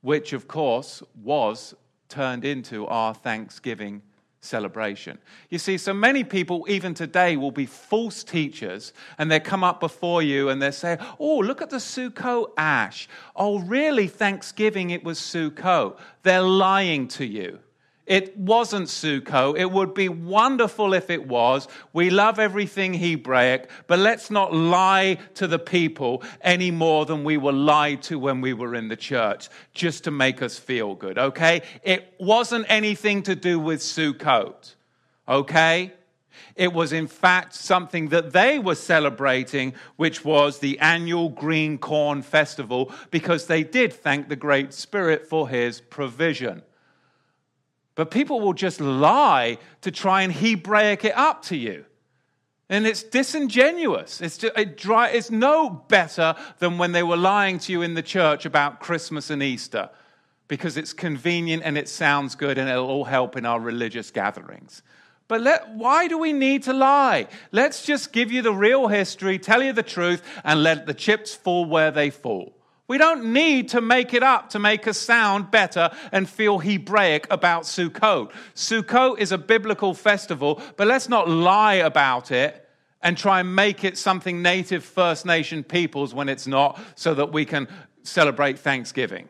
which, 0.00 0.32
of 0.32 0.48
course, 0.48 1.02
was 1.22 1.74
turned 2.08 2.46
into 2.46 2.86
our 2.86 3.12
Thanksgiving 3.12 4.00
celebration. 4.42 5.18
You 5.48 5.58
see, 5.58 5.78
so 5.78 5.94
many 5.94 6.24
people, 6.24 6.66
even 6.68 6.94
today, 6.94 7.36
will 7.36 7.52
be 7.52 7.64
false 7.64 8.22
teachers 8.24 8.92
and 9.16 9.30
they 9.30 9.40
come 9.40 9.64
up 9.64 9.80
before 9.80 10.22
you 10.22 10.48
and 10.50 10.60
they 10.60 10.72
say, 10.72 10.98
Oh, 11.18 11.38
look 11.38 11.62
at 11.62 11.70
the 11.70 11.76
Sukkot 11.76 12.50
ash. 12.56 13.08
Oh, 13.34 13.60
really? 13.60 14.08
Thanksgiving, 14.08 14.90
it 14.90 15.04
was 15.04 15.18
Sukkot. 15.18 15.98
They're 16.24 16.42
lying 16.42 17.08
to 17.08 17.24
you. 17.24 17.60
It 18.04 18.36
wasn't 18.36 18.88
Sukkot. 18.88 19.56
It 19.56 19.70
would 19.70 19.94
be 19.94 20.08
wonderful 20.08 20.92
if 20.92 21.08
it 21.08 21.28
was. 21.28 21.68
We 21.92 22.10
love 22.10 22.40
everything 22.40 22.94
Hebraic, 22.94 23.70
but 23.86 24.00
let's 24.00 24.28
not 24.28 24.52
lie 24.52 25.18
to 25.34 25.46
the 25.46 25.60
people 25.60 26.24
any 26.40 26.72
more 26.72 27.06
than 27.06 27.22
we 27.22 27.36
were 27.36 27.52
lied 27.52 28.02
to 28.02 28.18
when 28.18 28.40
we 28.40 28.54
were 28.54 28.74
in 28.74 28.88
the 28.88 28.96
church, 28.96 29.48
just 29.72 30.04
to 30.04 30.10
make 30.10 30.42
us 30.42 30.58
feel 30.58 30.96
good, 30.96 31.16
okay? 31.16 31.62
It 31.84 32.12
wasn't 32.18 32.66
anything 32.68 33.22
to 33.22 33.36
do 33.36 33.60
with 33.60 33.80
Sukkot, 33.80 34.74
okay? 35.28 35.92
It 36.56 36.72
was, 36.72 36.92
in 36.92 37.06
fact, 37.06 37.54
something 37.54 38.08
that 38.08 38.32
they 38.32 38.58
were 38.58 38.74
celebrating, 38.74 39.74
which 39.96 40.24
was 40.24 40.58
the 40.58 40.78
annual 40.80 41.28
Green 41.28 41.78
Corn 41.78 42.22
Festival, 42.22 42.92
because 43.12 43.46
they 43.46 43.62
did 43.62 43.92
thank 43.92 44.28
the 44.28 44.36
Great 44.36 44.74
Spirit 44.74 45.28
for 45.28 45.48
his 45.48 45.80
provision. 45.80 46.62
But 47.94 48.10
people 48.10 48.40
will 48.40 48.54
just 48.54 48.80
lie 48.80 49.58
to 49.82 49.90
try 49.90 50.22
and 50.22 50.32
Hebraic 50.32 51.04
it 51.04 51.16
up 51.16 51.42
to 51.44 51.56
you. 51.56 51.84
And 52.68 52.86
it's 52.86 53.02
disingenuous. 53.02 54.22
It's, 54.22 54.38
just, 54.38 54.56
it 54.56 54.78
dry, 54.78 55.10
it's 55.10 55.30
no 55.30 55.68
better 55.68 56.34
than 56.58 56.78
when 56.78 56.92
they 56.92 57.02
were 57.02 57.18
lying 57.18 57.58
to 57.60 57.72
you 57.72 57.82
in 57.82 57.94
the 57.94 58.02
church 58.02 58.46
about 58.46 58.80
Christmas 58.80 59.28
and 59.28 59.42
Easter 59.42 59.90
because 60.48 60.76
it's 60.76 60.92
convenient 60.92 61.62
and 61.64 61.76
it 61.76 61.88
sounds 61.88 62.34
good 62.34 62.58
and 62.58 62.68
it'll 62.68 62.88
all 62.88 63.04
help 63.04 63.36
in 63.36 63.44
our 63.44 63.60
religious 63.60 64.10
gatherings. 64.10 64.82
But 65.28 65.40
let, 65.40 65.70
why 65.70 66.08
do 66.08 66.18
we 66.18 66.32
need 66.32 66.64
to 66.64 66.72
lie? 66.72 67.28
Let's 67.52 67.84
just 67.84 68.12
give 68.12 68.30
you 68.30 68.42
the 68.42 68.52
real 68.52 68.88
history, 68.88 69.38
tell 69.38 69.62
you 69.62 69.72
the 69.72 69.82
truth, 69.82 70.22
and 70.44 70.62
let 70.62 70.86
the 70.86 70.94
chips 70.94 71.34
fall 71.34 71.64
where 71.64 71.90
they 71.90 72.10
fall. 72.10 72.54
We 72.88 72.98
don't 72.98 73.32
need 73.32 73.68
to 73.70 73.80
make 73.80 74.12
it 74.12 74.22
up 74.22 74.50
to 74.50 74.58
make 74.58 74.86
us 74.86 74.98
sound 74.98 75.50
better 75.50 75.90
and 76.10 76.28
feel 76.28 76.58
Hebraic 76.58 77.26
about 77.30 77.62
Sukkot. 77.62 78.32
Sukkot 78.54 79.18
is 79.18 79.32
a 79.32 79.38
biblical 79.38 79.94
festival, 79.94 80.60
but 80.76 80.86
let's 80.86 81.08
not 81.08 81.28
lie 81.28 81.74
about 81.74 82.30
it 82.30 82.68
and 83.00 83.16
try 83.16 83.40
and 83.40 83.54
make 83.54 83.84
it 83.84 83.98
something 83.98 84.42
native 84.42 84.84
First 84.84 85.26
Nation 85.26 85.64
peoples 85.64 86.14
when 86.14 86.28
it's 86.28 86.46
not, 86.46 86.78
so 86.94 87.14
that 87.14 87.32
we 87.32 87.44
can 87.44 87.68
celebrate 88.02 88.58
Thanksgiving. 88.58 89.28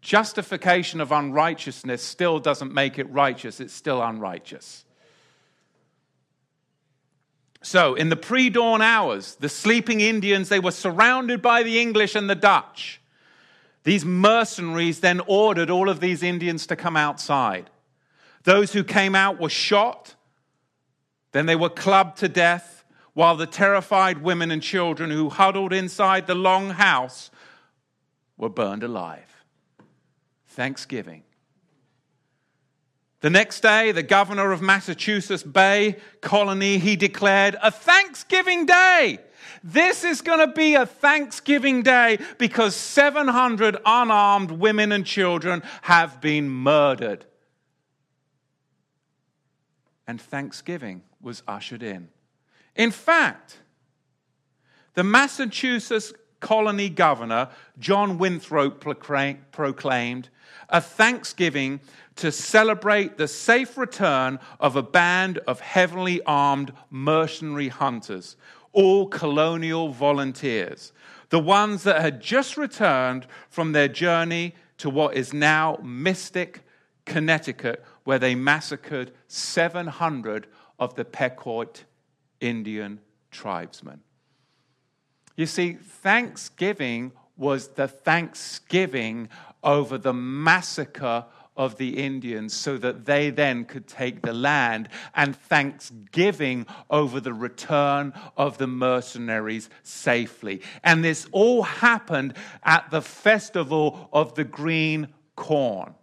Justification 0.00 1.00
of 1.00 1.10
unrighteousness 1.10 2.02
still 2.02 2.38
doesn't 2.38 2.72
make 2.72 2.98
it 2.98 3.10
righteous, 3.10 3.60
it's 3.60 3.74
still 3.74 4.00
unrighteous. 4.00 4.84
So, 7.60 7.94
in 7.94 8.08
the 8.08 8.16
pre 8.16 8.50
dawn 8.50 8.80
hours, 8.80 9.34
the 9.36 9.48
sleeping 9.48 10.00
Indians, 10.00 10.48
they 10.48 10.60
were 10.60 10.70
surrounded 10.70 11.42
by 11.42 11.62
the 11.62 11.80
English 11.80 12.14
and 12.14 12.30
the 12.30 12.34
Dutch. 12.34 13.00
These 13.84 14.04
mercenaries 14.04 15.00
then 15.00 15.20
ordered 15.26 15.70
all 15.70 15.88
of 15.88 16.00
these 16.00 16.22
Indians 16.22 16.66
to 16.66 16.76
come 16.76 16.96
outside. 16.96 17.70
Those 18.44 18.72
who 18.72 18.84
came 18.84 19.14
out 19.14 19.40
were 19.40 19.48
shot, 19.48 20.14
then 21.32 21.46
they 21.46 21.56
were 21.56 21.68
clubbed 21.68 22.18
to 22.18 22.28
death, 22.28 22.84
while 23.12 23.36
the 23.36 23.46
terrified 23.46 24.22
women 24.22 24.50
and 24.50 24.62
children 24.62 25.10
who 25.10 25.28
huddled 25.28 25.72
inside 25.72 26.26
the 26.26 26.34
long 26.34 26.70
house 26.70 27.30
were 28.36 28.48
burned 28.48 28.84
alive. 28.84 29.44
Thanksgiving 30.46 31.24
the 33.20 33.30
next 33.30 33.60
day, 33.60 33.92
the 33.92 34.02
governor 34.02 34.52
of 34.52 34.62
Massachusetts 34.62 35.42
Bay 35.42 35.96
Colony, 36.20 36.78
he 36.78 36.96
declared 36.96 37.56
a 37.62 37.70
Thanksgiving 37.70 38.66
Day. 38.66 39.18
This 39.64 40.04
is 40.04 40.20
going 40.20 40.38
to 40.38 40.52
be 40.52 40.74
a 40.74 40.86
Thanksgiving 40.86 41.82
Day 41.82 42.18
because 42.38 42.76
700 42.76 43.76
unarmed 43.84 44.52
women 44.52 44.92
and 44.92 45.04
children 45.04 45.62
have 45.82 46.20
been 46.20 46.48
murdered. 46.48 47.24
and 50.08 50.20
thanksgiving 50.20 51.02
was 51.20 51.42
ushered 51.46 51.82
in. 51.82 52.08
In 52.74 52.90
fact, 52.90 53.58
the 54.94 55.04
Massachusetts 55.04 56.12
colony 56.40 56.88
governor, 56.88 57.50
John 57.78 58.16
Winthrop, 58.16 58.80
proclaimed 58.80 60.30
a 60.70 60.80
thanksgiving 60.80 61.80
to 62.18 62.32
celebrate 62.32 63.16
the 63.16 63.28
safe 63.28 63.78
return 63.78 64.38
of 64.58 64.76
a 64.76 64.82
band 64.82 65.38
of 65.46 65.60
heavily 65.60 66.20
armed 66.24 66.72
mercenary 66.90 67.68
hunters, 67.68 68.36
all 68.72 69.06
colonial 69.06 69.90
volunteers, 69.90 70.92
the 71.30 71.38
ones 71.38 71.84
that 71.84 72.00
had 72.00 72.20
just 72.20 72.56
returned 72.56 73.26
from 73.48 73.72
their 73.72 73.88
journey 73.88 74.54
to 74.78 74.90
what 74.90 75.14
is 75.14 75.32
now 75.32 75.78
Mystic, 75.82 76.62
Connecticut, 77.04 77.84
where 78.04 78.18
they 78.18 78.34
massacred 78.34 79.12
700 79.28 80.46
of 80.78 80.94
the 80.94 81.04
Pequot 81.04 81.84
Indian 82.40 83.00
tribesmen. 83.30 84.00
You 85.36 85.46
see, 85.46 85.74
Thanksgiving 85.74 87.12
was 87.36 87.68
the 87.68 87.86
thanksgiving 87.86 89.28
over 89.62 89.98
the 89.98 90.12
massacre 90.12 91.24
of 91.58 91.76
the 91.76 91.98
Indians 91.98 92.54
so 92.54 92.78
that 92.78 93.04
they 93.04 93.28
then 93.28 93.64
could 93.66 93.86
take 93.86 94.22
the 94.22 94.32
land, 94.32 94.88
and 95.14 95.36
thanksgiving 95.36 96.64
over 96.88 97.20
the 97.20 97.34
return 97.34 98.14
of 98.36 98.56
the 98.56 98.66
mercenaries 98.66 99.68
safely. 99.82 100.62
And 100.82 101.04
this 101.04 101.26
all 101.32 101.64
happened 101.64 102.34
at 102.62 102.90
the 102.90 103.02
festival 103.02 104.08
of 104.12 104.34
the 104.34 104.44
green 104.44 105.08
corn. 105.36 105.94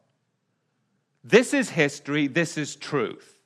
This 1.23 1.53
is 1.53 1.69
history, 1.71 2.27
this 2.27 2.57
is 2.57 2.75
truth. 2.75 3.39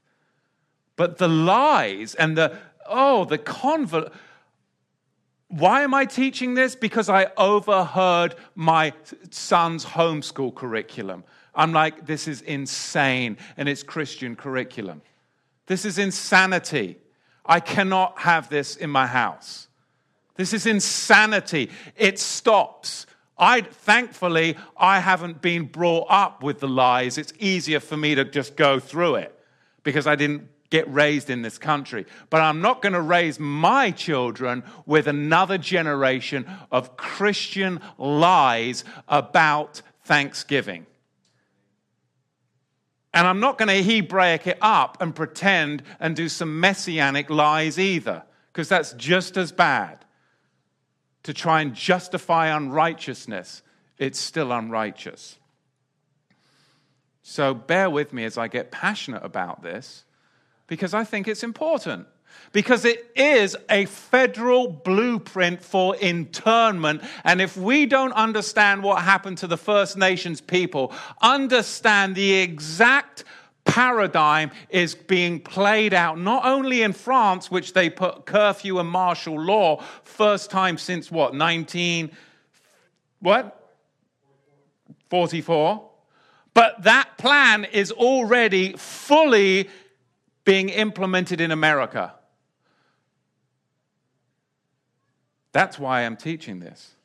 But 0.98 1.18
the 1.18 1.30
lies 1.30 2.16
and 2.16 2.36
the, 2.36 2.58
oh, 2.86 3.24
the 3.24 3.38
convert 3.38 4.12
why 5.50 5.82
am 5.82 5.96
I 5.96 6.06
teaching 6.06 6.54
this? 6.54 6.76
Because 6.76 7.10
I 7.10 7.32
overheard 7.36 8.36
my 8.54 8.94
son's 9.32 9.84
homeschool 9.84 10.54
curriculum. 10.54 11.24
I'm 11.56 11.74
like, 11.74 12.06
this 12.06 12.28
is 12.28 12.42
insane, 12.42 13.38
and 13.58 13.68
it's 13.68 13.84
Christian 13.84 14.36
curriculum. 14.36 15.02
This 15.66 15.86
is 15.86 15.98
insanity. 15.98 16.98
I 17.46 17.60
cannot 17.60 18.20
have 18.20 18.50
this 18.50 18.76
in 18.76 18.90
my 18.90 19.08
house. 19.08 19.68
This 20.36 20.54
is 20.54 20.66
insanity. 20.66 21.70
It 21.98 22.18
stops. 22.20 23.06
I 23.38 23.62
thankfully 23.62 24.58
I 24.78 25.00
haven't 25.00 25.42
been 25.42 25.66
brought 25.66 26.08
up 26.10 26.44
with 26.44 26.60
the 26.60 26.68
lies. 26.68 27.18
It's 27.18 27.34
easier 27.40 27.80
for 27.80 27.98
me 27.98 28.16
to 28.16 28.26
just 28.26 28.56
go 28.56 28.80
through 28.80 29.16
it 29.16 29.38
because 29.84 30.08
I 30.08 30.16
didn't 30.16 30.50
get 30.70 30.92
raised 30.94 31.30
in 31.30 31.42
this 31.42 31.58
country. 31.58 32.06
But 32.30 32.42
I'm 32.42 32.62
not 32.62 32.82
going 32.82 32.94
to 32.94 33.02
raise 33.02 33.40
my 33.40 33.92
children 33.92 34.64
with 34.86 35.08
another 35.08 35.58
generation 35.58 36.46
of 36.72 36.96
Christian 36.96 37.80
lies 37.98 38.84
about 39.08 39.82
Thanksgiving. 40.04 40.86
And 43.14 43.26
I'm 43.28 43.40
not 43.40 43.58
going 43.58 43.70
to 43.70 43.84
Hebraic 43.84 44.48
it 44.48 44.58
up 44.62 45.02
and 45.02 45.16
pretend 45.16 45.84
and 46.00 46.16
do 46.16 46.30
some 46.30 46.60
messianic 46.60 47.30
lies 47.30 47.80
either, 47.80 48.24
because 48.52 48.70
that's 48.70 48.94
just 48.94 49.38
as 49.38 49.52
bad. 49.52 50.06
To 51.24 51.34
try 51.34 51.62
and 51.62 51.74
justify 51.74 52.48
unrighteousness, 52.48 53.62
it's 53.98 54.20
still 54.20 54.52
unrighteous. 54.52 55.38
So 57.22 57.54
bear 57.54 57.90
with 57.90 58.14
me 58.14 58.24
as 58.24 58.38
I 58.38 58.48
get 58.48 58.72
passionate 58.72 59.24
about 59.24 59.62
this 59.62 60.06
because 60.66 60.94
I 60.94 61.04
think 61.04 61.28
it's 61.28 61.44
important. 61.44 62.08
Because 62.52 62.84
it 62.84 63.12
is 63.16 63.56
a 63.70 63.86
federal 63.86 64.68
blueprint 64.68 65.64
for 65.64 65.96
internment. 65.98 67.04
And 67.24 67.42
if 67.42 67.56
we 67.56 67.86
don't 67.86 68.14
understand 68.14 68.82
what 68.82 69.04
happened 69.04 69.38
to 69.40 69.48
the 69.48 69.58
First 69.58 69.98
Nations 69.98 70.42
people, 70.42 70.92
understand 71.22 72.16
the 72.16 72.34
exact 72.34 73.24
paradigm 73.66 74.50
is 74.70 74.96
being 74.96 75.40
played 75.40 75.94
out 75.94 76.18
not 76.18 76.46
only 76.46 76.82
in 76.82 76.94
France, 76.94 77.52
which 77.52 77.74
they 77.74 77.90
put 77.90 78.26
curfew 78.26 78.80
and 78.80 78.90
martial 78.90 79.40
law 79.40 79.82
first 80.04 80.50
time 80.50 80.78
since 80.78 81.12
what, 81.12 81.36
19, 81.36 82.10
what? 83.20 83.56
44. 85.10 85.90
But 86.54 86.84
that 86.84 87.18
plan 87.18 87.66
is 87.66 87.92
already 87.92 88.74
fully 88.74 89.70
being 90.46 90.70
implemented 90.70 91.40
in 91.40 91.52
America. 91.52 92.16
That's 95.52 95.80
why 95.80 96.02
I'm 96.02 96.18
teaching 96.18 96.60
this. 96.60 96.96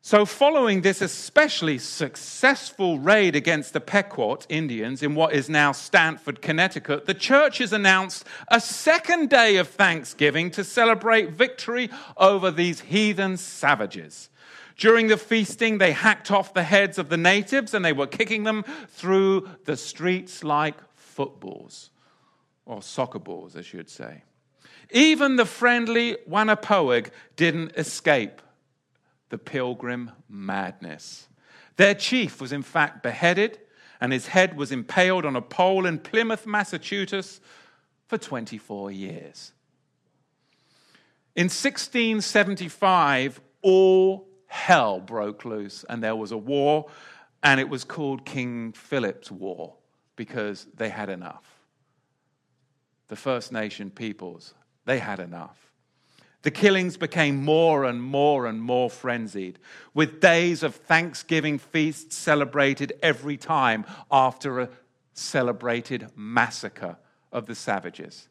So, 0.00 0.24
following 0.24 0.80
this 0.80 1.02
especially 1.02 1.76
successful 1.76 2.98
raid 2.98 3.36
against 3.36 3.74
the 3.74 3.80
Pequot 3.80 4.46
Indians 4.48 5.02
in 5.02 5.14
what 5.14 5.34
is 5.34 5.50
now 5.50 5.72
Stamford, 5.72 6.40
Connecticut, 6.40 7.04
the 7.04 7.12
church 7.12 7.58
has 7.58 7.74
announced 7.74 8.24
a 8.50 8.58
second 8.58 9.28
day 9.28 9.56
of 9.56 9.68
thanksgiving 9.68 10.50
to 10.52 10.64
celebrate 10.64 11.32
victory 11.32 11.90
over 12.16 12.50
these 12.50 12.80
heathen 12.80 13.36
savages. 13.36 14.30
During 14.78 15.08
the 15.08 15.18
feasting, 15.18 15.76
they 15.76 15.92
hacked 15.92 16.30
off 16.30 16.54
the 16.54 16.62
heads 16.62 16.96
of 16.96 17.10
the 17.10 17.18
natives 17.18 17.74
and 17.74 17.84
they 17.84 17.92
were 17.92 18.06
kicking 18.06 18.44
them 18.44 18.64
through 18.88 19.46
the 19.66 19.76
streets 19.76 20.42
like 20.42 20.76
footballs, 20.94 21.90
or 22.64 22.80
soccer 22.80 23.18
balls, 23.18 23.56
I 23.56 23.62
should 23.62 23.90
say. 23.90 24.22
Even 24.90 25.36
the 25.36 25.44
friendly 25.44 26.16
Wampanoag 26.26 27.10
didn't 27.36 27.72
escape 27.76 28.40
the 29.28 29.38
pilgrim 29.38 30.12
madness. 30.28 31.28
Their 31.76 31.94
chief 31.94 32.40
was, 32.40 32.52
in 32.52 32.62
fact, 32.62 33.02
beheaded, 33.02 33.58
and 34.00 34.12
his 34.12 34.28
head 34.28 34.56
was 34.56 34.72
impaled 34.72 35.24
on 35.24 35.36
a 35.36 35.42
pole 35.42 35.86
in 35.86 35.98
Plymouth, 35.98 36.46
Massachusetts, 36.46 37.40
for 38.06 38.16
24 38.16 38.90
years. 38.90 39.52
In 41.36 41.44
1675, 41.44 43.40
all 43.62 44.26
hell 44.46 44.98
broke 44.98 45.44
loose, 45.44 45.84
and 45.88 46.02
there 46.02 46.16
was 46.16 46.32
a 46.32 46.38
war, 46.38 46.86
and 47.42 47.60
it 47.60 47.68
was 47.68 47.84
called 47.84 48.24
King 48.24 48.72
Philip's 48.72 49.30
War 49.30 49.74
because 50.16 50.66
they 50.74 50.88
had 50.88 51.08
enough. 51.08 51.44
The 53.08 53.16
First 53.16 53.52
Nation 53.52 53.90
peoples, 53.90 54.54
they 54.88 54.98
had 54.98 55.20
enough. 55.20 55.70
The 56.40 56.50
killings 56.50 56.96
became 56.96 57.44
more 57.44 57.84
and 57.84 58.02
more 58.02 58.46
and 58.46 58.58
more 58.62 58.88
frenzied, 58.88 59.58
with 59.92 60.18
days 60.18 60.62
of 60.62 60.74
Thanksgiving 60.74 61.58
feasts 61.58 62.16
celebrated 62.16 62.94
every 63.02 63.36
time 63.36 63.84
after 64.10 64.60
a 64.60 64.70
celebrated 65.12 66.08
massacre 66.16 66.96
of 67.30 67.44
the 67.44 67.54
savages. 67.54 68.28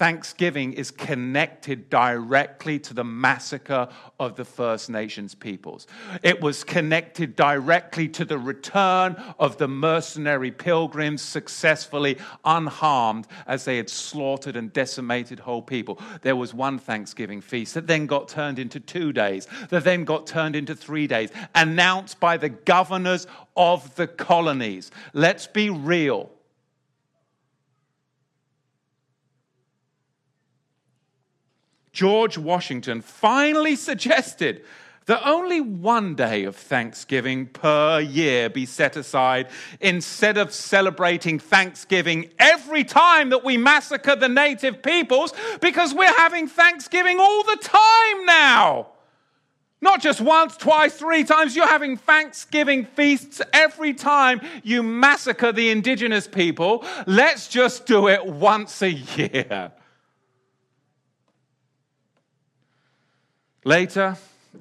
Thanksgiving 0.00 0.72
is 0.72 0.90
connected 0.90 1.90
directly 1.90 2.78
to 2.78 2.94
the 2.94 3.04
massacre 3.04 3.86
of 4.18 4.34
the 4.34 4.46
First 4.46 4.88
Nations 4.88 5.34
peoples. 5.34 5.86
It 6.22 6.40
was 6.40 6.64
connected 6.64 7.36
directly 7.36 8.08
to 8.08 8.24
the 8.24 8.38
return 8.38 9.14
of 9.38 9.58
the 9.58 9.68
mercenary 9.68 10.52
pilgrims 10.52 11.20
successfully 11.20 12.16
unharmed 12.46 13.26
as 13.46 13.66
they 13.66 13.76
had 13.76 13.90
slaughtered 13.90 14.56
and 14.56 14.72
decimated 14.72 15.38
whole 15.38 15.60
people. 15.60 16.00
There 16.22 16.34
was 16.34 16.54
one 16.54 16.78
Thanksgiving 16.78 17.42
feast 17.42 17.74
that 17.74 17.86
then 17.86 18.06
got 18.06 18.26
turned 18.26 18.58
into 18.58 18.80
two 18.80 19.12
days, 19.12 19.48
that 19.68 19.84
then 19.84 20.04
got 20.04 20.26
turned 20.26 20.56
into 20.56 20.74
three 20.74 21.08
days, 21.08 21.28
announced 21.54 22.18
by 22.20 22.38
the 22.38 22.48
governors 22.48 23.26
of 23.54 23.94
the 23.96 24.06
colonies. 24.06 24.90
Let's 25.12 25.46
be 25.46 25.68
real. 25.68 26.30
George 31.92 32.38
Washington 32.38 33.00
finally 33.00 33.76
suggested 33.76 34.62
that 35.06 35.26
only 35.26 35.60
one 35.60 36.14
day 36.14 36.44
of 36.44 36.54
Thanksgiving 36.54 37.46
per 37.46 37.98
year 37.98 38.48
be 38.48 38.64
set 38.64 38.96
aside 38.96 39.48
instead 39.80 40.38
of 40.38 40.52
celebrating 40.52 41.38
Thanksgiving 41.38 42.30
every 42.38 42.84
time 42.84 43.30
that 43.30 43.42
we 43.42 43.56
massacre 43.56 44.14
the 44.14 44.28
native 44.28 44.82
peoples 44.82 45.32
because 45.60 45.92
we're 45.92 46.14
having 46.14 46.46
Thanksgiving 46.46 47.18
all 47.18 47.42
the 47.42 47.58
time 47.60 48.26
now. 48.26 48.88
Not 49.82 50.02
just 50.02 50.20
once, 50.20 50.56
twice, 50.56 50.94
three 50.94 51.24
times. 51.24 51.56
You're 51.56 51.66
having 51.66 51.96
Thanksgiving 51.96 52.84
feasts 52.84 53.40
every 53.52 53.94
time 53.94 54.40
you 54.62 54.82
massacre 54.82 55.52
the 55.52 55.70
indigenous 55.70 56.28
people. 56.28 56.84
Let's 57.06 57.48
just 57.48 57.86
do 57.86 58.06
it 58.06 58.24
once 58.26 58.82
a 58.82 58.92
year. 58.92 59.72
Later, 63.64 64.16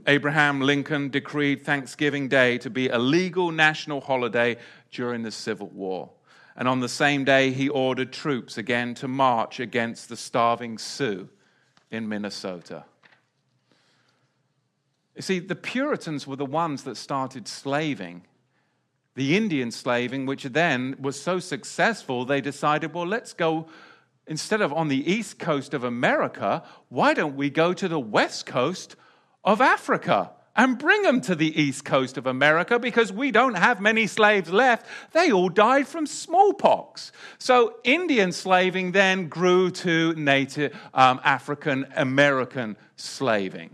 Abraham 0.07 0.59
Lincoln 0.59 1.09
decreed 1.09 1.63
Thanksgiving 1.63 2.27
Day 2.27 2.57
to 2.57 2.69
be 2.69 2.89
a 2.89 2.99
legal 2.99 3.49
national 3.49 4.01
holiday 4.01 4.57
during 4.91 5.23
the 5.23 5.31
Civil 5.31 5.67
War. 5.67 6.09
And 6.57 6.67
on 6.67 6.81
the 6.81 6.89
same 6.89 7.23
day, 7.23 7.51
he 7.51 7.69
ordered 7.69 8.11
troops 8.11 8.57
again 8.57 8.93
to 8.95 9.07
march 9.07 9.61
against 9.61 10.09
the 10.09 10.17
starving 10.17 10.77
Sioux 10.77 11.29
in 11.89 12.09
Minnesota. 12.09 12.83
You 15.15 15.21
see, 15.21 15.39
the 15.39 15.55
Puritans 15.55 16.27
were 16.27 16.35
the 16.35 16.45
ones 16.45 16.83
that 16.83 16.97
started 16.97 17.47
slaving, 17.47 18.23
the 19.15 19.37
Indian 19.37 19.71
slaving, 19.71 20.25
which 20.25 20.43
then 20.43 20.97
was 20.99 21.21
so 21.21 21.39
successful, 21.39 22.25
they 22.25 22.41
decided, 22.41 22.93
well, 22.93 23.07
let's 23.07 23.31
go, 23.31 23.67
instead 24.29 24.61
of 24.61 24.71
on 24.71 24.87
the 24.87 25.11
east 25.11 25.39
coast 25.39 25.73
of 25.73 25.83
America, 25.83 26.63
why 26.87 27.13
don't 27.13 27.35
we 27.35 27.49
go 27.49 27.73
to 27.73 27.87
the 27.89 27.99
west 27.99 28.45
coast 28.45 28.95
of 29.43 29.59
Africa? 29.59 30.31
and 30.55 30.77
bring 30.77 31.03
them 31.03 31.21
to 31.21 31.35
the 31.35 31.61
east 31.61 31.85
coast 31.85 32.17
of 32.17 32.27
America 32.27 32.77
because 32.77 33.13
we 33.13 33.31
don't 33.31 33.53
have 33.53 33.79
many 33.79 34.07
slaves 34.07 34.49
left. 34.49 34.85
They 35.13 35.31
all 35.31 35.47
died 35.47 35.87
from 35.87 36.05
smallpox. 36.05 37.13
So 37.37 37.75
Indian 37.85 38.33
slaving 38.33 38.91
then 38.91 39.29
grew 39.29 39.71
to 39.71 40.13
native 40.15 40.75
um, 40.93 41.21
African 41.23 41.87
American 41.95 42.75
slaving 42.97 43.73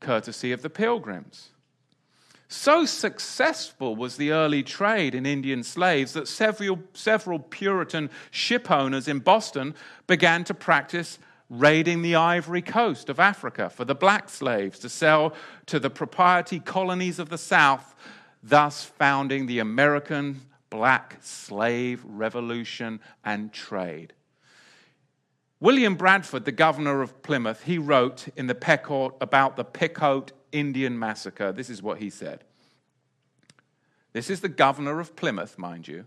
courtesy 0.00 0.50
of 0.50 0.62
the 0.62 0.70
pilgrims. 0.70 1.50
So 2.48 2.86
successful 2.86 3.96
was 3.96 4.16
the 4.16 4.30
early 4.30 4.62
trade 4.62 5.14
in 5.14 5.26
Indian 5.26 5.64
slaves 5.64 6.12
that 6.12 6.28
several, 6.28 6.78
several 6.92 7.40
Puritan 7.40 8.08
ship 8.30 8.70
owners 8.70 9.08
in 9.08 9.18
Boston 9.18 9.74
began 10.06 10.44
to 10.44 10.54
practice 10.54 11.18
raiding 11.50 12.02
the 12.02 12.14
ivory 12.14 12.62
coast 12.62 13.08
of 13.08 13.20
Africa 13.20 13.70
for 13.70 13.84
the 13.84 13.94
black 13.94 14.28
slaves 14.28 14.78
to 14.80 14.88
sell 14.88 15.34
to 15.66 15.78
the 15.78 15.90
propriety 15.90 16.60
colonies 16.60 17.18
of 17.18 17.28
the 17.28 17.38
South, 17.38 17.94
thus 18.42 18.84
founding 18.84 19.46
the 19.46 19.58
American 19.58 20.40
black 20.70 21.18
slave 21.20 22.02
revolution 22.04 23.00
and 23.24 23.52
trade. 23.52 24.12
William 25.58 25.94
Bradford, 25.94 26.44
the 26.44 26.52
governor 26.52 27.00
of 27.00 27.22
Plymouth, 27.22 27.62
he 27.62 27.78
wrote 27.78 28.28
in 28.36 28.46
the 28.46 28.54
Pequot 28.54 29.16
about 29.20 29.56
the 29.56 29.64
Pequot 29.64 30.32
Indian 30.52 30.98
massacre. 30.98 31.52
This 31.52 31.70
is 31.70 31.82
what 31.82 31.98
he 31.98 32.10
said. 32.10 32.44
This 34.12 34.30
is 34.30 34.40
the 34.40 34.48
governor 34.48 34.98
of 35.00 35.16
Plymouth, 35.16 35.58
mind 35.58 35.86
you. 35.88 36.06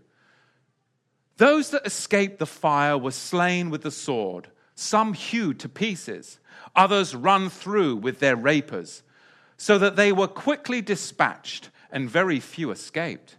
Those 1.36 1.70
that 1.70 1.86
escaped 1.86 2.38
the 2.38 2.46
fire 2.46 2.98
were 2.98 3.12
slain 3.12 3.70
with 3.70 3.82
the 3.82 3.90
sword, 3.90 4.48
some 4.74 5.14
hewed 5.14 5.58
to 5.60 5.68
pieces, 5.68 6.38
others 6.74 7.14
run 7.14 7.48
through 7.48 7.96
with 7.96 8.18
their 8.18 8.36
rapers, 8.36 9.02
so 9.56 9.78
that 9.78 9.96
they 9.96 10.12
were 10.12 10.28
quickly 10.28 10.82
dispatched, 10.82 11.70
and 11.92 12.10
very 12.10 12.40
few 12.40 12.70
escaped. 12.70 13.36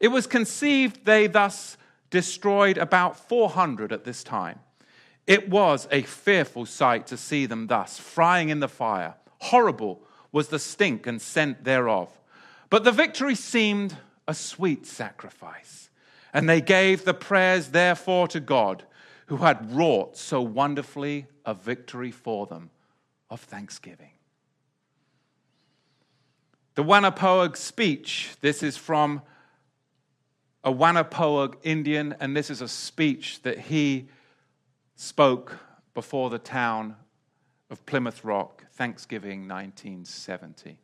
It 0.00 0.08
was 0.08 0.26
conceived 0.26 1.04
they 1.04 1.26
thus 1.26 1.76
destroyed 2.10 2.78
about 2.78 3.18
400 3.28 3.92
at 3.92 4.04
this 4.04 4.22
time. 4.22 4.60
It 5.26 5.48
was 5.48 5.88
a 5.90 6.02
fearful 6.02 6.66
sight 6.66 7.06
to 7.08 7.16
see 7.16 7.46
them 7.46 7.66
thus, 7.66 7.98
frying 7.98 8.50
in 8.50 8.60
the 8.60 8.68
fire. 8.68 9.14
Horrible 9.38 10.02
was 10.34 10.48
the 10.48 10.58
stink 10.58 11.06
and 11.06 11.22
scent 11.22 11.62
thereof. 11.62 12.10
But 12.68 12.82
the 12.82 12.90
victory 12.90 13.36
seemed 13.36 13.96
a 14.26 14.34
sweet 14.34 14.84
sacrifice. 14.84 15.90
And 16.32 16.48
they 16.48 16.60
gave 16.60 17.04
the 17.04 17.14
prayers, 17.14 17.68
therefore, 17.68 18.26
to 18.28 18.40
God, 18.40 18.82
who 19.26 19.36
had 19.36 19.72
wrought 19.72 20.16
so 20.16 20.42
wonderfully 20.42 21.28
a 21.46 21.54
victory 21.54 22.10
for 22.10 22.46
them 22.46 22.70
of 23.30 23.42
thanksgiving. 23.42 24.10
The 26.74 26.82
Wampanoag 26.82 27.56
speech, 27.56 28.30
this 28.40 28.64
is 28.64 28.76
from 28.76 29.22
a 30.64 30.72
Wampanoag 30.72 31.58
Indian, 31.62 32.16
and 32.18 32.36
this 32.36 32.50
is 32.50 32.60
a 32.60 32.66
speech 32.66 33.40
that 33.42 33.60
he 33.60 34.08
spoke 34.96 35.60
before 35.94 36.28
the 36.28 36.40
town 36.40 36.96
of 37.74 37.84
Plymouth 37.86 38.24
Rock, 38.24 38.64
Thanksgiving 38.74 39.48
1970. 39.48 40.78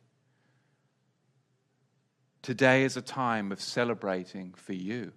Today 2.41 2.83
is 2.83 2.97
a 2.97 3.01
time 3.01 3.53
of 3.53 3.61
celebrating 3.61 4.53
for 4.57 4.73
you. 4.73 5.13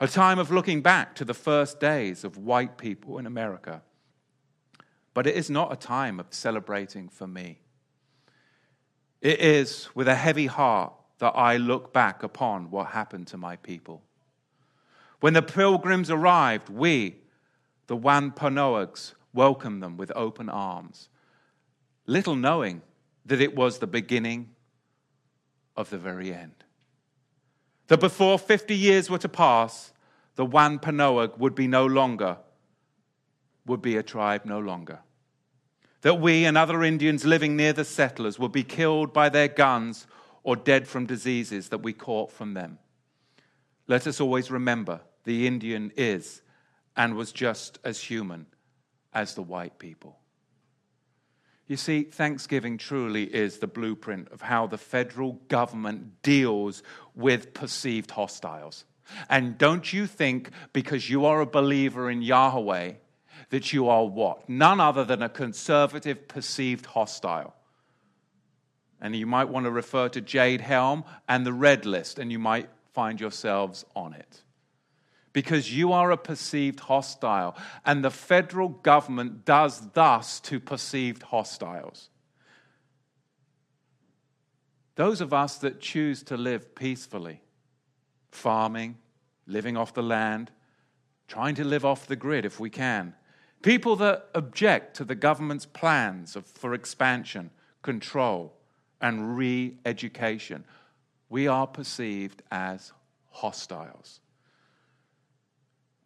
A 0.00 0.08
time 0.08 0.40
of 0.40 0.50
looking 0.50 0.82
back 0.82 1.14
to 1.14 1.24
the 1.24 1.34
first 1.34 1.78
days 1.78 2.24
of 2.24 2.36
white 2.36 2.78
people 2.78 3.18
in 3.18 3.26
America. 3.26 3.80
But 5.14 5.28
it 5.28 5.36
is 5.36 5.50
not 5.50 5.72
a 5.72 5.76
time 5.76 6.18
of 6.18 6.26
celebrating 6.30 7.08
for 7.08 7.28
me. 7.28 7.60
It 9.20 9.38
is 9.38 9.88
with 9.94 10.08
a 10.08 10.16
heavy 10.16 10.46
heart 10.46 10.94
that 11.20 11.36
I 11.36 11.58
look 11.58 11.92
back 11.92 12.24
upon 12.24 12.72
what 12.72 12.88
happened 12.88 13.28
to 13.28 13.36
my 13.36 13.54
people. 13.54 14.02
When 15.20 15.34
the 15.34 15.42
pilgrims 15.42 16.10
arrived, 16.10 16.70
we, 16.70 17.18
the 17.86 17.96
Wampanoags 17.96 19.14
welcomed 19.32 19.82
them 19.82 19.96
with 19.96 20.12
open 20.14 20.48
arms, 20.48 21.08
little 22.06 22.36
knowing 22.36 22.82
that 23.26 23.40
it 23.40 23.54
was 23.54 23.78
the 23.78 23.86
beginning 23.86 24.50
of 25.76 25.90
the 25.90 25.98
very 25.98 26.32
end. 26.32 26.64
That 27.88 28.00
before 28.00 28.38
50 28.38 28.74
years 28.74 29.08
were 29.08 29.18
to 29.18 29.28
pass, 29.28 29.92
the 30.34 30.44
Wampanoag 30.44 31.38
would 31.38 31.54
be 31.54 31.66
no 31.66 31.86
longer, 31.86 32.38
would 33.66 33.82
be 33.82 33.96
a 33.96 34.02
tribe 34.02 34.44
no 34.44 34.58
longer. 34.58 35.00
That 36.02 36.20
we 36.20 36.44
and 36.44 36.56
other 36.56 36.84
Indians 36.84 37.24
living 37.24 37.56
near 37.56 37.72
the 37.72 37.84
settlers 37.84 38.38
would 38.38 38.52
be 38.52 38.62
killed 38.62 39.12
by 39.12 39.28
their 39.28 39.48
guns 39.48 40.06
or 40.42 40.54
dead 40.56 40.86
from 40.86 41.06
diseases 41.06 41.70
that 41.70 41.82
we 41.82 41.92
caught 41.92 42.30
from 42.30 42.54
them. 42.54 42.78
Let 43.86 44.06
us 44.06 44.20
always 44.20 44.50
remember 44.50 45.00
the 45.24 45.46
Indian 45.46 45.92
is 45.96 46.42
and 46.96 47.14
was 47.14 47.32
just 47.32 47.78
as 47.84 48.00
human 48.00 48.46
as 49.12 49.34
the 49.34 49.42
white 49.42 49.78
people. 49.78 50.18
You 51.66 51.76
see, 51.76 52.04
Thanksgiving 52.04 52.78
truly 52.78 53.24
is 53.24 53.58
the 53.58 53.66
blueprint 53.66 54.28
of 54.30 54.40
how 54.40 54.66
the 54.66 54.78
federal 54.78 55.32
government 55.48 56.22
deals 56.22 56.82
with 57.14 57.52
perceived 57.52 58.10
hostiles. 58.10 58.86
And 59.28 59.58
don't 59.58 59.92
you 59.92 60.06
think 60.06 60.50
because 60.72 61.10
you 61.10 61.26
are 61.26 61.40
a 61.40 61.46
believer 61.46 62.10
in 62.10 62.22
Yahweh 62.22 62.92
that 63.50 63.72
you 63.72 63.88
are 63.88 64.06
what? 64.06 64.48
None 64.48 64.80
other 64.80 65.04
than 65.04 65.22
a 65.22 65.28
conservative 65.28 66.26
perceived 66.26 66.86
hostile. 66.86 67.54
And 69.00 69.14
you 69.14 69.26
might 69.26 69.48
want 69.48 69.64
to 69.64 69.70
refer 69.70 70.08
to 70.08 70.20
Jade 70.20 70.62
Helm 70.62 71.04
and 71.28 71.46
the 71.46 71.52
red 71.52 71.86
list, 71.86 72.18
and 72.18 72.32
you 72.32 72.38
might 72.38 72.68
find 72.92 73.20
yourselves 73.20 73.84
on 73.94 74.14
it 74.14 74.42
because 75.32 75.76
you 75.76 75.92
are 75.92 76.10
a 76.10 76.16
perceived 76.16 76.80
hostile. 76.80 77.56
And 77.84 78.04
the 78.04 78.10
federal 78.10 78.68
government 78.68 79.44
does 79.44 79.90
thus 79.90 80.40
to 80.40 80.60
perceived 80.60 81.22
hostiles. 81.24 82.08
Those 84.96 85.20
of 85.20 85.32
us 85.32 85.58
that 85.58 85.80
choose 85.80 86.22
to 86.24 86.36
live 86.36 86.74
peacefully, 86.74 87.40
farming, 88.32 88.98
living 89.46 89.76
off 89.76 89.94
the 89.94 90.02
land, 90.02 90.50
trying 91.28 91.54
to 91.54 91.64
live 91.64 91.84
off 91.84 92.06
the 92.06 92.16
grid 92.16 92.44
if 92.44 92.58
we 92.58 92.70
can, 92.70 93.14
people 93.62 93.94
that 93.96 94.28
object 94.34 94.96
to 94.96 95.04
the 95.04 95.14
government's 95.14 95.66
plans 95.66 96.34
of, 96.34 96.46
for 96.46 96.74
expansion, 96.74 97.50
control, 97.82 98.54
and 99.00 99.36
re 99.36 99.76
education, 99.84 100.64
we 101.28 101.46
are 101.46 101.66
perceived 101.66 102.42
as 102.50 102.92
hostiles. 103.30 104.20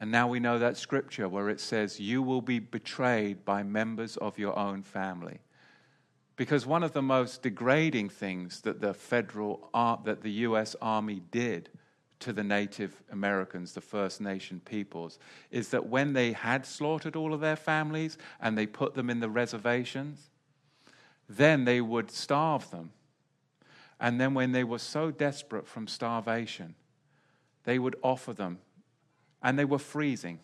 And 0.02 0.10
now 0.10 0.26
we 0.26 0.40
know 0.40 0.58
that 0.58 0.76
scripture 0.76 1.28
where 1.28 1.48
it 1.48 1.60
says, 1.60 2.00
You 2.00 2.22
will 2.22 2.42
be 2.42 2.58
betrayed 2.58 3.44
by 3.44 3.62
members 3.62 4.16
of 4.16 4.36
your 4.36 4.58
own 4.58 4.82
family. 4.82 5.38
Because 6.34 6.66
one 6.66 6.82
of 6.82 6.92
the 6.92 7.00
most 7.00 7.40
degrading 7.40 8.08
things 8.08 8.62
that 8.62 8.80
the 8.80 8.94
federal, 8.94 9.70
that 10.04 10.22
the 10.22 10.32
U.S. 10.48 10.74
Army 10.82 11.22
did 11.30 11.68
to 12.18 12.32
the 12.32 12.42
Native 12.42 13.00
Americans, 13.12 13.74
the 13.74 13.80
First 13.80 14.20
Nation 14.20 14.60
peoples, 14.64 15.20
is 15.52 15.68
that 15.68 15.86
when 15.86 16.14
they 16.14 16.32
had 16.32 16.66
slaughtered 16.66 17.14
all 17.14 17.32
of 17.32 17.40
their 17.40 17.54
families 17.54 18.18
and 18.40 18.58
they 18.58 18.66
put 18.66 18.94
them 18.94 19.08
in 19.08 19.20
the 19.20 19.30
reservations, 19.30 20.30
then 21.28 21.64
they 21.64 21.80
would 21.80 22.10
starve 22.10 22.68
them. 22.72 22.90
And 24.00 24.20
then 24.20 24.34
when 24.34 24.50
they 24.50 24.64
were 24.64 24.80
so 24.80 25.12
desperate 25.12 25.68
from 25.68 25.86
starvation, 25.86 26.74
they 27.62 27.78
would 27.78 27.94
offer 28.02 28.32
them 28.32 28.58
and 29.42 29.58
they 29.58 29.64
were 29.64 29.78
freezing, 29.78 30.38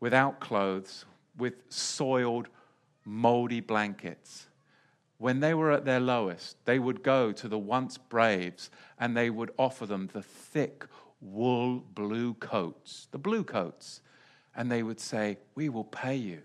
without 0.00 0.40
clothes, 0.40 1.04
with 1.36 1.54
soiled, 1.68 2.48
moldy 3.04 3.60
blankets. 3.60 4.46
When 5.18 5.40
they 5.40 5.54
were 5.54 5.70
at 5.70 5.84
their 5.84 6.00
lowest, 6.00 6.56
they 6.64 6.78
would 6.78 7.02
go 7.02 7.32
to 7.32 7.48
the 7.48 7.58
once 7.58 7.96
braves 7.96 8.70
and 8.98 9.16
they 9.16 9.30
would 9.30 9.52
offer 9.58 9.86
them 9.86 10.10
the 10.12 10.22
thick 10.22 10.86
wool 11.20 11.82
blue 11.94 12.34
coats, 12.34 13.08
the 13.10 13.18
blue 13.18 13.44
coats. 13.44 14.00
And 14.54 14.70
they 14.70 14.82
would 14.82 15.00
say, 15.00 15.38
We 15.54 15.68
will 15.68 15.84
pay 15.84 16.16
you 16.16 16.42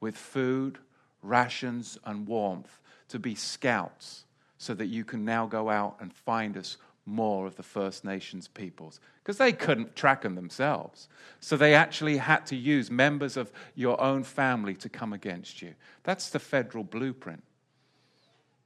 with 0.00 0.16
food, 0.16 0.78
rations, 1.22 1.98
and 2.04 2.26
warmth 2.26 2.80
to 3.08 3.18
be 3.18 3.34
scouts 3.34 4.24
so 4.58 4.74
that 4.74 4.86
you 4.86 5.04
can 5.04 5.24
now 5.24 5.46
go 5.46 5.68
out 5.68 5.96
and 6.00 6.12
find 6.12 6.56
us 6.56 6.78
more 7.06 7.46
of 7.46 7.56
the 7.56 7.62
First 7.62 8.04
Nations 8.04 8.48
peoples 8.48 9.00
because 9.24 9.38
they 9.38 9.52
couldn't 9.52 9.96
track 9.96 10.20
them 10.20 10.34
themselves. 10.34 11.08
So 11.40 11.56
they 11.56 11.74
actually 11.74 12.18
had 12.18 12.44
to 12.46 12.56
use 12.56 12.90
members 12.90 13.38
of 13.38 13.50
your 13.74 13.98
own 13.98 14.22
family 14.22 14.74
to 14.74 14.90
come 14.90 15.14
against 15.14 15.62
you. 15.62 15.74
That's 16.02 16.28
the 16.28 16.38
federal 16.38 16.84
blueprint. 16.84 17.42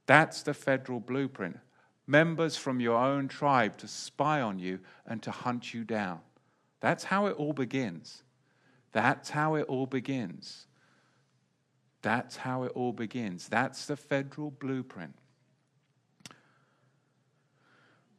That's 0.07 0.43
the 0.43 0.55
federal 0.55 0.99
blueprint. 0.99 1.59
Members 2.09 2.57
from 2.57 2.81
your 2.81 2.99
own 2.99 3.29
tribe 3.29 3.77
to 3.79 3.87
spy 3.87 4.41
on 4.41 4.59
you 4.59 4.81
and 5.07 5.23
to 5.23 5.31
hunt 5.31 5.73
you 5.73 5.85
down. 5.85 6.19
That's 6.81 7.05
how 7.05 7.27
it 7.27 7.37
all 7.37 7.53
begins. 7.53 8.25
That's 8.91 9.31
how 9.31 9.55
it 9.55 9.67
all 9.69 9.87
begins. 9.87 10.67
That's 12.03 12.37
how 12.37 12.65
it 12.65 12.73
all 12.75 12.93
begins. 12.93 13.49
That's 13.49 13.87
the 13.87 13.97
federal 13.97 14.51
blueprint. 14.51 15.15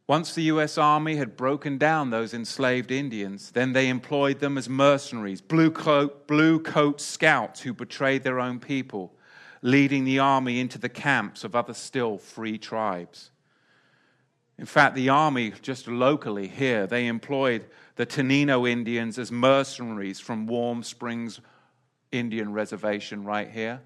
Once 0.09 0.33
the 0.33 0.41
US 0.45 0.75
Army 0.75 1.17
had 1.17 1.37
broken 1.37 1.77
down 1.77 2.09
those 2.09 2.33
enslaved 2.33 2.89
Indians, 2.89 3.51
then 3.51 3.73
they 3.73 3.87
employed 3.87 4.39
them 4.39 4.57
as 4.57 4.67
mercenaries, 4.67 5.39
blue 5.39 5.69
coat, 5.69 6.25
blue 6.25 6.59
coat 6.59 6.99
scouts 6.99 7.61
who 7.61 7.75
betrayed 7.75 8.23
their 8.23 8.39
own 8.39 8.59
people, 8.59 9.13
leading 9.61 10.05
the 10.05 10.17
army 10.17 10.59
into 10.59 10.79
the 10.79 10.89
camps 10.89 11.43
of 11.43 11.55
other 11.55 11.75
still 11.75 12.17
free 12.17 12.57
tribes. 12.57 13.29
In 14.57 14.65
fact, 14.65 14.95
the 14.95 15.09
army, 15.09 15.53
just 15.61 15.87
locally 15.87 16.47
here, 16.47 16.87
they 16.87 17.05
employed 17.05 17.67
the 17.95 18.07
Taino 18.07 18.67
Indians 18.67 19.19
as 19.19 19.31
mercenaries 19.31 20.19
from 20.19 20.47
Warm 20.47 20.81
Springs 20.81 21.39
Indian 22.11 22.51
Reservation 22.51 23.25
right 23.25 23.51
here 23.51 23.81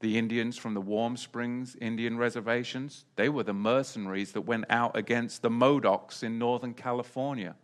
the 0.00 0.18
Indians 0.18 0.56
from 0.56 0.74
the 0.74 0.80
Warm 0.80 1.16
Springs 1.16 1.76
Indian 1.80 2.18
reservations. 2.18 3.04
They 3.16 3.28
were 3.28 3.42
the 3.42 3.54
mercenaries 3.54 4.32
that 4.32 4.42
went 4.42 4.66
out 4.68 4.96
against 4.96 5.42
the 5.42 5.48
Modocs 5.48 6.22
in 6.22 6.38
Northern 6.38 6.74
California. 6.74 7.54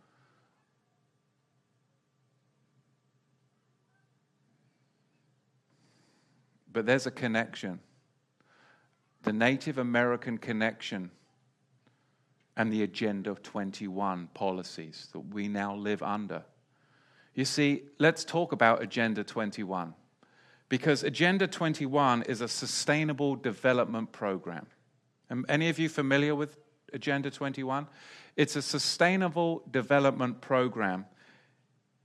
But 6.73 6.87
there's 6.87 7.07
a 7.07 7.11
connection 7.11 7.81
the 9.23 9.33
Native 9.33 9.79
American 9.79 10.37
connection 10.37 11.11
and 12.57 12.73
the 12.73 12.83
Agenda 12.83 13.35
21 13.35 14.29
policies 14.35 15.09
that 15.13 15.21
we 15.21 15.47
now 15.47 15.77
live 15.77 16.03
under. 16.03 16.43
You 17.35 17.45
see, 17.45 17.85
let's 17.99 18.25
talk 18.25 18.53
about 18.53 18.83
Agenda 18.83 19.23
21 19.23 19.95
because 20.73 21.03
Agenda 21.03 21.47
21 21.47 22.23
is 22.23 22.41
a 22.41 22.49
sustainable 22.49 23.37
development 23.37 24.11
program. 24.11 24.67
Are 25.29 25.37
any 25.47 25.69
of 25.69 25.79
you 25.79 25.91
familiar 25.91 26.35
with 26.35 26.57
Agenda 26.95 27.31
21? 27.31 27.87
It's 28.37 28.57
a 28.57 28.63
sustainable 28.63 29.65
development 29.71 30.41
program. 30.41 31.05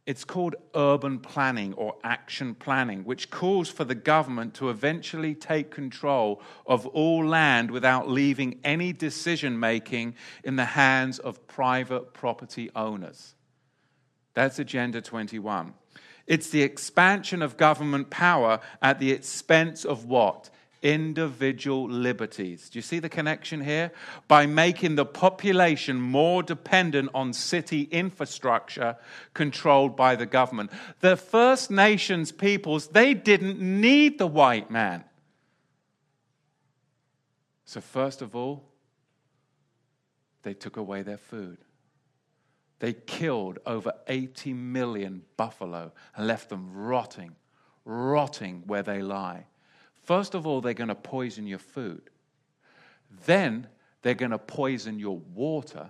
It's 0.06 0.26
called 0.26 0.56
urban 0.76 1.20
planning 1.20 1.76
or 1.76 1.96
action 2.04 2.56
planning, 2.56 3.06
which 3.06 3.30
calls 3.30 3.70
for 3.70 3.86
the 3.86 3.96
government 3.96 4.54
to 4.56 4.70
eventually 4.70 5.34
take 5.34 5.72
control 5.72 6.42
of 6.66 6.86
all 6.88 7.26
land 7.26 7.72
without 7.72 8.10
leaving 8.10 8.60
any 8.66 8.92
decision 8.92 9.58
making 9.62 10.14
in 10.44 10.58
the 10.58 10.66
hands 10.66 11.20
of 11.20 11.48
private 11.48 12.14
property 12.14 12.70
owners. 12.76 13.34
That's 14.34 14.60
Agenda 14.60 15.02
21. 15.02 15.74
It's 16.28 16.50
the 16.50 16.62
expansion 16.62 17.42
of 17.42 17.58
government 17.58 18.10
power 18.10 18.60
at 18.82 19.00
the 19.00 19.12
expense 19.12 19.86
of 19.86 20.06
what? 20.06 20.50
Individual 20.84 21.90
liberties. 21.90 22.70
Do 22.70 22.78
you 22.78 22.84
see 22.84 23.00
the 23.00 23.10
connection 23.10 23.62
here? 23.62 23.92
By 24.28 24.46
making 24.46 24.96
the 24.96 25.06
population 25.06 26.00
more 26.00 26.44
dependent 26.44 27.10
on 27.16 27.34
city 27.34 27.84
infrastructure 27.84 28.98
controlled 29.34 29.96
by 29.96 30.16
the 30.16 30.26
government. 30.26 30.72
The 31.00 31.16
First 31.16 31.72
Nations 31.72 32.32
peoples, 32.32 32.90
they 32.90 33.14
didn't 33.14 33.60
need 33.60 34.20
the 34.20 34.28
white 34.28 34.70
man. 34.70 35.06
So, 37.66 37.82
first 37.82 38.22
of 38.22 38.36
all, 38.36 38.64
they 40.44 40.54
took 40.54 40.78
away 40.78 41.02
their 41.02 41.18
food. 41.18 41.58
They 42.80 42.94
killed 42.94 43.60
over 43.66 43.94
80 44.08 44.54
million 44.54 45.24
buffalo 45.36 45.92
and 46.16 46.28
left 46.28 46.50
them 46.50 46.72
rotting, 46.74 47.36
rotting 47.86 48.64
where 48.68 48.84
they 48.84 49.02
lie. 49.02 49.46
First 50.04 50.36
of 50.36 50.46
all, 50.46 50.62
they're 50.62 50.74
going 50.74 50.90
to 50.90 50.96
poison 50.96 51.48
your 51.48 51.60
food. 51.60 52.10
Then 53.26 53.68
they're 54.02 54.14
going 54.14 54.32
to 54.32 54.38
poison 54.38 55.00
your 55.00 55.18
water. 55.18 55.90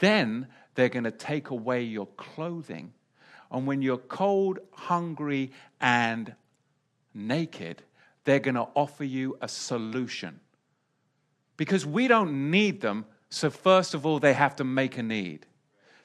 Then 0.00 0.48
they're 0.74 0.88
going 0.88 1.04
to 1.04 1.10
take 1.10 1.50
away 1.50 1.82
your 1.82 2.06
clothing. 2.16 2.92
And 3.50 3.66
when 3.66 3.82
you're 3.82 3.98
cold, 3.98 4.60
hungry, 4.72 5.52
and 5.80 6.34
naked, 7.12 7.82
they're 8.24 8.38
going 8.38 8.54
to 8.54 8.68
offer 8.74 9.04
you 9.04 9.36
a 9.40 9.48
solution. 9.48 10.40
Because 11.56 11.84
we 11.84 12.08
don't 12.08 12.50
need 12.50 12.80
them, 12.80 13.04
so 13.28 13.50
first 13.50 13.92
of 13.92 14.06
all, 14.06 14.18
they 14.18 14.32
have 14.32 14.56
to 14.56 14.64
make 14.64 14.96
a 14.96 15.02
need 15.02 15.46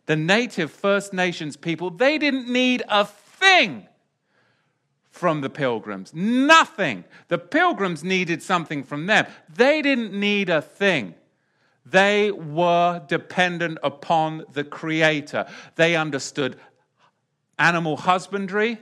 the 0.06 0.16
native 0.16 0.72
First 0.72 1.14
Nations 1.14 1.58
people, 1.58 1.89
they 1.89 2.18
didn't 2.18 2.47
need 2.47 2.84
a 2.88 3.06
thing 3.06 3.88
from 5.10 5.41
the 5.41 5.49
pilgrims. 5.49 6.14
Nothing. 6.14 7.06
The 7.30 7.38
pilgrims 7.38 8.03
needed 8.03 8.43
something 8.43 8.84
from 8.84 9.06
them. 9.06 9.26
They 9.53 9.82
didn't 9.82 10.14
need 10.14 10.49
a 10.49 10.62
thing. 10.62 11.16
They 11.86 12.32
were 12.32 13.01
dependent 13.08 13.78
upon 13.84 14.43
the 14.51 14.64
Creator. 14.64 15.45
They 15.76 15.95
understood 15.95 16.58
animal 17.58 17.97
husbandry 17.97 18.80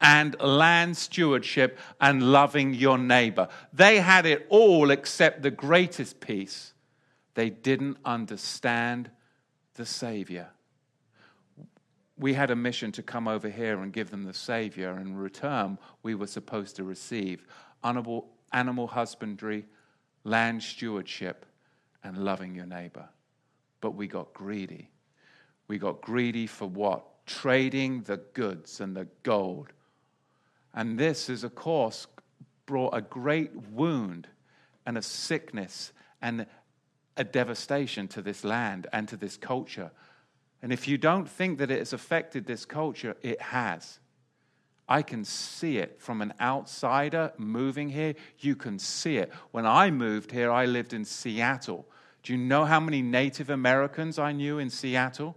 and 0.00 0.40
land 0.40 0.96
stewardship 0.96 1.78
and 2.00 2.22
loving 2.32 2.72
your 2.72 2.96
neighbor. 2.96 3.48
They 3.72 3.98
had 3.98 4.24
it 4.24 4.46
all 4.48 4.90
except 4.90 5.42
the 5.42 5.50
greatest 5.50 6.20
piece. 6.20 6.72
They 7.34 7.50
didn't 7.50 7.98
understand 8.04 9.10
the 9.78 9.86
Savior. 9.86 10.48
We 12.18 12.34
had 12.34 12.50
a 12.50 12.56
mission 12.56 12.90
to 12.92 13.02
come 13.02 13.28
over 13.28 13.48
here 13.48 13.80
and 13.80 13.92
give 13.92 14.10
them 14.10 14.24
the 14.24 14.34
Savior. 14.34 14.98
In 14.98 15.16
return, 15.16 15.78
we 16.02 16.16
were 16.16 16.26
supposed 16.26 16.76
to 16.76 16.84
receive 16.84 17.46
animal, 17.84 18.28
animal 18.52 18.88
husbandry, 18.88 19.64
land 20.24 20.62
stewardship, 20.62 21.46
and 22.02 22.18
loving 22.18 22.56
your 22.56 22.66
neighbor. 22.66 23.08
But 23.80 23.92
we 23.92 24.08
got 24.08 24.34
greedy. 24.34 24.90
We 25.68 25.78
got 25.78 26.00
greedy 26.00 26.48
for 26.48 26.66
what? 26.66 27.04
Trading 27.24 28.02
the 28.02 28.16
goods 28.34 28.80
and 28.80 28.96
the 28.96 29.06
gold. 29.22 29.72
And 30.74 30.98
this 30.98 31.30
is, 31.30 31.44
of 31.44 31.54
course, 31.54 32.08
brought 32.66 32.96
a 32.96 33.00
great 33.00 33.54
wound 33.70 34.26
and 34.84 34.98
a 34.98 35.02
sickness 35.02 35.92
and 36.20 36.46
a 37.18 37.24
devastation 37.24 38.08
to 38.08 38.22
this 38.22 38.44
land 38.44 38.86
and 38.92 39.08
to 39.08 39.16
this 39.16 39.36
culture. 39.36 39.90
And 40.62 40.72
if 40.72 40.88
you 40.88 40.96
don't 40.96 41.28
think 41.28 41.58
that 41.58 41.70
it 41.70 41.78
has 41.78 41.92
affected 41.92 42.46
this 42.46 42.64
culture, 42.64 43.16
it 43.22 43.40
has. 43.40 43.98
I 44.88 45.02
can 45.02 45.24
see 45.24 45.76
it 45.78 46.00
from 46.00 46.22
an 46.22 46.32
outsider 46.40 47.32
moving 47.36 47.90
here. 47.90 48.14
You 48.38 48.56
can 48.56 48.78
see 48.78 49.18
it. 49.18 49.30
When 49.50 49.66
I 49.66 49.90
moved 49.90 50.32
here, 50.32 50.50
I 50.50 50.64
lived 50.64 50.94
in 50.94 51.04
Seattle. 51.04 51.86
Do 52.22 52.32
you 52.32 52.38
know 52.38 52.64
how 52.64 52.80
many 52.80 53.02
Native 53.02 53.50
Americans 53.50 54.18
I 54.18 54.32
knew 54.32 54.58
in 54.58 54.70
Seattle? 54.70 55.36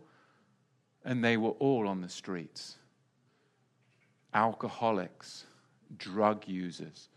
And 1.03 1.23
they 1.23 1.36
were 1.36 1.51
all 1.51 1.88
on 1.88 2.01
the 2.01 2.09
streets 2.09 2.77
alcoholics, 4.34 5.45
drug 5.97 6.47
users. 6.47 7.09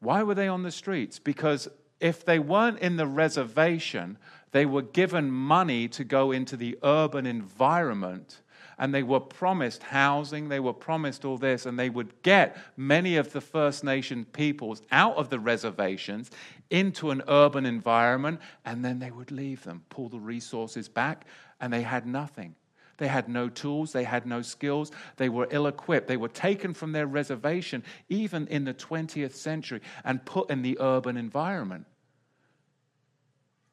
Why 0.00 0.22
were 0.22 0.34
they 0.34 0.48
on 0.48 0.62
the 0.62 0.70
streets? 0.70 1.18
Because 1.18 1.68
if 2.00 2.24
they 2.24 2.38
weren't 2.38 2.78
in 2.78 2.96
the 2.96 3.06
reservation, 3.06 4.18
they 4.52 4.66
were 4.66 4.82
given 4.82 5.30
money 5.30 5.88
to 5.88 6.04
go 6.04 6.32
into 6.32 6.56
the 6.56 6.78
urban 6.82 7.26
environment 7.26 8.40
and 8.78 8.94
they 8.94 9.02
were 9.02 9.20
promised 9.20 9.82
housing, 9.82 10.48
they 10.48 10.60
were 10.60 10.72
promised 10.72 11.24
all 11.24 11.36
this, 11.36 11.66
and 11.66 11.78
they 11.78 11.90
would 11.90 12.22
get 12.22 12.56
many 12.76 13.16
of 13.16 13.32
the 13.32 13.40
First 13.40 13.82
Nation 13.82 14.24
peoples 14.24 14.82
out 14.92 15.16
of 15.16 15.30
the 15.30 15.40
reservations 15.40 16.30
into 16.70 17.10
an 17.10 17.22
urban 17.26 17.66
environment, 17.66 18.40
and 18.64 18.84
then 18.84 19.00
they 19.00 19.10
would 19.10 19.32
leave 19.32 19.64
them, 19.64 19.82
pull 19.88 20.08
the 20.08 20.20
resources 20.20 20.88
back, 20.88 21.26
and 21.60 21.72
they 21.72 21.82
had 21.82 22.06
nothing. 22.06 22.54
They 22.98 23.08
had 23.08 23.28
no 23.28 23.48
tools, 23.48 23.92
they 23.92 24.04
had 24.04 24.26
no 24.26 24.42
skills, 24.42 24.90
they 25.16 25.28
were 25.28 25.48
ill 25.50 25.66
equipped. 25.66 26.08
They 26.08 26.16
were 26.16 26.28
taken 26.28 26.74
from 26.74 26.92
their 26.92 27.06
reservation, 27.06 27.82
even 28.08 28.46
in 28.48 28.64
the 28.64 28.74
20th 28.74 29.34
century, 29.34 29.80
and 30.04 30.24
put 30.24 30.50
in 30.50 30.62
the 30.62 30.76
urban 30.80 31.16
environment. 31.16 31.86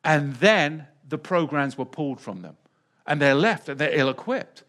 And 0.03 0.36
then 0.36 0.88
the 1.09 1.17
programs 1.17 1.78
were 1.78 1.86
pulled 1.86 2.21
from 2.21 2.41
them, 2.41 2.55
and 3.05 3.21
they're 3.21 3.36
left 3.36 3.67
and 3.67 3.80
they're 3.80 3.97
ill 3.97 4.09
equipped. 4.09 4.63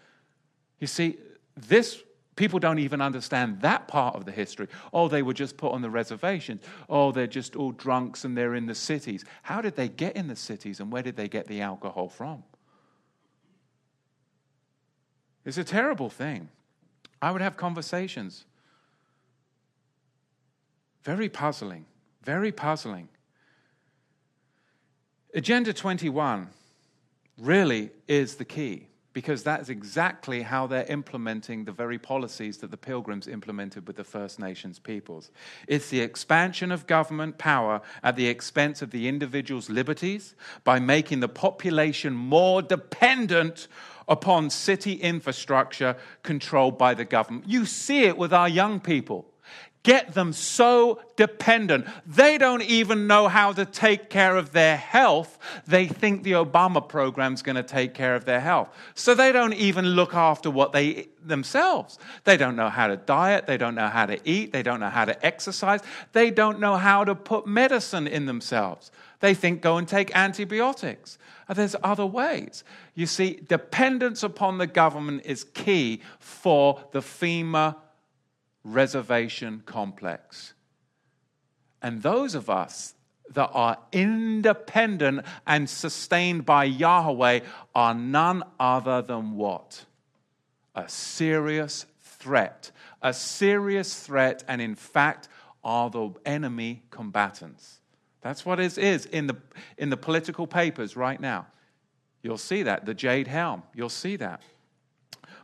You 0.81 0.87
see, 0.87 1.19
this 1.57 2.03
People 2.37 2.59
don't 2.59 2.79
even 2.79 3.01
understand 3.01 3.63
that 3.63 3.89
part 3.89 4.15
of 4.15 4.27
the 4.27 4.31
history. 4.31 4.69
Oh, 4.93 5.09
they 5.09 5.23
were 5.23 5.33
just 5.33 5.57
put 5.57 5.73
on 5.73 5.81
the 5.81 5.89
reservations. 5.89 6.63
Oh, 6.89 7.11
they're 7.11 7.27
just 7.27 7.57
all 7.57 7.73
drunks 7.73 8.27
and 8.27 8.37
they're 8.37 8.55
in 8.55 8.67
the 8.67 8.75
cities. 8.75 9.25
How 9.43 9.63
did 9.63 9.75
they 9.75 9.89
get 9.89 10.17
in 10.17 10.29
the 10.29 10.37
cities 10.37 10.81
and 10.81 10.93
where 10.93 11.03
did 11.03 11.17
they 11.17 11.29
get 11.29 11.47
the 11.47 11.63
alcohol 11.63 12.11
from? 12.11 12.45
It's 15.47 15.57
a 15.57 15.65
terrible 15.65 16.11
thing. 16.11 16.49
I 17.23 17.31
would 17.31 17.41
have 17.41 17.57
conversations. 17.57 18.45
Very 21.05 21.29
puzzling, 21.29 21.87
very 22.23 22.51
puzzling. 22.51 23.09
Agenda 25.33 25.73
21 25.73 26.49
really 27.39 27.91
is 28.09 28.35
the 28.35 28.45
key 28.45 28.89
because 29.13 29.43
that's 29.43 29.71
exactly 29.71 30.43
how 30.43 30.67
they're 30.67 30.85
implementing 30.91 31.65
the 31.65 31.73
very 31.73 31.99
policies 31.99 32.59
that 32.59 32.71
the 32.71 32.77
pilgrims 32.77 33.27
implemented 33.27 33.87
with 33.87 33.97
the 33.97 34.05
First 34.05 34.39
Nations 34.39 34.79
peoples. 34.79 35.31
It's 35.67 35.89
the 35.89 36.01
expansion 36.01 36.71
of 36.71 36.87
government 36.87 37.39
power 37.39 37.81
at 38.03 38.17
the 38.17 38.27
expense 38.27 38.83
of 38.83 38.91
the 38.91 39.09
individual's 39.09 39.71
liberties 39.71 40.35
by 40.65 40.81
making 40.81 41.21
the 41.21 41.29
population 41.29 42.15
more 42.15 42.61
dependent 42.61 43.69
upon 44.09 44.51
city 44.51 44.95
infrastructure 44.95 45.97
controlled 46.23 46.79
by 46.79 46.95
the 46.95 47.05
government. 47.05 47.49
You 47.49 47.67
see 47.67 48.05
it 48.05 48.17
with 48.17 48.33
our 48.33 48.49
young 48.49 48.81
people 48.81 49.27
get 49.87 50.15
them 50.15 50.33
so 50.33 51.01
dependent. 51.15 51.87
They 52.05 52.39
don't 52.39 52.63
even 52.63 53.07
know 53.07 53.29
how 53.29 53.53
to 53.53 53.65
take 53.65 54.11
care 54.11 54.35
of 54.35 54.51
their 54.51 54.77
health. 54.77 55.39
They 55.65 55.87
think 55.87 56.25
the 56.25 56.33
Obama 56.33 56.87
program's 56.87 57.41
going 57.41 57.55
to 57.55 57.63
take 57.63 57.95
care 57.95 58.17
of 58.17 58.25
their 58.25 58.41
health. 58.41 58.69
So 58.97 59.15
they 59.15 59.31
don't 59.31 59.55
even 59.55 59.85
look 59.87 60.13
after 60.13 60.51
what 60.51 60.73
they 60.73 61.07
themselves. 61.25 62.01
They 62.25 62.37
don't 62.37 62.57
know 62.57 62.69
how 62.69 62.89
to 62.89 62.97
diet, 62.97 63.47
they 63.47 63.57
don't 63.57 63.77
know 63.77 63.87
how 63.87 64.07
to 64.07 64.19
eat, 64.29 64.53
they 64.53 64.65
don't 64.65 64.81
know 64.81 64.91
how 64.91 65.05
to 65.05 65.25
exercise, 65.25 65.83
they 66.13 66.33
don't 66.33 66.59
know 66.59 66.77
how 66.77 67.05
to 67.05 67.15
put 67.15 67.47
medicine 67.47 68.09
in 68.09 68.27
themselves. 68.27 68.91
They 69.21 69.35
think 69.35 69.63
go 69.63 69.79
and 69.79 69.89
take 69.89 70.15
antibiotics. 70.15 71.19
There's 71.49 71.77
other 71.83 72.07
ways. 72.07 72.65
You 72.95 73.07
see, 73.07 73.41
dependence 73.47 74.23
upon 74.23 74.59
the 74.59 74.67
government 74.67 75.23
is 75.25 75.45
key 75.45 76.03
for 76.19 76.83
the 76.93 77.01
FEMA 77.01 77.77
reservation 78.65 79.63
complex. 79.65 80.55
And 81.81 82.03
those 82.03 82.35
of 82.35 82.51
us 82.51 82.95
that 83.33 83.51
are 83.53 83.79
independent 83.93 85.25
and 85.47 85.69
sustained 85.69 86.45
by 86.45 86.65
Yahweh 86.65 87.41
are 87.75 87.95
none 87.95 88.43
other 88.59 89.03
than 89.03 89.37
what? 89.37 89.85
A 90.75 90.89
serious 90.89 91.87
threat. 92.03 92.71
A 93.03 93.13
serious 93.13 94.01
threat, 94.01 94.43
and 94.49 94.61
in 94.61 94.75
fact, 94.75 95.29
are 95.63 95.91
the 95.91 96.11
enemy 96.25 96.83
combatants. 96.91 97.81
That's 98.27 98.45
what 98.45 98.61
it 98.61 98.77
is 98.77 99.07
in 99.07 99.27
the, 99.27 99.37
in 99.79 99.91
the 99.91 99.97
political 99.97 100.47
papers 100.47 100.97
right 100.97 101.21
now. 101.21 101.47
You'll 102.23 102.39
see 102.39 102.65
that. 102.65 102.85
The 102.85 102.95
Jade 102.95 103.29
Helm, 103.29 103.63
you'll 103.75 103.89
see 103.89 104.17
that 104.17 104.43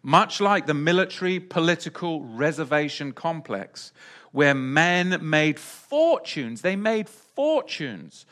much 0.03 0.41
like 0.41 0.67
the 0.67 0.75
military 0.75 1.39
political 1.39 2.25
reservation 2.25 3.13
complex, 3.13 3.93
where 4.33 4.55
men 4.55 5.19
made 5.23 5.59
fortunes. 5.59 6.63
They 6.63 6.77
made 6.77 7.09
fortunes 7.09 8.27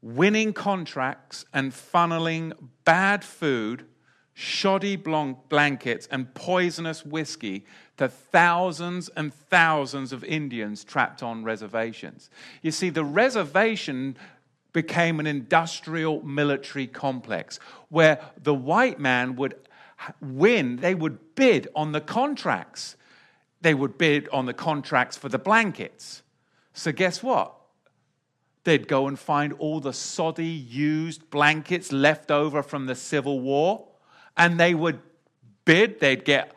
winning 0.00 0.52
contracts 0.52 1.44
and 1.52 1.70
funneling 1.70 2.52
bad 2.84 3.22
food, 3.22 3.84
shoddy 4.34 4.96
blankets, 4.96 6.08
and 6.10 6.32
poisonous 6.34 7.04
whiskey 7.04 7.64
to 7.98 8.08
thousands 8.08 9.08
and 9.10 9.32
thousands 9.32 10.12
of 10.12 10.24
Indians 10.24 10.84
trapped 10.84 11.22
on 11.22 11.44
reservations. 11.44 12.30
You 12.62 12.70
see, 12.70 12.90
the 12.90 13.04
reservation 13.04 14.16
became 14.72 15.20
an 15.20 15.26
industrial 15.26 16.22
military 16.22 16.86
complex 16.86 17.60
where 17.90 18.20
the 18.42 18.54
white 18.54 18.98
man 18.98 19.36
would 19.36 19.54
win, 20.20 20.76
they 20.76 20.94
would 20.94 21.34
bid 21.34 21.68
on 21.76 21.92
the 21.92 22.00
contracts. 22.00 22.96
They 23.60 23.74
would 23.74 23.98
bid 23.98 24.28
on 24.30 24.46
the 24.46 24.54
contracts 24.54 25.16
for 25.16 25.28
the 25.28 25.38
blankets. 25.38 26.22
So, 26.72 26.90
guess 26.90 27.22
what? 27.22 27.54
They'd 28.64 28.88
go 28.88 29.08
and 29.08 29.18
find 29.18 29.52
all 29.54 29.80
the 29.80 29.92
soddy, 29.92 30.46
used 30.46 31.30
blankets 31.30 31.92
left 31.92 32.30
over 32.30 32.62
from 32.62 32.86
the 32.86 32.94
Civil 32.94 33.40
War, 33.40 33.86
and 34.36 34.58
they 34.58 34.74
would 34.74 35.00
bid. 35.64 36.00
They'd 36.00 36.24
get 36.24 36.54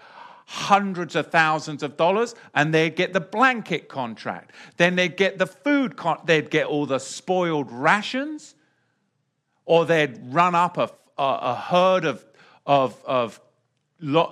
hundreds 0.48 1.16
of 1.16 1.32
thousands 1.32 1.82
of 1.82 1.98
dollars 1.98 2.36
and 2.54 2.74
they'd 2.74 2.96
get 2.96 3.14
the 3.14 3.20
blanket 3.20 3.90
contract. 3.90 4.52
Then 4.78 4.96
they'd 4.96 5.18
get 5.18 5.38
the 5.38 5.48
food, 5.48 5.98
con- 5.98 6.22
they'd 6.26 6.50
get 6.50 6.68
all 6.68 6.86
the 6.86 7.00
spoiled 7.00 7.72
rations, 7.72 8.56
or 9.66 9.86
they'd 9.86 10.20
run 10.34 10.54
up 10.54 10.78
a, 10.78 10.92
a, 11.18 11.24
a 11.24 11.56
herd 11.56 12.06
of 12.06 12.26
of, 12.66 13.00
of 13.06 13.40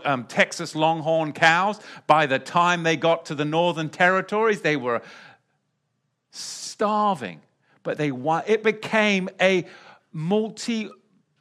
um, 0.06 0.26
Texas 0.26 0.76
longhorn 0.76 1.34
cows. 1.34 1.80
By 2.08 2.26
the 2.26 2.40
time 2.40 2.84
they 2.84 2.98
got 2.98 3.26
to 3.28 3.36
the 3.36 3.46
northern 3.46 3.90
territories, 3.90 4.62
they 4.62 4.76
were 4.76 5.02
starving. 6.32 7.42
But 7.84 7.98
they 7.98 8.12
it 8.48 8.64
became 8.64 9.30
a 9.40 9.66
multi 10.12 10.90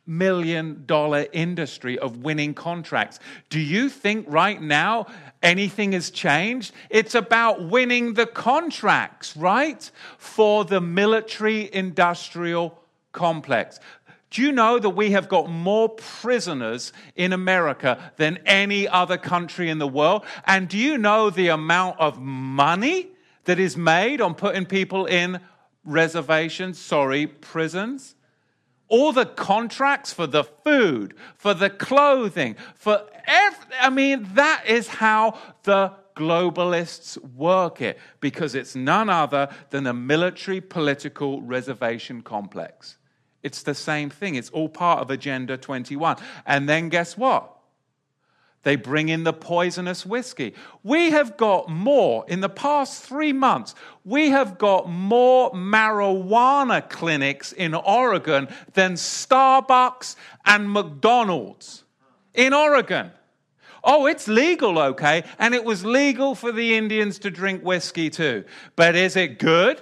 million 0.07 0.85
dollar 0.87 1.27
industry 1.33 1.99
of 1.99 2.19
winning 2.19 2.55
contracts. 2.55 3.21
Do 3.51 3.61
you 3.61 3.89
think 3.89 4.27
right 4.29 4.61
now 4.61 5.07
anything 5.43 5.93
has 5.93 6.11
changed? 6.11 6.73
It's 6.91 7.15
about 7.15 7.69
winning 7.69 8.15
the 8.15 8.27
contracts, 8.27 9.37
right? 9.37 9.91
For 10.19 10.65
the 10.65 10.81
military 10.81 11.73
industrial 11.73 12.79
complex. 13.13 13.79
Do 14.31 14.41
you 14.41 14.51
know 14.51 14.79
that 14.79 14.91
we 14.91 15.11
have 15.11 15.29
got 15.29 15.51
more 15.51 15.91
prisoners 15.91 16.95
in 17.15 17.35
America 17.35 18.13
than 18.17 18.39
any 18.47 18.89
other 18.89 19.19
country 19.19 19.69
in 19.69 19.79
the 19.79 19.87
world? 19.87 20.25
And 20.47 20.69
do 20.69 20.79
you 20.79 20.97
know 20.97 21.29
the 21.29 21.49
amount 21.49 22.01
of 22.01 22.19
money 22.19 23.09
that 23.45 23.59
is 23.61 23.77
made 23.77 24.23
on 24.23 24.35
putting 24.35 24.65
people 24.65 25.05
in 25.05 25.39
reservations, 25.85 26.79
sorry, 26.79 27.27
prisons? 27.27 28.15
All 28.93 29.11
the 29.15 29.25
contracts 29.25 30.13
for 30.13 30.27
the 30.27 30.45
food, 30.45 31.15
for 31.35 31.55
the 31.55 31.71
clothing, 31.71 32.57
for 32.75 33.01
I 33.81 33.89
mean, 33.89 34.29
that 34.35 34.65
is 34.67 34.87
how 34.87 35.39
the 35.63 35.93
globalists 36.15 37.17
work 37.33 37.81
it 37.81 37.99
because 38.21 38.55
it's 38.55 38.77
none 38.77 39.09
other 39.09 39.49
than 39.71 39.87
a 39.87 39.95
military 39.95 40.61
political 40.61 41.41
reservation 41.41 42.21
complex. 42.21 42.99
It's 43.43 43.63
the 43.63 43.75
same 43.75 44.11
thing. 44.11 44.35
It's 44.35 44.51
all 44.51 44.69
part 44.69 45.01
of 45.01 45.11
Agenda 45.11 45.57
21. 45.57 46.19
And 46.45 46.69
then 46.69 46.91
guess 46.91 47.17
what? 47.17 47.51
They 48.63 48.77
bring 48.77 49.09
in 49.09 49.25
the 49.25 49.33
poisonous 49.33 50.07
whiskey. 50.07 50.55
We 50.85 51.11
have 51.11 51.37
got 51.37 51.69
more, 51.69 52.25
in 52.29 52.41
the 52.41 52.49
past 52.49 53.03
three 53.03 53.33
months, 53.33 53.75
we 54.05 54.31
have 54.31 54.57
got 54.57 54.89
more 54.89 55.51
marijuana 55.53 56.89
clinics 56.89 57.53
in 57.53 57.75
Oregon 57.75 58.49
than 58.75 58.95
Starbucks 58.95 60.15
and 60.45 60.71
McDonald's 60.71 61.85
in 62.35 62.55
Oregon. 62.55 63.11
Oh, 63.85 64.07
it's 64.07 64.29
legal, 64.29 64.79
okay? 64.79 65.25
And 65.41 65.55
it 65.55 65.65
was 65.65 65.85
legal 65.85 66.37
for 66.37 66.53
the 66.53 66.77
Indians 66.77 67.19
to 67.21 67.31
drink 67.31 67.65
whiskey 67.65 68.11
too. 68.11 68.45
But 68.77 68.95
is 68.95 69.17
it 69.17 69.41
good? 69.41 69.81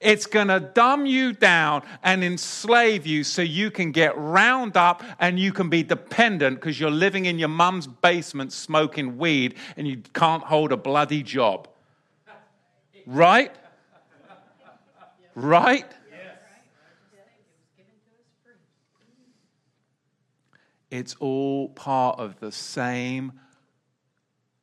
It's 0.00 0.26
going 0.26 0.46
to 0.48 0.60
dumb 0.60 1.06
you 1.06 1.32
down 1.32 1.82
and 2.04 2.22
enslave 2.22 3.04
you 3.04 3.24
so 3.24 3.42
you 3.42 3.70
can 3.70 3.90
get 3.90 4.16
round 4.16 4.76
up 4.76 5.02
and 5.18 5.40
you 5.40 5.52
can 5.52 5.68
be 5.68 5.82
dependent 5.82 6.60
because 6.60 6.78
you're 6.78 6.90
living 6.90 7.24
in 7.24 7.38
your 7.38 7.48
mum's 7.48 7.88
basement 7.88 8.52
smoking 8.52 9.18
weed 9.18 9.56
and 9.76 9.88
you 9.88 10.02
can't 10.14 10.44
hold 10.44 10.70
a 10.70 10.76
bloody 10.76 11.24
job. 11.24 11.68
Right? 13.06 13.52
Right? 15.34 15.86
It's 20.90 21.16
all 21.20 21.68
part 21.70 22.18
of 22.18 22.38
the 22.40 22.52
same, 22.52 23.32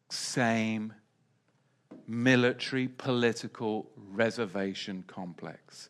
same 0.09 0.93
military 2.07 2.87
political 2.87 3.89
reservation 3.95 5.03
complex. 5.07 5.89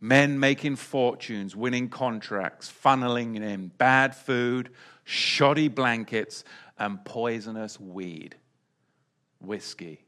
Men 0.00 0.40
making 0.40 0.76
fortunes, 0.76 1.54
winning 1.54 1.88
contracts, 1.88 2.72
funneling 2.72 3.40
in 3.40 3.68
bad 3.78 4.16
food, 4.16 4.70
shoddy 5.04 5.68
blankets, 5.68 6.42
and 6.78 7.04
poisonous 7.04 7.78
weed, 7.78 8.34
whiskey. 9.40 10.04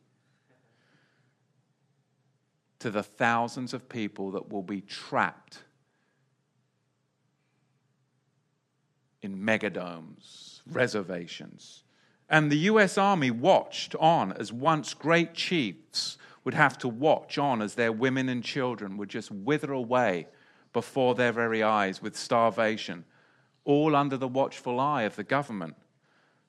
To 2.81 2.90
the 2.90 3.05
thousands 3.05 3.73
of 3.73 3.89
people 3.89 4.32
that 4.32 4.51
will 4.51 4.65
be 4.65 4.81
trapped 4.81 5.59
in 9.23 9.39
megadomes, 9.39 10.61
reservations, 10.70 11.84
And 12.28 12.51
the 12.51 12.59
US 12.70 12.96
Army 12.96 13.30
watched 13.30 13.94
on 13.96 14.32
as 14.32 14.52
once 14.52 14.94
great 14.94 15.34
chiefs 15.34 16.18
would 16.44 16.55
have 16.55 16.78
to 16.78 16.88
watch 16.88 17.38
on 17.38 17.62
as 17.62 17.74
their 17.74 17.92
women 17.92 18.28
and 18.28 18.42
children 18.42 18.96
would 18.96 19.09
just 19.09 19.30
wither 19.30 19.72
away 19.72 20.28
before 20.72 21.14
their 21.14 21.32
very 21.32 21.62
eyes 21.62 22.02
with 22.02 22.16
starvation, 22.16 23.05
all 23.64 23.96
under 23.96 24.16
the 24.16 24.28
watchful 24.28 24.78
eye 24.80 25.02
of 25.02 25.16
the 25.16 25.24
government. 25.24 25.74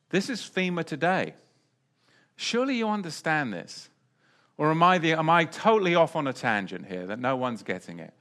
This 0.09 0.29
is 0.29 0.41
FEMA 0.41 0.83
today. 0.83 1.35
Surely 2.35 2.75
you 2.75 2.89
understand 2.89 3.53
this. 3.53 3.89
Or 4.57 4.71
am 4.71 4.81
I, 4.83 4.97
the, 4.97 5.13
am 5.13 5.29
I 5.29 5.45
totally 5.45 5.95
off 5.95 6.15
on 6.15 6.27
a 6.27 6.33
tangent 6.33 6.87
here 6.87 7.05
that 7.07 7.19
no 7.19 7.35
one's 7.35 7.63
getting 7.63 7.99
it? 7.99 8.13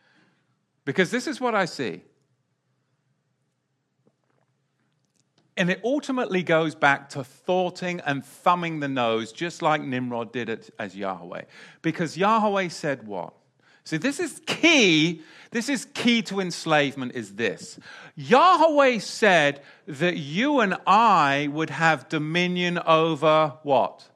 Because 0.85 1.11
this 1.11 1.27
is 1.27 1.41
what 1.41 1.55
I 1.55 1.65
see. 1.65 2.03
And 5.57 5.71
it 5.71 5.81
ultimately 5.85 6.43
goes 6.43 6.75
back 6.75 7.11
to 7.11 7.23
thwarting 7.23 8.01
and 8.01 8.25
thumbing 8.25 8.81
the 8.81 8.89
nose, 8.89 9.31
just 9.31 9.63
like 9.63 9.83
Nimrod 9.83 10.33
did 10.33 10.49
it 10.49 10.71
as 10.79 10.97
Yahweh. 10.97 11.43
Because 11.81 12.17
Yahweh 12.17 12.69
said 12.69 13.07
what? 13.07 13.35
See, 13.85 13.99
this 13.99 14.19
is 14.19 14.41
key. 14.47 15.23
This 15.51 15.69
is 15.69 15.85
key 15.95 16.23
to 16.23 16.41
enslavement, 16.41 17.13
is 17.15 17.35
this. 17.35 17.79
Yahweh 18.17 18.99
said 18.99 19.63
that 19.87 20.17
you 20.17 20.61
and 20.61 20.77
I 20.87 21.49
would 21.53 21.71
have 21.71 22.09
dominion 22.09 22.79
over 22.79 23.55
what? 23.63 24.09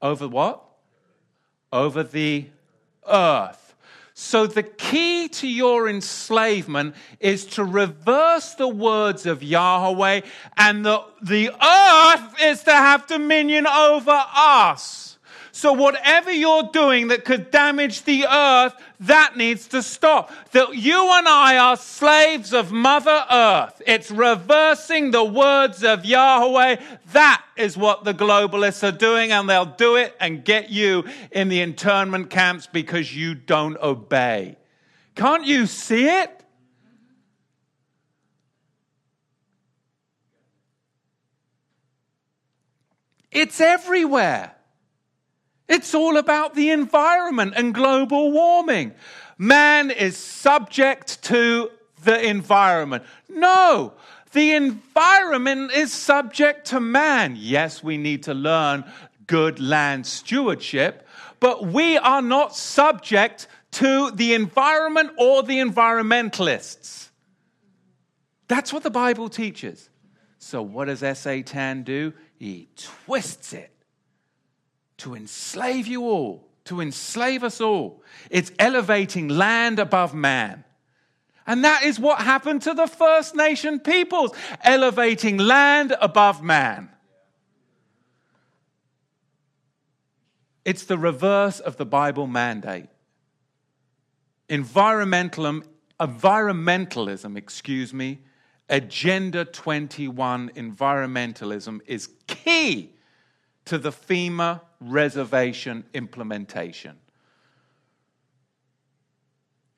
Over 0.00 0.28
what? 0.28 0.62
Over 1.72 2.04
the 2.04 2.46
earth. 3.08 3.67
So, 4.20 4.48
the 4.48 4.64
key 4.64 5.28
to 5.28 5.46
your 5.46 5.88
enslavement 5.88 6.96
is 7.20 7.44
to 7.54 7.62
reverse 7.62 8.54
the 8.54 8.66
words 8.66 9.26
of 9.26 9.44
Yahweh, 9.44 10.22
and 10.56 10.84
the, 10.84 11.04
the 11.22 11.50
earth 11.50 12.42
is 12.42 12.64
to 12.64 12.72
have 12.72 13.06
dominion 13.06 13.68
over 13.68 14.20
us. 14.34 15.17
So, 15.58 15.72
whatever 15.72 16.30
you're 16.30 16.70
doing 16.72 17.08
that 17.08 17.24
could 17.24 17.50
damage 17.50 18.04
the 18.04 18.26
earth, 18.30 18.74
that 19.00 19.36
needs 19.36 19.66
to 19.70 19.82
stop. 19.82 20.30
That 20.52 20.76
you 20.76 21.10
and 21.12 21.26
I 21.26 21.56
are 21.56 21.76
slaves 21.76 22.52
of 22.52 22.70
Mother 22.70 23.24
Earth. 23.28 23.82
It's 23.84 24.08
reversing 24.12 25.10
the 25.10 25.24
words 25.24 25.82
of 25.82 26.04
Yahweh. 26.04 26.76
That 27.10 27.44
is 27.56 27.76
what 27.76 28.04
the 28.04 28.14
globalists 28.14 28.86
are 28.86 28.96
doing, 28.96 29.32
and 29.32 29.50
they'll 29.50 29.64
do 29.64 29.96
it 29.96 30.14
and 30.20 30.44
get 30.44 30.70
you 30.70 31.02
in 31.32 31.48
the 31.48 31.60
internment 31.60 32.30
camps 32.30 32.68
because 32.68 33.12
you 33.12 33.34
don't 33.34 33.78
obey. 33.78 34.58
Can't 35.16 35.44
you 35.44 35.66
see 35.66 36.06
it? 36.06 36.44
It's 43.32 43.60
everywhere. 43.60 44.54
It's 45.68 45.94
all 45.94 46.16
about 46.16 46.54
the 46.54 46.70
environment 46.70 47.54
and 47.56 47.74
global 47.74 48.32
warming. 48.32 48.94
Man 49.36 49.90
is 49.90 50.16
subject 50.16 51.22
to 51.24 51.70
the 52.02 52.26
environment. 52.26 53.04
No, 53.28 53.92
the 54.32 54.54
environment 54.54 55.72
is 55.72 55.92
subject 55.92 56.68
to 56.68 56.80
man. 56.80 57.36
Yes, 57.38 57.82
we 57.82 57.98
need 57.98 58.22
to 58.24 58.34
learn 58.34 58.84
good 59.26 59.60
land 59.60 60.06
stewardship, 60.06 61.06
but 61.38 61.66
we 61.66 61.98
are 61.98 62.22
not 62.22 62.56
subject 62.56 63.46
to 63.72 64.10
the 64.12 64.32
environment 64.32 65.10
or 65.18 65.42
the 65.42 65.58
environmentalists. 65.58 67.10
That's 68.48 68.72
what 68.72 68.82
the 68.82 68.90
Bible 68.90 69.28
teaches. 69.28 69.90
So, 70.38 70.62
what 70.62 70.86
does 70.86 71.00
SA 71.00 71.12
Satan 71.14 71.82
do? 71.82 72.14
He 72.38 72.68
twists 72.76 73.52
it 73.52 73.70
to 74.98 75.14
enslave 75.14 75.86
you 75.86 76.02
all, 76.02 76.46
to 76.64 76.80
enslave 76.80 77.42
us 77.42 77.60
all. 77.60 78.02
It's 78.30 78.52
elevating 78.58 79.28
land 79.28 79.78
above 79.78 80.14
man. 80.14 80.64
And 81.46 81.64
that 81.64 81.82
is 81.82 81.98
what 81.98 82.20
happened 82.20 82.62
to 82.62 82.74
the 82.74 82.86
First 82.86 83.34
Nation 83.34 83.80
peoples, 83.80 84.32
elevating 84.62 85.38
land 85.38 85.96
above 86.00 86.42
man. 86.42 86.90
It's 90.64 90.84
the 90.84 90.98
reverse 90.98 91.60
of 91.60 91.78
the 91.78 91.86
Bible 91.86 92.26
mandate. 92.26 92.90
Environmentalism, 94.50 95.64
environmentalism, 95.98 97.38
excuse 97.38 97.94
me, 97.94 98.18
Agenda 98.68 99.46
21 99.46 100.50
environmentalism 100.50 101.80
is 101.86 102.10
key 102.26 102.92
to 103.68 103.76
the 103.76 103.92
FEMA 103.92 104.62
reservation 104.80 105.84
implementation. 105.92 106.96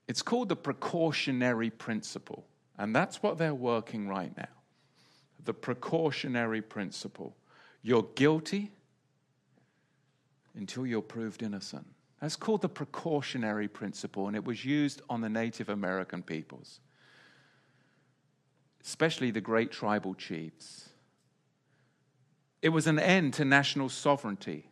It's 0.07 0.23
called 0.23 0.49
the 0.49 0.55
precautionary 0.55 1.71
principle, 1.71 2.47
and 2.79 2.95
that's 2.95 3.21
what 3.21 3.37
they're 3.37 3.53
working 3.53 4.07
right 4.07 4.37
now. 4.37 4.47
The 5.45 5.55
precautionary 5.55 6.63
principle. 6.63 7.37
You're 7.83 8.07
guilty 8.15 8.71
until 10.55 10.87
you're 10.87 11.03
proved 11.03 11.43
innocent. 11.43 11.87
That's 12.21 12.37
called 12.37 12.63
the 12.63 12.69
precautionary 12.69 13.67
principle, 13.67 14.29
and 14.29 14.37
it 14.37 14.45
was 14.45 14.65
used 14.65 15.03
on 15.11 15.21
the 15.21 15.29
Native 15.29 15.69
American 15.69 16.23
peoples, 16.23 16.79
especially 18.85 19.33
the 19.33 19.41
great 19.41 19.73
tribal 19.73 20.15
chiefs. 20.15 20.90
It 22.63 22.71
was 22.71 22.87
an 22.87 22.99
end 22.99 23.35
to 23.35 23.45
national 23.45 23.89
sovereignty, 23.89 24.71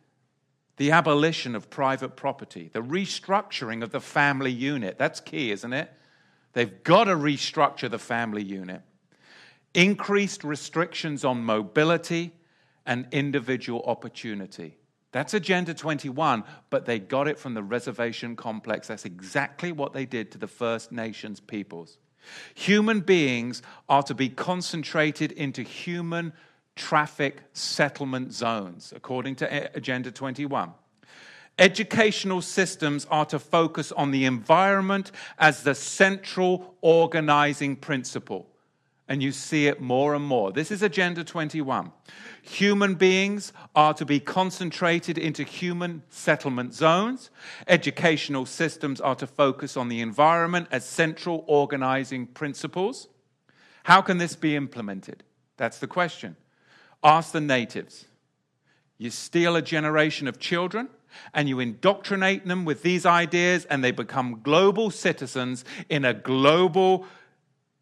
the 0.77 0.91
abolition 0.91 1.55
of 1.55 1.69
private 1.69 2.15
property, 2.15 2.69
the 2.71 2.81
restructuring 2.81 3.83
of 3.83 3.91
the 3.91 3.99
family 3.99 4.51
unit. 4.51 4.97
That's 4.97 5.19
key, 5.19 5.51
isn't 5.51 5.73
it? 5.73 5.91
They've 6.53 6.83
got 6.83 7.05
to 7.05 7.15
restructure 7.15 7.89
the 7.89 7.99
family 7.99 8.43
unit. 8.43 8.81
Increased 9.73 10.43
restrictions 10.43 11.23
on 11.23 11.43
mobility 11.43 12.33
and 12.85 13.07
individual 13.11 13.83
opportunity. 13.85 14.77
That's 15.11 15.33
Agenda 15.33 15.73
21, 15.73 16.43
but 16.69 16.85
they 16.85 16.99
got 16.99 17.27
it 17.27 17.39
from 17.39 17.55
the 17.55 17.63
reservation 17.63 18.35
complex. 18.35 18.87
That's 18.87 19.05
exactly 19.05 19.71
what 19.71 19.93
they 19.93 20.05
did 20.05 20.31
to 20.31 20.37
the 20.37 20.47
First 20.47 20.91
Nations 20.91 21.39
peoples. 21.39 21.97
Human 22.53 22.99
beings 22.99 23.61
are 23.87 24.03
to 24.03 24.13
be 24.13 24.29
concentrated 24.29 25.31
into 25.31 25.63
human 25.63 26.33
traffic 26.79 27.41
settlement 27.53 28.33
zones, 28.33 28.93
according 28.95 29.35
to 29.35 29.77
Agenda 29.77 30.11
21. 30.11 30.71
Educational 31.59 32.41
systems 32.41 33.05
are 33.11 33.25
to 33.25 33.37
focus 33.37 33.91
on 33.91 34.11
the 34.11 34.23
environment 34.23 35.11
as 35.37 35.63
the 35.63 35.75
central 35.75 36.73
organizing 36.81 37.75
principle. 37.75 38.47
And 39.09 39.21
you 39.21 39.33
see 39.33 39.67
it 39.67 39.81
more 39.81 40.15
and 40.15 40.23
more. 40.23 40.53
This 40.53 40.71
is 40.71 40.81
Agenda 40.81 41.23
21. 41.25 41.91
Human 42.43 42.95
beings 42.95 43.51
are 43.75 43.93
to 43.95 44.05
be 44.05 44.21
concentrated 44.21 45.17
into 45.17 45.43
human 45.43 46.03
settlement 46.09 46.73
zones. 46.73 47.29
Educational 47.67 48.45
systems 48.45 49.01
are 49.01 49.15
to 49.15 49.27
focus 49.27 49.75
on 49.75 49.89
the 49.89 49.99
environment 49.99 50.67
as 50.71 50.85
central 50.85 51.43
organizing 51.47 52.25
principles. 52.27 53.09
How 53.83 54.01
can 54.01 54.17
this 54.17 54.35
be 54.37 54.55
implemented? 54.55 55.23
That's 55.57 55.79
the 55.79 55.87
question. 55.87 56.37
Ask 57.03 57.31
the 57.31 57.41
natives. 57.41 58.05
You 58.97 59.09
steal 59.09 59.55
a 59.55 59.61
generation 59.61 60.27
of 60.27 60.39
children 60.39 60.89
and 61.33 61.47
you 61.49 61.59
indoctrinate 61.59 62.45
them 62.45 62.65
with 62.65 62.83
these 62.83 63.05
ideas, 63.05 63.65
and 63.65 63.83
they 63.83 63.91
become 63.91 64.41
global 64.43 64.91
citizens 64.91 65.65
in 65.89 66.05
a 66.05 66.13
global 66.13 67.05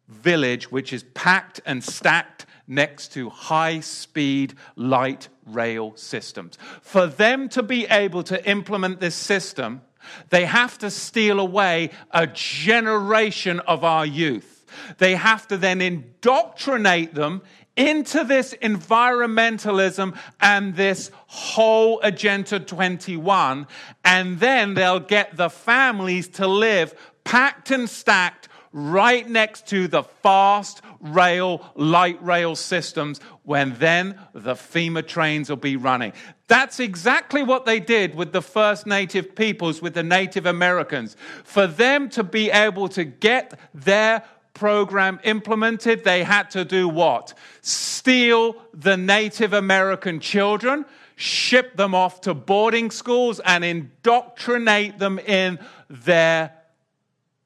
village 0.08 0.70
which 0.72 0.92
is 0.92 1.02
packed 1.14 1.60
and 1.66 1.84
stacked 1.84 2.46
next 2.66 3.12
to 3.12 3.28
high 3.30 3.80
speed 3.80 4.54
light 4.76 5.28
rail 5.46 5.92
systems. 5.96 6.56
For 6.82 7.06
them 7.06 7.48
to 7.50 7.62
be 7.62 7.86
able 7.86 8.22
to 8.24 8.48
implement 8.48 9.00
this 9.00 9.14
system, 9.14 9.82
they 10.30 10.46
have 10.46 10.78
to 10.78 10.90
steal 10.90 11.40
away 11.40 11.90
a 12.10 12.26
generation 12.26 13.60
of 13.60 13.84
our 13.84 14.06
youth. 14.06 14.54
They 14.98 15.16
have 15.16 15.46
to 15.48 15.56
then 15.56 15.80
indoctrinate 15.80 17.14
them 17.14 17.42
into 17.78 18.24
this 18.24 18.54
environmentalism 18.60 20.18
and 20.40 20.74
this 20.74 21.10
whole 21.28 22.00
Agenda 22.00 22.58
21, 22.58 23.66
and 24.04 24.40
then 24.40 24.74
they'll 24.74 25.00
get 25.00 25.36
the 25.36 25.48
families 25.48 26.28
to 26.28 26.46
live 26.46 26.92
packed 27.22 27.70
and 27.70 27.88
stacked 27.88 28.48
right 28.72 29.28
next 29.28 29.68
to 29.68 29.88
the 29.88 30.02
fast 30.02 30.82
rail, 31.00 31.64
light 31.74 32.22
rail 32.22 32.56
systems 32.56 33.20
when 33.44 33.74
then 33.78 34.18
the 34.34 34.54
FEMA 34.54 35.06
trains 35.06 35.48
will 35.48 35.56
be 35.56 35.76
running. 35.76 36.12
That's 36.48 36.80
exactly 36.80 37.42
what 37.42 37.64
they 37.64 37.80
did 37.80 38.14
with 38.14 38.32
the 38.32 38.42
first 38.42 38.86
native 38.86 39.34
peoples, 39.34 39.80
with 39.80 39.94
the 39.94 40.02
Native 40.02 40.46
Americans. 40.46 41.16
For 41.44 41.66
them 41.66 42.08
to 42.10 42.24
be 42.24 42.50
able 42.50 42.88
to 42.90 43.04
get 43.04 43.58
their 43.72 44.24
program 44.58 45.20
implemented, 45.22 46.04
they 46.04 46.24
had 46.24 46.50
to 46.50 46.64
do 46.64 46.88
what? 46.88 47.34
Steal 47.62 48.56
the 48.74 48.96
Native 48.96 49.52
American 49.52 50.20
children, 50.20 50.84
ship 51.16 51.76
them 51.76 51.94
off 51.94 52.20
to 52.22 52.34
boarding 52.34 52.90
schools, 52.90 53.40
and 53.40 53.64
indoctrinate 53.64 54.98
them 54.98 55.18
in 55.20 55.58
their 55.88 56.52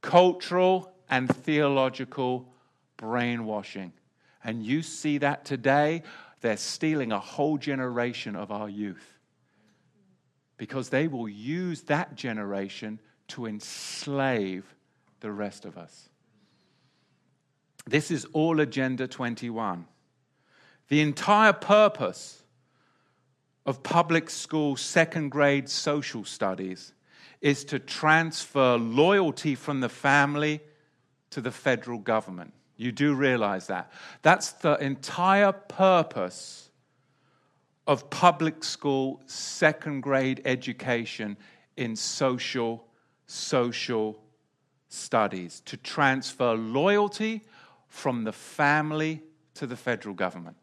cultural 0.01 0.93
and 1.11 1.29
theological 1.29 2.49
brainwashing. 2.97 3.93
And 4.43 4.65
you 4.65 4.83
see 4.83 5.19
that 5.19 5.45
today. 5.45 6.03
They're 6.41 6.57
stealing 6.57 7.13
a 7.13 7.21
whole 7.21 7.57
generation 7.57 8.35
of 8.35 8.51
our 8.51 8.69
youth 8.69 9.19
because 10.57 10.89
they 10.89 11.09
will 11.09 11.29
use 11.29 11.83
that 11.83 12.15
generation 12.17 13.01
to 13.29 13.47
enslave 13.47 14.75
the 15.21 15.31
rest 15.31 15.65
of 15.65 15.79
us. 15.79 16.09
This 17.87 18.11
is 18.11 18.25
all 18.33 18.61
Agenda 18.61 19.07
21. 19.07 19.87
The 20.89 21.01
entire 21.01 21.53
purpose 21.53 22.43
of 23.65 23.83
public 23.83 24.29
school 24.31 24.77
second 24.77 25.31
grade 25.31 25.69
social 25.69 26.25
studies 26.25 26.93
is 27.41 27.65
to 27.65 27.79
transfer 27.79 28.77
loyalty 28.77 29.55
from 29.55 29.81
the 29.81 29.89
family 29.89 30.61
to 31.31 31.41
the 31.41 31.51
federal 31.51 31.99
government. 31.99 32.53
You 32.77 32.93
do 32.93 33.15
realize 33.15 33.67
that. 33.69 33.93
That's 34.23 34.53
the 34.53 34.75
entire 34.75 35.53
purpose 35.53 36.71
of 37.87 38.11
public 38.11 38.63
school 38.63 39.23
second 39.27 40.03
grade 40.03 40.43
education 40.45 41.37
in 41.77 41.97
social 41.97 42.85
social 43.27 44.21
studies 44.89 45.61
to 45.61 45.77
transfer 45.77 46.53
loyalty 46.55 47.43
from 47.93 48.25
the 48.25 48.33
family 48.33 49.23
to 49.53 49.67
the 49.67 49.77
federal 49.77 50.15
government. 50.15 50.57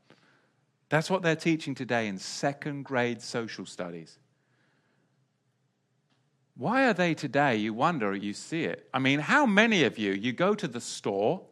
That's 0.89 1.11
what 1.11 1.21
they're 1.21 1.35
teaching 1.35 1.75
today 1.75 2.07
in 2.07 2.17
second 2.17 2.85
grade 2.85 3.21
social 3.21 3.67
studies. 3.67 4.17
Why 6.57 6.89
are 6.89 6.93
they 6.93 7.13
today? 7.13 7.57
You 7.57 7.75
wonder, 7.75 8.15
you 8.15 8.33
see 8.33 8.63
it. 8.63 8.89
I 8.91 8.97
mean, 8.97 9.19
how 9.19 9.45
many 9.45 9.83
of 9.83 9.99
you, 9.99 10.11
you 10.11 10.33
go 10.33 10.55
to 10.55 10.67
the 10.67 10.81
store 10.81 11.43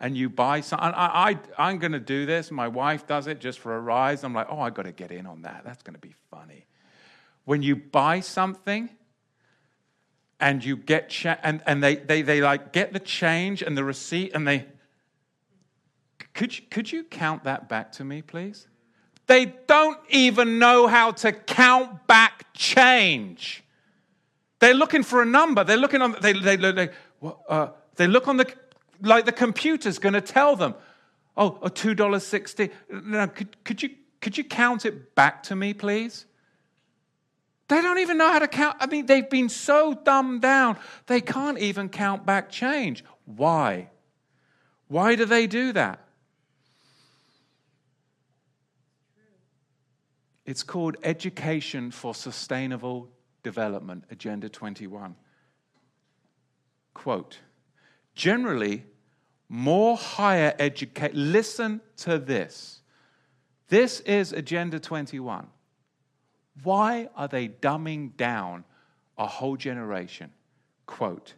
and 0.00 0.16
you 0.16 0.28
buy 0.28 0.60
something? 0.60 0.92
I, 0.92 1.30
I, 1.30 1.38
I'm 1.56 1.78
going 1.78 1.92
to 1.92 2.00
do 2.00 2.26
this. 2.26 2.50
My 2.50 2.66
wife 2.66 3.06
does 3.06 3.28
it 3.28 3.38
just 3.38 3.60
for 3.60 3.76
a 3.76 3.80
rise. 3.80 4.24
I'm 4.24 4.34
like, 4.34 4.48
oh, 4.50 4.58
I've 4.58 4.74
got 4.74 4.86
to 4.86 4.92
get 4.92 5.12
in 5.12 5.26
on 5.26 5.42
that. 5.42 5.62
That's 5.64 5.84
going 5.84 5.94
to 5.94 6.00
be 6.00 6.16
funny. 6.32 6.66
When 7.44 7.62
you 7.62 7.76
buy 7.76 8.18
something, 8.18 8.90
and 10.40 10.64
you 10.64 10.76
get 10.76 11.08
cha- 11.08 11.38
and, 11.44 11.62
and 11.66 11.80
they, 11.80 11.94
they, 11.94 12.22
they 12.22 12.40
like 12.40 12.72
get 12.72 12.92
the 12.92 12.98
change 12.98 13.62
and 13.62 13.78
the 13.78 13.84
receipt 13.84 14.32
and 14.34 14.46
they 14.46 14.66
could 16.34 16.56
you, 16.56 16.64
could 16.70 16.90
you 16.90 17.04
count 17.04 17.44
that 17.44 17.68
back 17.68 17.92
to 17.92 18.04
me 18.04 18.22
please 18.22 18.68
they 19.26 19.46
don't 19.66 19.98
even 20.08 20.58
know 20.58 20.86
how 20.86 21.10
to 21.10 21.32
count 21.32 22.06
back 22.06 22.46
change 22.54 23.64
they're 24.58 24.74
looking 24.74 25.02
for 25.02 25.22
a 25.22 25.26
number 25.26 25.64
they're 25.64 25.76
looking 25.76 26.02
on 26.02 26.16
they, 26.20 26.32
they, 26.32 26.56
they, 26.56 26.88
uh, 27.48 27.68
they 27.96 28.06
look 28.06 28.28
on 28.28 28.36
the 28.36 28.52
like 29.00 29.24
the 29.24 29.32
computer's 29.32 29.98
going 29.98 30.14
to 30.14 30.20
tell 30.20 30.56
them 30.56 30.74
oh, 31.36 31.58
oh 31.62 31.68
$2.60 31.68 32.70
now 33.04 33.26
could, 33.26 33.64
could 33.64 33.82
you 33.82 33.90
could 34.20 34.38
you 34.38 34.44
count 34.44 34.84
it 34.84 35.14
back 35.14 35.42
to 35.42 35.56
me 35.56 35.74
please 35.74 36.26
they 37.72 37.80
don't 37.80 38.00
even 38.00 38.18
know 38.18 38.30
how 38.30 38.38
to 38.38 38.48
count. 38.48 38.76
I 38.80 38.86
mean, 38.86 39.06
they've 39.06 39.30
been 39.30 39.48
so 39.48 39.94
dumbed 39.94 40.42
down, 40.42 40.76
they 41.06 41.22
can't 41.22 41.58
even 41.58 41.88
count 41.88 42.26
back 42.26 42.50
change. 42.50 43.02
Why? 43.24 43.88
Why 44.88 45.14
do 45.14 45.24
they 45.24 45.46
do 45.46 45.72
that? 45.72 46.00
It's 50.44 50.62
called 50.62 50.96
Education 51.02 51.90
for 51.90 52.14
Sustainable 52.14 53.08
Development, 53.42 54.04
Agenda 54.10 54.48
21. 54.48 55.14
Quote 56.94 57.38
Generally, 58.14 58.84
more 59.48 59.96
higher 59.96 60.54
education, 60.58 61.32
listen 61.32 61.80
to 61.98 62.18
this. 62.18 62.80
This 63.68 64.00
is 64.00 64.32
Agenda 64.32 64.80
21. 64.80 65.46
Why 66.62 67.08
are 67.16 67.28
they 67.28 67.48
dumbing 67.48 68.16
down 68.16 68.64
a 69.16 69.26
whole 69.26 69.56
generation? 69.56 70.30
Quote, 70.86 71.34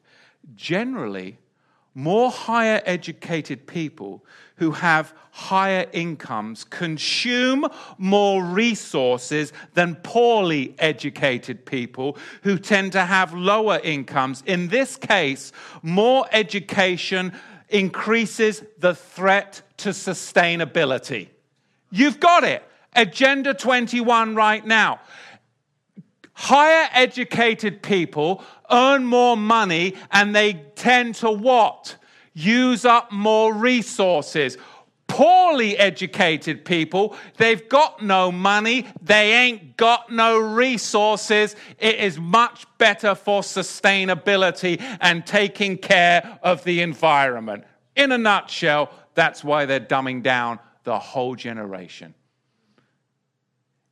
generally, 0.55 1.39
more 1.95 2.31
higher 2.31 2.83
educated 2.85 3.67
people 3.67 4.25
who 4.57 4.73
have 4.73 5.15
higher 5.31 5.87
incomes 5.93 6.65
consume 6.65 7.67
more 7.99 8.45
resources 8.45 9.53
than 9.75 9.97
poorly 9.97 10.75
educated 10.79 11.65
people 11.67 12.17
who 12.43 12.59
tend 12.59 12.93
to 12.93 13.05
have 13.05 13.35
lower 13.35 13.81
incomes. 13.83 14.43
In 14.47 14.69
this 14.69 14.97
case, 14.97 15.53
more 15.83 16.27
education 16.31 17.33
increases 17.69 18.63
the 18.79 18.95
threat 18.95 19.63
to 19.79 19.91
sustainability. 19.91 21.29
You've 21.91 22.21
got 22.21 22.45
it. 22.45 22.63
Agenda 22.95 23.55
21 23.55 24.37
right 24.37 24.65
now. 24.65 25.01
Higher 26.33 26.89
educated 26.93 27.83
people 27.83 28.43
earn 28.71 29.05
more 29.05 29.37
money 29.37 29.95
and 30.11 30.35
they 30.35 30.55
tend 30.75 31.17
to 31.17 31.31
what? 31.31 31.97
Use 32.33 32.85
up 32.85 33.13
more 33.13 33.55
resources. 33.55 34.59
Poorly 35.07 35.77
educated 35.77 36.65
people, 36.65 37.15
they've 37.37 37.69
got 37.69 38.03
no 38.03 38.33
money, 38.33 38.87
they 39.03 39.33
ain't 39.33 39.77
got 39.77 40.11
no 40.11 40.39
resources. 40.39 41.55
It 41.79 41.97
is 41.97 42.19
much 42.19 42.67
better 42.79 43.15
for 43.15 43.43
sustainability 43.43 44.81
and 45.01 45.25
taking 45.25 45.77
care 45.77 46.39
of 46.43 46.65
the 46.65 46.81
environment. 46.81 47.65
In 47.95 48.13
a 48.13 48.19
nutshell, 48.19 48.91
that's 49.15 49.45
why 49.45 49.67
they're 49.67 49.79
dumbing 49.79 50.23
down 50.23 50.59
the 50.85 50.99
whole 50.99 51.37
generation. 51.37 52.15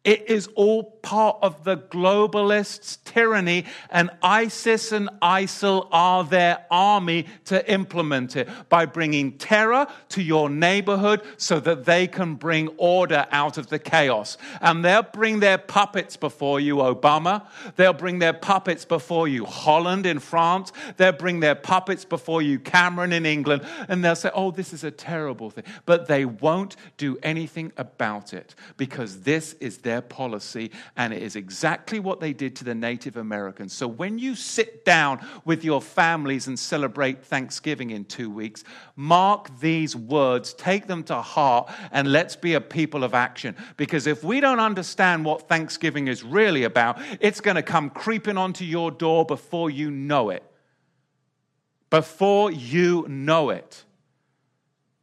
It 0.04 0.28
is 0.28 0.48
all 0.56 0.82
part 0.82 1.38
of 1.42 1.62
the 1.62 1.76
globalists' 1.76 2.98
tyranny, 3.04 3.66
and 3.88 4.10
ISIS 4.20 4.90
and 4.90 5.08
ISIL 5.20 5.86
are 5.92 6.24
their 6.24 6.64
army 6.72 7.26
to 7.44 7.70
implement 7.70 8.34
it 8.34 8.48
by 8.68 8.86
bringing 8.86 9.38
terror 9.38 9.86
to 10.10 10.22
your 10.22 10.50
neighborhood 10.50 11.22
so 11.36 11.60
that 11.60 11.84
they 11.84 12.08
can 12.08 12.34
bring 12.34 12.68
order 12.78 13.26
out 13.30 13.58
of 13.58 13.68
the 13.68 13.78
chaos. 13.78 14.38
And 14.60 14.84
they'll 14.84 15.04
bring 15.04 15.38
their 15.38 15.58
puppets 15.58 16.16
before 16.16 16.58
you, 16.58 16.76
Obama. 16.76 17.46
They'll 17.76 17.92
bring 17.92 18.18
their 18.18 18.32
puppets 18.32 18.84
before 18.84 19.28
you, 19.28 19.44
Hollande 19.44 20.06
in 20.06 20.18
France. 20.18 20.72
They'll 20.96 21.12
bring 21.12 21.38
their 21.38 21.54
puppets 21.54 22.04
before 22.04 22.42
you, 22.42 22.58
Cameron 22.58 23.12
in 23.12 23.24
England. 23.24 23.64
And 23.88 24.04
they'll 24.04 24.16
say, 24.16 24.30
oh, 24.34 24.50
this 24.50 24.72
is 24.72 24.82
a 24.82 24.90
terrible 24.90 25.50
thing. 25.50 25.64
But 25.86 26.08
they 26.08 26.24
won't 26.24 26.74
do 26.96 27.18
anything 27.22 27.72
about 27.76 28.32
it 28.32 28.56
because 28.76 29.20
this 29.20 29.52
is 29.54 29.78
their 29.78 29.91
their 29.92 30.00
policy, 30.00 30.70
and 30.96 31.12
it 31.12 31.22
is 31.22 31.36
exactly 31.36 32.00
what 32.00 32.18
they 32.18 32.32
did 32.32 32.56
to 32.56 32.64
the 32.64 32.74
Native 32.74 33.18
Americans. 33.18 33.74
So 33.74 33.86
when 33.86 34.18
you 34.18 34.34
sit 34.34 34.86
down 34.86 35.20
with 35.44 35.64
your 35.64 35.82
families 35.82 36.46
and 36.48 36.58
celebrate 36.58 37.22
Thanksgiving 37.22 37.90
in 37.90 38.06
two 38.06 38.30
weeks, 38.30 38.64
mark 38.96 39.50
these 39.60 39.94
words, 39.94 40.54
take 40.54 40.86
them 40.86 41.02
to 41.04 41.16
heart, 41.16 41.70
and 41.90 42.10
let's 42.10 42.36
be 42.36 42.54
a 42.54 42.60
people 42.60 43.04
of 43.04 43.12
action. 43.12 43.54
Because 43.76 44.06
if 44.06 44.24
we 44.24 44.40
don't 44.40 44.60
understand 44.60 45.26
what 45.26 45.46
Thanksgiving 45.46 46.08
is 46.08 46.22
really 46.22 46.64
about, 46.64 46.98
it's 47.20 47.42
going 47.42 47.56
to 47.56 47.62
come 47.62 47.90
creeping 47.90 48.38
onto 48.38 48.64
your 48.64 48.90
door 48.90 49.26
before 49.26 49.68
you 49.68 49.90
know 49.90 50.30
it. 50.30 50.42
Before 51.90 52.50
you 52.50 53.04
know 53.08 53.50
it. 53.50 53.84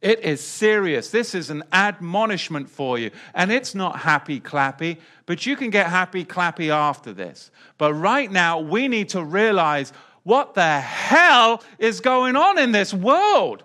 It 0.00 0.20
is 0.20 0.40
serious. 0.42 1.10
This 1.10 1.34
is 1.34 1.50
an 1.50 1.62
admonishment 1.72 2.70
for 2.70 2.98
you. 2.98 3.10
And 3.34 3.52
it's 3.52 3.74
not 3.74 4.00
happy 4.00 4.40
clappy, 4.40 4.98
but 5.26 5.44
you 5.44 5.56
can 5.56 5.70
get 5.70 5.86
happy 5.88 6.24
clappy 6.24 6.70
after 6.70 7.12
this. 7.12 7.50
But 7.76 7.92
right 7.92 8.30
now, 8.30 8.60
we 8.60 8.88
need 8.88 9.10
to 9.10 9.22
realize 9.22 9.92
what 10.22 10.54
the 10.54 10.80
hell 10.80 11.62
is 11.78 12.00
going 12.00 12.36
on 12.36 12.58
in 12.58 12.72
this 12.72 12.94
world. 12.94 13.62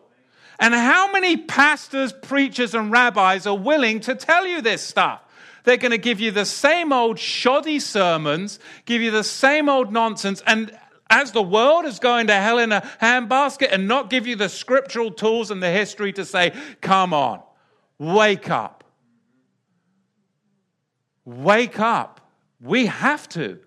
And 0.59 0.73
how 0.73 1.11
many 1.11 1.37
pastors, 1.37 2.13
preachers, 2.13 2.73
and 2.73 2.91
rabbis 2.91 3.45
are 3.45 3.57
willing 3.57 4.01
to 4.01 4.15
tell 4.15 4.45
you 4.45 4.61
this 4.61 4.81
stuff? 4.81 5.21
They're 5.63 5.77
going 5.77 5.91
to 5.91 5.97
give 5.97 6.19
you 6.19 6.31
the 6.31 6.45
same 6.45 6.93
old 6.93 7.17
shoddy 7.17 7.79
sermons, 7.79 8.59
give 8.85 9.01
you 9.01 9.11
the 9.11 9.23
same 9.23 9.67
old 9.67 9.91
nonsense, 9.91 10.43
and 10.45 10.77
as 11.09 11.31
the 11.31 11.41
world 11.41 11.85
is 11.85 11.99
going 11.99 12.27
to 12.27 12.33
hell 12.33 12.59
in 12.59 12.71
a 12.71 12.81
handbasket 13.01 13.69
and 13.71 13.87
not 13.87 14.09
give 14.09 14.25
you 14.25 14.35
the 14.35 14.49
scriptural 14.49 15.11
tools 15.11 15.51
and 15.51 15.61
the 15.61 15.69
history 15.69 16.11
to 16.13 16.25
say, 16.25 16.51
come 16.81 17.13
on, 17.13 17.41
wake 17.99 18.49
up. 18.49 18.83
Wake 21.25 21.79
up. 21.79 22.21
We 22.59 22.85
have 22.87 23.27
to. 23.29 23.59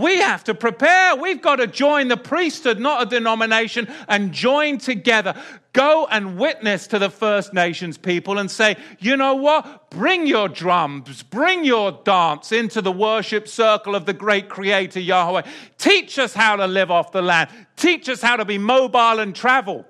We 0.00 0.18
have 0.18 0.44
to 0.44 0.54
prepare. 0.54 1.14
We've 1.16 1.42
got 1.42 1.56
to 1.56 1.66
join 1.66 2.08
the 2.08 2.16
priesthood, 2.16 2.80
not 2.80 3.02
a 3.02 3.06
denomination, 3.06 3.86
and 4.08 4.32
join 4.32 4.78
together. 4.78 5.34
Go 5.72 6.08
and 6.10 6.38
witness 6.38 6.86
to 6.88 6.98
the 6.98 7.10
First 7.10 7.52
Nations 7.52 7.98
people 7.98 8.38
and 8.38 8.50
say, 8.50 8.76
you 8.98 9.16
know 9.16 9.34
what? 9.34 9.90
Bring 9.90 10.26
your 10.26 10.48
drums, 10.48 11.22
bring 11.22 11.64
your 11.64 11.92
dance 11.92 12.50
into 12.50 12.80
the 12.80 12.90
worship 12.90 13.46
circle 13.46 13.94
of 13.94 14.06
the 14.06 14.12
great 14.12 14.48
Creator 14.48 15.00
Yahweh. 15.00 15.42
Teach 15.78 16.18
us 16.18 16.34
how 16.34 16.56
to 16.56 16.66
live 16.66 16.90
off 16.90 17.12
the 17.12 17.22
land. 17.22 17.50
Teach 17.76 18.08
us 18.08 18.22
how 18.22 18.36
to 18.36 18.44
be 18.44 18.58
mobile 18.58 19.20
and 19.20 19.34
travel 19.36 19.84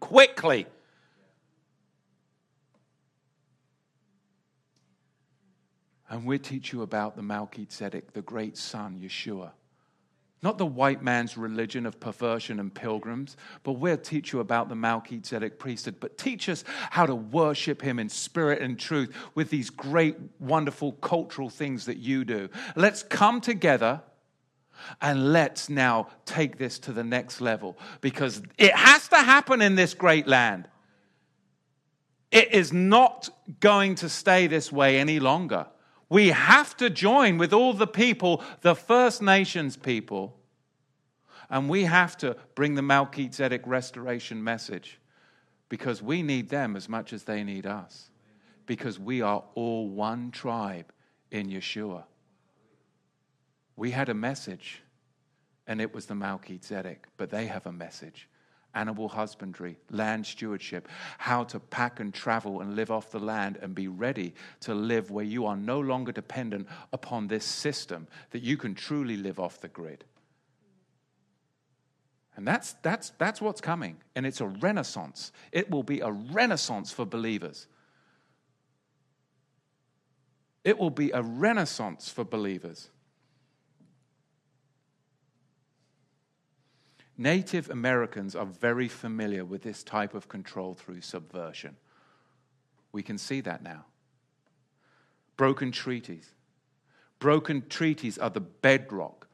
quickly. 0.00 0.66
And 6.10 6.24
we 6.24 6.38
teach 6.38 6.72
you 6.72 6.82
about 6.82 7.14
the 7.14 7.22
Melchizedek, 7.22 8.12
the 8.12 8.22
great 8.22 8.56
son, 8.56 9.00
Yeshua. 9.00 9.52
Not 10.42 10.58
the 10.58 10.66
white 10.66 11.02
man's 11.02 11.36
religion 11.36 11.86
of 11.86 12.00
perversion 12.00 12.58
and 12.58 12.74
pilgrims, 12.74 13.36
but 13.62 13.74
we'll 13.74 13.98
teach 13.98 14.32
you 14.32 14.40
about 14.40 14.68
the 14.68 14.74
Melchizedek 14.74 15.58
priesthood. 15.58 15.96
But 16.00 16.18
teach 16.18 16.48
us 16.48 16.64
how 16.90 17.06
to 17.06 17.14
worship 17.14 17.80
him 17.80 17.98
in 17.98 18.08
spirit 18.08 18.60
and 18.60 18.78
truth 18.78 19.14
with 19.34 19.50
these 19.50 19.70
great, 19.70 20.16
wonderful 20.40 20.92
cultural 20.92 21.50
things 21.50 21.84
that 21.84 21.98
you 21.98 22.24
do. 22.24 22.48
Let's 22.74 23.02
come 23.02 23.40
together 23.40 24.02
and 25.00 25.32
let's 25.32 25.68
now 25.68 26.08
take 26.24 26.56
this 26.56 26.78
to 26.80 26.92
the 26.92 27.04
next 27.04 27.42
level 27.42 27.76
because 28.00 28.42
it 28.56 28.74
has 28.74 29.08
to 29.08 29.16
happen 29.16 29.60
in 29.60 29.74
this 29.74 29.92
great 29.92 30.26
land. 30.26 30.66
It 32.30 32.52
is 32.54 32.72
not 32.72 33.28
going 33.60 33.96
to 33.96 34.08
stay 34.08 34.46
this 34.46 34.72
way 34.72 34.98
any 34.98 35.20
longer. 35.20 35.66
We 36.10 36.28
have 36.28 36.76
to 36.78 36.90
join 36.90 37.38
with 37.38 37.52
all 37.52 37.72
the 37.72 37.86
people, 37.86 38.42
the 38.60 38.74
First 38.74 39.22
Nations 39.22 39.76
people, 39.76 40.36
and 41.48 41.70
we 41.70 41.84
have 41.84 42.16
to 42.18 42.36
bring 42.54 42.74
the 42.74 42.82
Melchizedek 42.82 43.62
restoration 43.64 44.42
message 44.42 45.00
because 45.68 46.02
we 46.02 46.22
need 46.22 46.48
them 46.48 46.76
as 46.76 46.88
much 46.88 47.12
as 47.12 47.22
they 47.24 47.44
need 47.44 47.64
us. 47.64 48.10
Because 48.66 48.98
we 48.98 49.22
are 49.22 49.44
all 49.54 49.88
one 49.88 50.30
tribe 50.30 50.92
in 51.30 51.48
Yeshua. 51.48 52.04
We 53.76 53.92
had 53.92 54.08
a 54.08 54.14
message, 54.14 54.82
and 55.66 55.80
it 55.80 55.94
was 55.94 56.06
the 56.06 56.14
Melchizedek, 56.14 57.06
but 57.16 57.30
they 57.30 57.46
have 57.46 57.66
a 57.66 57.72
message 57.72 58.28
animal 58.74 59.08
husbandry, 59.08 59.76
land 59.90 60.26
stewardship, 60.26 60.88
how 61.18 61.44
to 61.44 61.58
pack 61.58 62.00
and 62.00 62.14
travel 62.14 62.60
and 62.60 62.76
live 62.76 62.90
off 62.90 63.10
the 63.10 63.18
land 63.18 63.58
and 63.60 63.74
be 63.74 63.88
ready 63.88 64.34
to 64.60 64.74
live 64.74 65.10
where 65.10 65.24
you 65.24 65.46
are 65.46 65.56
no 65.56 65.80
longer 65.80 66.12
dependent 66.12 66.66
upon 66.92 67.28
this 67.28 67.44
system, 67.44 68.06
that 68.30 68.42
you 68.42 68.56
can 68.56 68.74
truly 68.74 69.16
live 69.16 69.40
off 69.40 69.60
the 69.60 69.68
grid. 69.68 70.04
And 72.36 72.46
that's, 72.46 72.74
that's, 72.82 73.10
that's 73.18 73.40
what's 73.40 73.60
coming. 73.60 73.98
And 74.14 74.24
it's 74.24 74.40
a 74.40 74.46
renaissance. 74.46 75.32
It 75.52 75.70
will 75.70 75.82
be 75.82 76.00
a 76.00 76.10
renaissance 76.10 76.90
for 76.92 77.04
believers. 77.04 77.66
It 80.64 80.78
will 80.78 80.90
be 80.90 81.10
a 81.10 81.22
renaissance 81.22 82.08
for 82.08 82.24
believers. 82.24 82.90
Native 87.20 87.68
Americans 87.68 88.34
are 88.34 88.46
very 88.46 88.88
familiar 88.88 89.44
with 89.44 89.60
this 89.60 89.82
type 89.82 90.14
of 90.14 90.26
control 90.26 90.72
through 90.72 91.02
subversion. 91.02 91.76
We 92.92 93.02
can 93.02 93.18
see 93.18 93.42
that 93.42 93.62
now. 93.62 93.84
Broken 95.36 95.70
treaties. 95.70 96.30
Broken 97.18 97.68
treaties 97.68 98.16
are 98.16 98.30
the 98.30 98.40
bedrock 98.40 99.28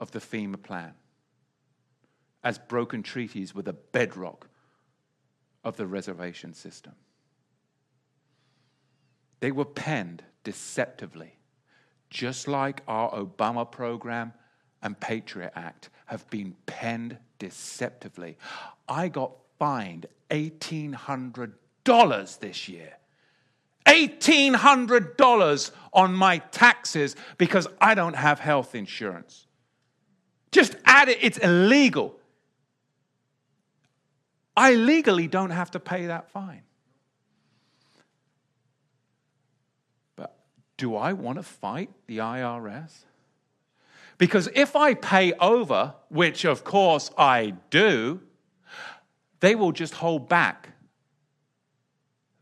of 0.00 0.10
the 0.10 0.18
FEMA 0.18 0.60
plan, 0.60 0.94
as 2.42 2.58
broken 2.58 3.04
treaties 3.04 3.54
were 3.54 3.62
the 3.62 3.72
bedrock 3.72 4.48
of 5.62 5.76
the 5.76 5.86
reservation 5.86 6.54
system. 6.54 6.94
They 9.38 9.52
were 9.52 9.64
penned 9.64 10.24
deceptively, 10.42 11.38
just 12.10 12.48
like 12.48 12.82
our 12.88 13.12
Obama 13.12 13.70
program 13.70 14.32
and 14.82 14.98
Patriot 14.98 15.52
Act 15.54 15.90
have 16.06 16.28
been 16.30 16.56
penned 16.66 17.18
deceptively. 17.38 18.36
I 18.88 19.08
got 19.08 19.32
fined 19.58 20.06
$1,800 20.30 22.38
this 22.38 22.68
year. 22.68 22.94
$1,800 23.86 25.70
on 25.92 26.14
my 26.14 26.38
taxes 26.38 27.16
because 27.36 27.68
I 27.80 27.94
don't 27.94 28.16
have 28.16 28.40
health 28.40 28.74
insurance. 28.74 29.46
Just 30.50 30.76
add 30.84 31.08
it, 31.08 31.18
it's 31.20 31.38
illegal. 31.38 32.18
I 34.56 34.74
legally 34.74 35.26
don't 35.26 35.50
have 35.50 35.72
to 35.72 35.80
pay 35.80 36.06
that 36.06 36.30
fine. 36.30 36.62
But 40.16 40.36
do 40.76 40.96
I 40.96 41.12
want 41.12 41.38
to 41.38 41.42
fight 41.42 41.90
the 42.06 42.18
IRS? 42.18 43.04
Because 44.18 44.48
if 44.54 44.76
I 44.76 44.94
pay 44.94 45.32
over, 45.34 45.94
which 46.08 46.44
of 46.44 46.64
course 46.64 47.10
I 47.18 47.54
do, 47.70 48.20
they 49.40 49.54
will 49.54 49.72
just 49.72 49.94
hold 49.94 50.28
back 50.28 50.70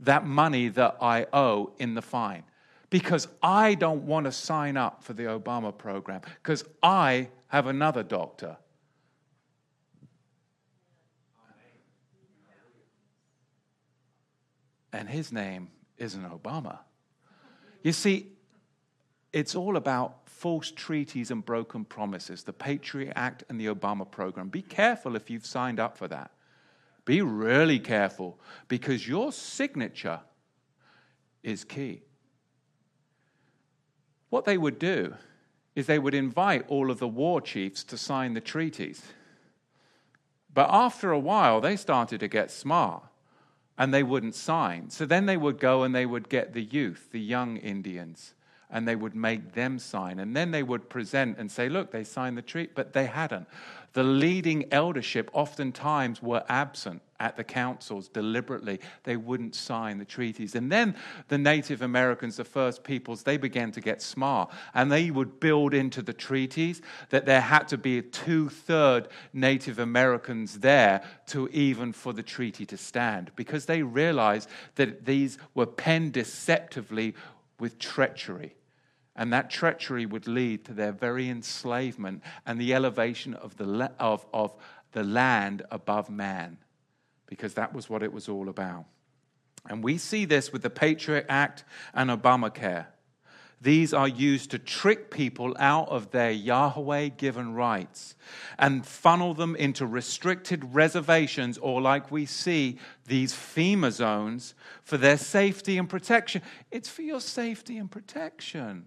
that 0.00 0.26
money 0.26 0.68
that 0.68 0.96
I 1.00 1.26
owe 1.32 1.72
in 1.78 1.94
the 1.94 2.02
fine. 2.02 2.44
Because 2.90 3.26
I 3.42 3.74
don't 3.74 4.04
want 4.04 4.26
to 4.26 4.32
sign 4.32 4.76
up 4.76 5.02
for 5.02 5.14
the 5.14 5.24
Obama 5.24 5.76
program, 5.76 6.20
because 6.42 6.64
I 6.82 7.30
have 7.48 7.66
another 7.66 8.02
doctor. 8.02 8.58
And 14.92 15.08
his 15.08 15.32
name 15.32 15.70
isn't 15.96 16.22
Obama. 16.22 16.80
You 17.82 17.92
see, 17.92 18.32
it's 19.32 19.54
all 19.54 19.76
about 19.76 20.28
false 20.28 20.70
treaties 20.70 21.30
and 21.30 21.44
broken 21.44 21.84
promises, 21.84 22.42
the 22.42 22.52
Patriot 22.52 23.12
Act 23.16 23.44
and 23.48 23.60
the 23.60 23.66
Obama 23.66 24.09
program. 24.09 24.48
Be 24.48 24.62
careful 24.62 25.16
if 25.16 25.30
you've 25.30 25.46
signed 25.46 25.80
up 25.80 25.96
for 25.96 26.09
that. 26.09 26.32
Be 27.04 27.22
really 27.22 27.78
careful 27.78 28.38
because 28.68 29.09
your 29.09 29.32
signature 29.32 30.20
is 31.42 31.64
key. 31.64 32.02
What 34.30 34.44
they 34.44 34.56
would 34.56 34.78
do 34.78 35.14
is 35.74 35.86
they 35.86 35.98
would 35.98 36.14
invite 36.14 36.64
all 36.68 36.90
of 36.90 36.98
the 36.98 37.09
war 37.09 37.40
chiefs 37.40 37.82
to 37.84 37.96
sign 37.96 38.34
the 38.34 38.40
treaties. 38.40 39.02
But 40.52 40.68
after 40.70 41.10
a 41.10 41.18
while, 41.18 41.60
they 41.60 41.76
started 41.76 42.20
to 42.20 42.28
get 42.28 42.50
smart 42.50 43.02
and 43.78 43.92
they 43.92 44.02
wouldn't 44.02 44.34
sign. 44.34 44.90
So 44.90 45.06
then 45.06 45.26
they 45.26 45.36
would 45.36 45.59
go 45.59 45.82
and 45.82 45.94
they 45.94 46.06
would 46.06 46.28
get 46.28 46.52
the 46.52 46.62
youth, 46.62 47.09
the 47.10 47.20
young 47.20 47.56
Indians, 47.56 48.34
and 48.72 48.88
they 48.88 48.96
would 48.96 49.14
make 49.14 49.52
them 49.52 49.78
sign. 49.78 50.18
And 50.18 50.34
then 50.34 50.50
they 50.50 50.62
would 50.62 50.88
present 50.88 51.38
and 51.38 51.50
say, 51.50 51.68
look, 51.68 51.92
they 51.92 52.04
signed 52.04 52.36
the 52.36 52.42
treaty, 52.42 52.72
but 52.74 52.92
they 52.92 53.06
hadn't. 53.06 53.46
The 53.92 54.02
leading 54.02 54.72
eldership 54.72 55.30
oftentimes 55.34 56.22
were 56.22 56.42
absent 56.48 57.02
at 57.20 57.36
the 57.36 57.44
councils 57.44 58.08
deliberately. 58.08 58.80
They 59.04 59.16
wouldn't 59.16 59.54
sign 59.54 59.98
the 59.98 60.04
treaties. 60.06 60.54
And 60.54 60.72
then 60.72 60.96
the 61.28 61.36
Native 61.36 61.82
Americans, 61.82 62.36
the 62.36 62.44
first 62.44 62.82
peoples, 62.84 63.22
they 63.22 63.36
began 63.36 63.70
to 63.72 63.82
get 63.82 64.00
smart 64.00 64.50
and 64.72 64.90
they 64.90 65.10
would 65.10 65.38
build 65.40 65.74
into 65.74 66.00
the 66.00 66.14
treaties 66.14 66.80
that 67.10 67.26
there 67.26 67.42
had 67.42 67.68
to 67.68 67.78
be 67.78 68.00
two 68.00 68.48
third 68.48 69.08
Native 69.34 69.78
Americans 69.78 70.60
there 70.60 71.02
to 71.26 71.48
even 71.48 71.92
for 71.92 72.14
the 72.14 72.22
treaty 72.22 72.64
to 72.66 72.78
stand 72.78 73.30
because 73.36 73.66
they 73.66 73.82
realized 73.82 74.48
that 74.76 75.04
these 75.04 75.36
were 75.54 75.66
penned 75.66 76.14
deceptively 76.14 77.14
with 77.60 77.78
treachery. 77.78 78.54
And 79.14 79.32
that 79.32 79.51
treachery 79.51 80.06
would 80.06 80.26
lead 80.26 80.64
to 80.64 80.72
their 80.72 80.93
very 80.93 81.28
enslavement 81.28 82.22
and 82.47 82.59
the 82.59 82.72
elevation 82.72 83.34
of 83.34 83.56
the, 83.56 83.93
of, 83.98 84.26
of 84.32 84.55
the 84.93 85.05
land 85.05 85.62
above 85.70 86.09
man, 86.09 86.59
because 87.26 87.55
that 87.55 87.74
was 87.74 87.90
what 87.90 88.02
it 88.02 88.12
was 88.12 88.28
all 88.28 88.48
about. 88.48 88.86
And 89.68 89.84
we 89.84 89.98
see 89.98 90.24
this 90.24 90.52
with 90.52 90.62
the 90.62 90.70
Patriot 90.70 91.26
Act 91.28 91.64
and 91.94 92.10
Obamacare. 92.10 92.86
These 93.60 93.94
are 93.94 94.09
used 94.09 94.51
to 94.51 94.59
trick 94.59 95.09
people 95.09 95.55
out 95.56 95.89
of 95.89 96.10
their 96.10 96.32
Yahweh 96.32 97.10
given 97.10 97.55
rights 97.55 98.16
and 98.59 98.84
funnel 98.84 99.34
them 99.34 99.55
into 99.55 99.86
restricted 99.86 100.74
reservations, 100.74 101.59
or 101.59 101.80
like 101.80 102.10
we 102.10 102.26
see, 102.26 102.78
these 103.06 103.32
FEMA 103.32 103.93
zones 103.93 104.55
for 104.82 104.97
their 104.97 105.16
safety 105.16 105.78
and 105.78 105.89
protection. 105.89 106.43
It's 106.72 106.89
for 106.89 107.02
your 107.02 107.20
safety 107.20 107.78
and 107.78 107.89
protection. 107.89 108.86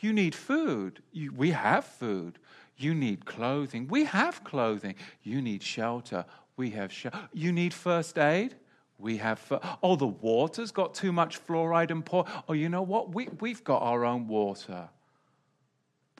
You 0.00 0.12
need 0.12 0.34
food. 0.34 1.02
You, 1.12 1.32
we 1.32 1.50
have 1.50 1.84
food. 1.84 2.38
You 2.76 2.94
need 2.94 3.24
clothing. 3.24 3.86
We 3.88 4.04
have 4.04 4.44
clothing. 4.44 4.96
You 5.22 5.40
need 5.40 5.62
shelter. 5.62 6.24
We 6.56 6.70
have 6.70 6.92
shelter. 6.92 7.18
You 7.32 7.52
need 7.52 7.72
first 7.72 8.18
aid. 8.18 8.56
We 8.98 9.16
have, 9.18 9.40
oh, 9.82 9.96
the 9.96 10.06
water's 10.06 10.70
got 10.70 10.94
too 10.94 11.12
much 11.12 11.44
fluoride 11.44 11.90
and 11.90 12.04
poor. 12.04 12.24
Oh, 12.48 12.52
you 12.52 12.68
know 12.68 12.82
what? 12.82 13.14
We, 13.14 13.28
we've 13.40 13.62
got 13.64 13.82
our 13.82 14.04
own 14.04 14.28
water. 14.28 14.88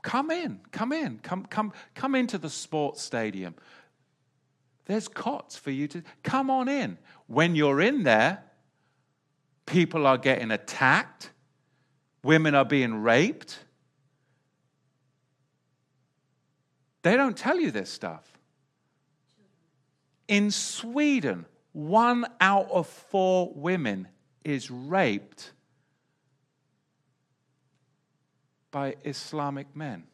come 0.03 0.31
in, 0.31 0.61
come 0.71 0.93
in, 0.93 1.19
come, 1.23 1.47
come, 1.47 1.73
come 1.95 2.15
into 2.15 2.39
the 2.39 2.51
sports 2.51 3.03
stadium. 3.03 3.55
There's 4.87 5.09
cots 5.09 5.57
for 5.57 5.71
you 5.71 5.89
to 5.89 6.03
come 6.23 6.51
on 6.51 6.69
in. 6.69 6.99
When 7.27 7.55
you're 7.55 7.81
in 7.81 8.03
there, 8.03 8.43
people 9.67 10.07
are 10.07 10.19
getting 10.19 10.51
attacked, 10.51 11.31
women 12.23 12.55
are 12.55 12.67
being 12.67 13.03
raped. 13.03 13.59
They 17.05 17.16
don't 17.18 17.36
tell 17.36 17.60
you 17.60 17.70
this 17.70 17.90
stuff. 17.90 18.26
In 20.26 20.51
Sweden, 20.51 21.44
one 21.72 22.24
out 22.40 22.70
of 22.70 22.86
four 22.86 23.52
women 23.55 24.09
is 24.43 24.70
raped 24.70 25.52
by 28.70 28.97
Islamic 29.05 29.76
men 29.76 30.05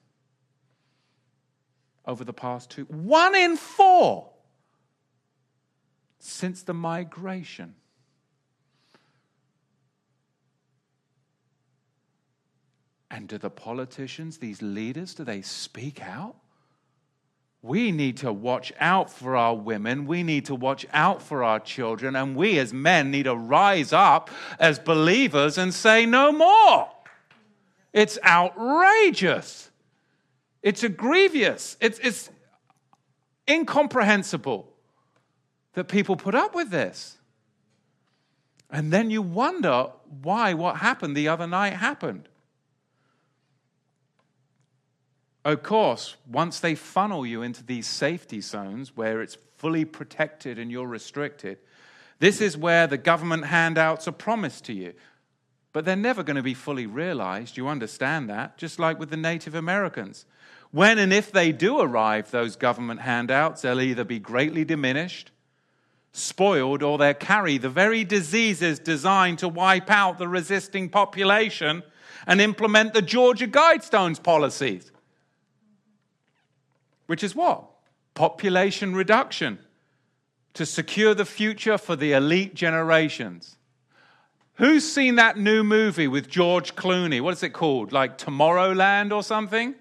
over 2.07 2.25
the 2.25 2.33
past 2.33 2.71
two. 2.71 2.87
One 2.87 3.37
in 3.37 3.57
four 3.57 4.29
since 6.19 6.65
the 6.65 6.75
migration. 6.75 7.77
And 13.13 13.29
do 13.29 13.39
the 13.39 13.49
politicians, 13.49 14.39
these 14.39 14.61
leaders, 14.61 15.15
do 15.15 15.23
they 15.23 15.43
speak 15.43 16.03
out? 16.03 16.35
We 17.63 17.93
need 17.93 18.17
to 18.19 18.33
watch 18.33 18.73
out 18.81 19.11
for 19.11 19.37
our 19.37 19.55
women. 19.55 20.07
We 20.07 20.23
need 20.23 20.47
to 20.47 20.55
watch 20.55 20.87
out 20.93 21.21
for 21.21 21.45
our 21.45 21.61
children. 21.61 22.17
And 22.17 22.35
we 22.35 22.59
as 22.59 22.73
men 22.73 23.11
need 23.11 23.25
to 23.25 23.35
rise 23.37 23.93
up 23.93 24.31
as 24.59 24.79
believers 24.79 25.59
and 25.59 25.75
say, 25.75 26.07
no 26.07 26.33
more. 26.33 26.89
It's 27.93 28.19
outrageous. 28.25 29.71
It's 30.63 30.83
egregious. 30.83 31.77
It's, 31.81 31.99
it's 31.99 32.31
incomprehensible 33.49 34.73
that 35.75 35.85
people 35.85 36.17
put 36.17 36.35
up 36.35 36.55
with 36.55 36.71
this. 36.71 37.19
And 38.71 38.91
then 38.91 39.11
you 39.11 39.21
wonder 39.21 39.89
why 40.23 40.55
what 40.55 40.77
happened 40.77 41.15
the 41.15 41.29
other 41.29 41.47
night 41.47 41.75
happened. 41.75 42.30
Of 45.45 45.63
course, 45.63 46.17
once 46.31 46.61
they 46.61 46.75
funnel 46.75 47.25
you 47.25 47.43
into 47.43 47.65
these 47.65 47.87
safety 47.87 48.41
zones 48.41 48.97
where 48.97 49.23
it's 49.23 49.39
fully 49.57 49.85
protected 49.85 50.59
and 50.59 50.71
you're 50.71 50.87
restricted, 50.87 51.59
this 52.19 52.41
is 52.43 52.57
where 52.57 52.87
the 52.87 52.99
government 52.99 53.47
handouts 53.47 54.07
are 54.07 54.13
promised 54.13 54.67
to 54.67 54.75
you. 54.75 54.93
But 55.73 55.85
they're 55.85 55.97
never 55.97 56.23
going 56.23 56.37
to 56.37 56.43
be 56.43 56.55
fully 56.55 56.87
realized. 56.87 57.57
You 57.57 57.69
understand 57.69 58.29
that, 58.29 58.59
just 58.59 58.79
like 58.79 58.99
with 58.99 59.11
the 59.11 59.17
Native 59.17 59.55
Americans. 59.55 60.27
When 60.73 60.99
and 60.99 61.13
if 61.13 61.33
they 61.33 61.53
do 61.53 61.81
arrive, 61.81 62.31
those 62.31 62.57
government 62.57 63.01
handouts, 63.01 63.63
they'll 63.63 63.81
either 63.81 64.05
be 64.05 64.19
greatly 64.19 64.65
diminished, 64.65 65.31
spoiled, 66.13 66.83
or 66.83 66.99
they'll 66.99 67.15
carry 67.15 67.57
the 67.57 67.71
very 67.71 68.05
diseases 68.05 68.79
designed 68.79 69.39
to 69.39 69.49
wipe 69.49 69.91
out 69.91 70.19
the 70.19 70.29
resisting 70.29 70.91
population 70.91 71.83
and 72.27 72.41
implement 72.41 72.93
the 72.93 73.03
Georgia 73.03 73.47
Guidestones 73.47 74.23
policies. 74.23 74.93
Which 77.11 77.25
is 77.25 77.35
what? 77.35 77.65
Population 78.15 78.95
reduction 78.95 79.59
to 80.55 80.65
secure 80.65 81.13
the 81.13 81.25
future 81.25 81.77
for 81.77 81.97
the 81.97 82.13
elite 82.13 82.55
generations. 82.55 83.57
Who's 84.59 84.89
seen 84.89 85.17
that 85.17 85.37
new 85.37 85.65
movie 85.65 86.07
with 86.07 86.29
George 86.29 86.77
Clooney? 86.77 87.21
What 87.21 87.33
is 87.33 87.43
it 87.43 87.53
called? 87.53 87.91
Like 87.91 88.17
Tomorrowland 88.17 89.11
or 89.11 89.25
something? 89.25 89.75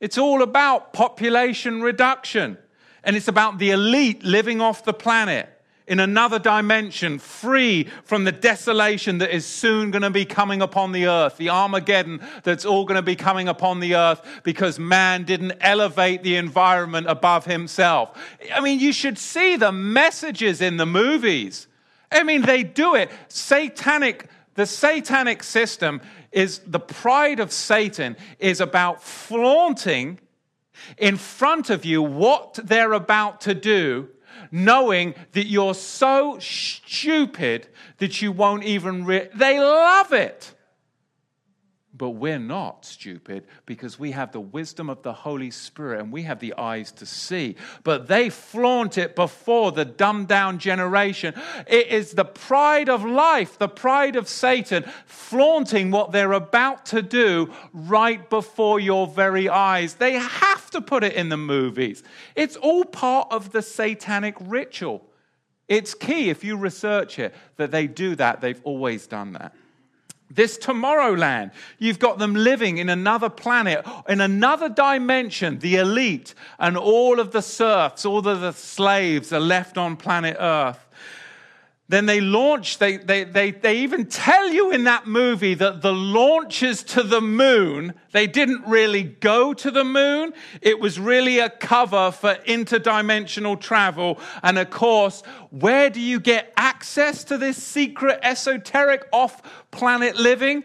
It's 0.00 0.16
all 0.16 0.40
about 0.40 0.94
population 0.94 1.82
reduction. 1.82 2.56
And 3.04 3.14
it's 3.14 3.28
about 3.28 3.58
the 3.58 3.72
elite 3.72 4.24
living 4.24 4.62
off 4.62 4.82
the 4.86 4.94
planet 4.94 5.50
in 5.90 5.98
another 5.98 6.38
dimension, 6.38 7.18
free 7.18 7.88
from 8.04 8.22
the 8.22 8.30
desolation 8.30 9.18
that 9.18 9.34
is 9.34 9.44
soon 9.44 9.90
going 9.90 10.02
to 10.02 10.10
be 10.10 10.24
coming 10.24 10.62
upon 10.62 10.92
the 10.92 11.08
earth, 11.08 11.36
the 11.36 11.50
Armageddon 11.50 12.20
that's 12.44 12.64
all 12.64 12.84
going 12.84 12.94
to 12.94 13.02
be 13.02 13.16
coming 13.16 13.48
upon 13.48 13.80
the 13.80 13.96
earth 13.96 14.22
because 14.44 14.78
man 14.78 15.24
didn't 15.24 15.52
elevate 15.60 16.22
the 16.22 16.36
environment 16.36 17.08
above 17.08 17.44
himself. 17.44 18.16
I 18.54 18.60
mean, 18.60 18.78
you 18.78 18.92
should 18.92 19.18
see 19.18 19.56
the 19.56 19.72
messages 19.72 20.60
in 20.60 20.76
the 20.76 20.86
movies. 20.86 21.66
I 22.12 22.22
mean, 22.22 22.42
they 22.42 22.62
do 22.62 22.94
it. 22.94 23.10
Satanic, 23.26 24.28
the 24.54 24.66
satanic 24.66 25.42
system 25.42 26.02
is 26.30 26.60
the 26.60 26.78
pride 26.78 27.40
of 27.40 27.50
Satan 27.50 28.16
is 28.38 28.60
about 28.60 29.02
flaunting 29.02 30.20
in 30.98 31.16
front 31.16 31.68
of 31.68 31.84
you 31.84 32.00
what 32.00 32.60
they're 32.62 32.92
about 32.92 33.40
to 33.40 33.54
do 33.54 34.08
knowing 34.50 35.14
that 35.32 35.46
you're 35.46 35.74
so 35.74 36.38
stupid 36.38 37.66
that 37.98 38.20
you 38.22 38.32
won't 38.32 38.64
even. 38.64 39.04
Re- 39.04 39.28
they 39.34 39.58
love 39.58 40.12
it. 40.12 40.54
But 42.00 42.12
we're 42.12 42.38
not 42.38 42.86
stupid 42.86 43.44
because 43.66 43.98
we 43.98 44.12
have 44.12 44.32
the 44.32 44.40
wisdom 44.40 44.88
of 44.88 45.02
the 45.02 45.12
Holy 45.12 45.50
Spirit 45.50 46.00
and 46.00 46.10
we 46.10 46.22
have 46.22 46.40
the 46.40 46.54
eyes 46.56 46.92
to 46.92 47.04
see. 47.04 47.56
But 47.84 48.08
they 48.08 48.30
flaunt 48.30 48.96
it 48.96 49.14
before 49.14 49.70
the 49.72 49.84
dumbed 49.84 50.28
down 50.28 50.58
generation. 50.58 51.34
It 51.66 51.88
is 51.88 52.12
the 52.12 52.24
pride 52.24 52.88
of 52.88 53.04
life, 53.04 53.58
the 53.58 53.68
pride 53.68 54.16
of 54.16 54.28
Satan, 54.28 54.84
flaunting 55.04 55.90
what 55.90 56.10
they're 56.10 56.32
about 56.32 56.86
to 56.86 57.02
do 57.02 57.52
right 57.74 58.30
before 58.30 58.80
your 58.80 59.06
very 59.06 59.50
eyes. 59.50 59.96
They 59.96 60.14
have 60.14 60.70
to 60.70 60.80
put 60.80 61.04
it 61.04 61.12
in 61.12 61.28
the 61.28 61.36
movies. 61.36 62.02
It's 62.34 62.56
all 62.56 62.86
part 62.86 63.30
of 63.30 63.52
the 63.52 63.60
satanic 63.60 64.36
ritual. 64.40 65.06
It's 65.68 65.92
key 65.92 66.30
if 66.30 66.44
you 66.44 66.56
research 66.56 67.18
it 67.18 67.34
that 67.56 67.70
they 67.70 67.86
do 67.86 68.16
that. 68.16 68.40
They've 68.40 68.62
always 68.64 69.06
done 69.06 69.34
that. 69.34 69.54
This 70.30 70.56
Tomorrowland, 70.56 71.50
you've 71.78 71.98
got 71.98 72.18
them 72.18 72.34
living 72.34 72.78
in 72.78 72.88
another 72.88 73.28
planet, 73.28 73.84
in 74.08 74.20
another 74.20 74.68
dimension, 74.68 75.58
the 75.58 75.76
elite, 75.76 76.34
and 76.58 76.76
all 76.76 77.18
of 77.18 77.32
the 77.32 77.42
serfs, 77.42 78.06
all 78.06 78.26
of 78.26 78.40
the 78.40 78.52
slaves 78.52 79.32
are 79.32 79.40
left 79.40 79.76
on 79.76 79.96
planet 79.96 80.36
Earth. 80.38 80.86
Then 81.90 82.06
they 82.06 82.20
launch, 82.20 82.78
they, 82.78 82.98
they, 82.98 83.24
they, 83.24 83.50
they 83.50 83.78
even 83.78 84.06
tell 84.06 84.48
you 84.48 84.70
in 84.70 84.84
that 84.84 85.08
movie 85.08 85.54
that 85.54 85.82
the 85.82 85.92
launches 85.92 86.84
to 86.84 87.02
the 87.02 87.20
moon, 87.20 87.94
they 88.12 88.28
didn't 88.28 88.64
really 88.64 89.02
go 89.02 89.52
to 89.54 89.72
the 89.72 89.82
moon. 89.82 90.32
It 90.62 90.78
was 90.78 91.00
really 91.00 91.40
a 91.40 91.50
cover 91.50 92.12
for 92.12 92.36
interdimensional 92.46 93.58
travel. 93.58 94.20
And 94.44 94.56
of 94.56 94.70
course, 94.70 95.22
where 95.50 95.90
do 95.90 96.00
you 96.00 96.20
get 96.20 96.52
access 96.56 97.24
to 97.24 97.36
this 97.36 97.60
secret, 97.60 98.20
esoteric, 98.22 99.08
off 99.12 99.42
planet 99.72 100.14
living? 100.14 100.62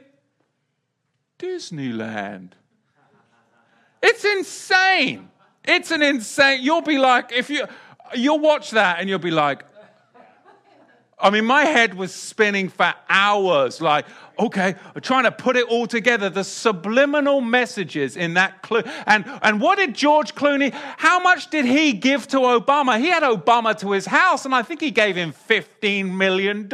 Disneyland. 1.39 2.51
It's 4.03 4.23
insane. 4.23 5.27
It's 5.63 5.89
an 5.89 6.03
insane. 6.03 6.61
You'll 6.61 6.81
be 6.81 6.99
like, 6.99 7.31
if 7.31 7.49
you, 7.49 7.65
you'll 8.13 8.37
watch 8.37 8.69
that 8.71 8.99
and 8.99 9.09
you'll 9.09 9.17
be 9.17 9.31
like, 9.31 9.63
I 11.17 11.29
mean, 11.29 11.45
my 11.45 11.63
head 11.63 11.93
was 11.93 12.13
spinning 12.13 12.67
for 12.67 12.93
hours, 13.09 13.79
like, 13.79 14.05
okay, 14.37 14.75
trying 15.01 15.23
to 15.23 15.31
put 15.31 15.55
it 15.55 15.65
all 15.67 15.87
together. 15.87 16.29
The 16.29 16.43
subliminal 16.43 17.39
messages 17.39 18.17
in 18.17 18.33
that 18.33 18.61
clue. 18.61 18.83
And, 19.05 19.23
and 19.41 19.61
what 19.61 19.77
did 19.77 19.95
George 19.95 20.35
Clooney, 20.35 20.73
how 20.73 21.21
much 21.21 21.49
did 21.49 21.65
he 21.65 21.93
give 21.93 22.27
to 22.29 22.37
Obama? 22.37 22.99
He 22.99 23.07
had 23.07 23.23
Obama 23.23 23.77
to 23.79 23.91
his 23.91 24.05
house, 24.05 24.43
and 24.43 24.53
I 24.53 24.61
think 24.61 24.81
he 24.81 24.91
gave 24.91 25.15
him 25.15 25.31
$15 25.31 26.11
million 26.11 26.69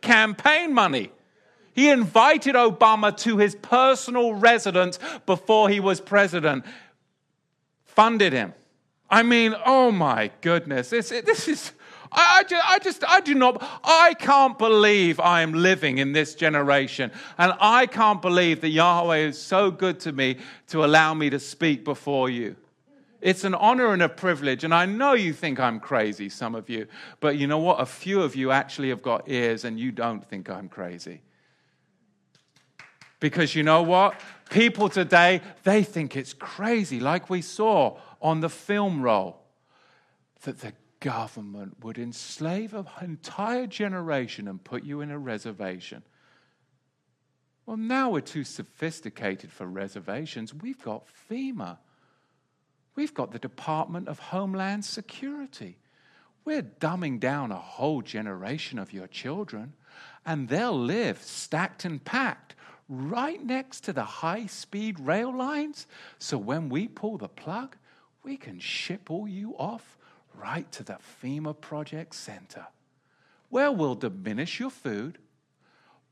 campaign 0.00 0.72
money. 0.72 1.10
He 1.74 1.90
invited 1.90 2.54
Obama 2.54 3.16
to 3.18 3.38
his 3.38 3.56
personal 3.56 4.34
residence 4.34 5.00
before 5.26 5.68
he 5.68 5.80
was 5.80 6.00
president, 6.00 6.64
funded 7.84 8.32
him. 8.32 8.54
I 9.10 9.24
mean, 9.24 9.56
oh 9.66 9.90
my 9.90 10.30
goodness, 10.40 10.90
this, 10.90 11.08
this 11.08 11.48
is 11.48 11.72
I, 12.14 12.38
I, 12.38 12.42
just, 12.44 12.70
I 12.70 12.78
just, 12.78 13.04
I 13.08 13.20
do 13.20 13.34
not, 13.34 13.62
I 13.82 14.14
can't 14.14 14.58
believe 14.58 15.20
I 15.20 15.42
am 15.42 15.52
living 15.52 15.98
in 15.98 16.12
this 16.12 16.34
generation. 16.34 17.10
And 17.38 17.52
I 17.60 17.86
can't 17.86 18.22
believe 18.22 18.60
that 18.60 18.70
Yahweh 18.70 19.18
is 19.18 19.40
so 19.40 19.70
good 19.70 20.00
to 20.00 20.12
me 20.12 20.38
to 20.68 20.84
allow 20.84 21.12
me 21.14 21.30
to 21.30 21.38
speak 21.38 21.84
before 21.84 22.30
you. 22.30 22.56
It's 23.20 23.44
an 23.44 23.54
honor 23.54 23.92
and 23.92 24.02
a 24.02 24.08
privilege. 24.08 24.64
And 24.64 24.74
I 24.74 24.84
know 24.86 25.14
you 25.14 25.32
think 25.32 25.58
I'm 25.58 25.80
crazy, 25.80 26.28
some 26.28 26.54
of 26.54 26.68
you. 26.68 26.86
But 27.20 27.36
you 27.38 27.46
know 27.46 27.58
what? 27.58 27.80
A 27.80 27.86
few 27.86 28.22
of 28.22 28.36
you 28.36 28.50
actually 28.50 28.90
have 28.90 29.02
got 29.02 29.28
ears 29.28 29.64
and 29.64 29.80
you 29.80 29.92
don't 29.92 30.22
think 30.22 30.50
I'm 30.50 30.68
crazy. 30.68 31.22
Because 33.20 33.54
you 33.54 33.62
know 33.62 33.82
what? 33.82 34.20
People 34.50 34.90
today, 34.90 35.40
they 35.62 35.82
think 35.82 36.16
it's 36.16 36.34
crazy, 36.34 37.00
like 37.00 37.30
we 37.30 37.40
saw 37.40 37.96
on 38.20 38.40
the 38.40 38.50
film 38.50 39.00
roll, 39.00 39.40
that 40.42 40.60
the 40.60 40.74
government 41.04 41.76
would 41.84 41.98
enslave 41.98 42.72
an 42.72 42.86
entire 43.02 43.66
generation 43.66 44.48
and 44.48 44.64
put 44.64 44.84
you 44.84 45.02
in 45.02 45.10
a 45.10 45.18
reservation. 45.18 46.02
Well, 47.66 47.76
now 47.76 48.08
we're 48.08 48.20
too 48.20 48.42
sophisticated 48.42 49.52
for 49.52 49.66
reservations. 49.66 50.54
We've 50.54 50.82
got 50.82 51.06
FEMA. 51.30 51.76
We've 52.96 53.12
got 53.12 53.32
the 53.32 53.38
Department 53.38 54.08
of 54.08 54.18
Homeland 54.18 54.86
Security. 54.86 55.76
We're 56.46 56.62
dumbing 56.62 57.20
down 57.20 57.52
a 57.52 57.56
whole 57.56 58.00
generation 58.00 58.78
of 58.78 58.94
your 58.94 59.06
children, 59.06 59.74
and 60.24 60.48
they'll 60.48 60.78
live 60.78 61.22
stacked 61.22 61.84
and 61.84 62.02
packed 62.02 62.54
right 62.88 63.44
next 63.44 63.80
to 63.84 63.92
the 63.92 64.04
high 64.04 64.46
speed 64.46 64.98
rail 64.98 65.36
lines. 65.36 65.86
So 66.18 66.38
when 66.38 66.70
we 66.70 66.88
pull 66.88 67.18
the 67.18 67.28
plug, 67.28 67.76
we 68.22 68.38
can 68.38 68.58
ship 68.58 69.10
all 69.10 69.28
you 69.28 69.54
off 69.58 69.98
right 70.38 70.70
to 70.72 70.82
the 70.82 70.98
FEMA 71.22 71.58
Project 71.60 72.14
Center, 72.14 72.66
where 73.50 73.72
we'll 73.72 73.94
diminish 73.94 74.60
your 74.60 74.70
food, 74.70 75.18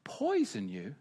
poison 0.04 0.68
you, 0.68 0.94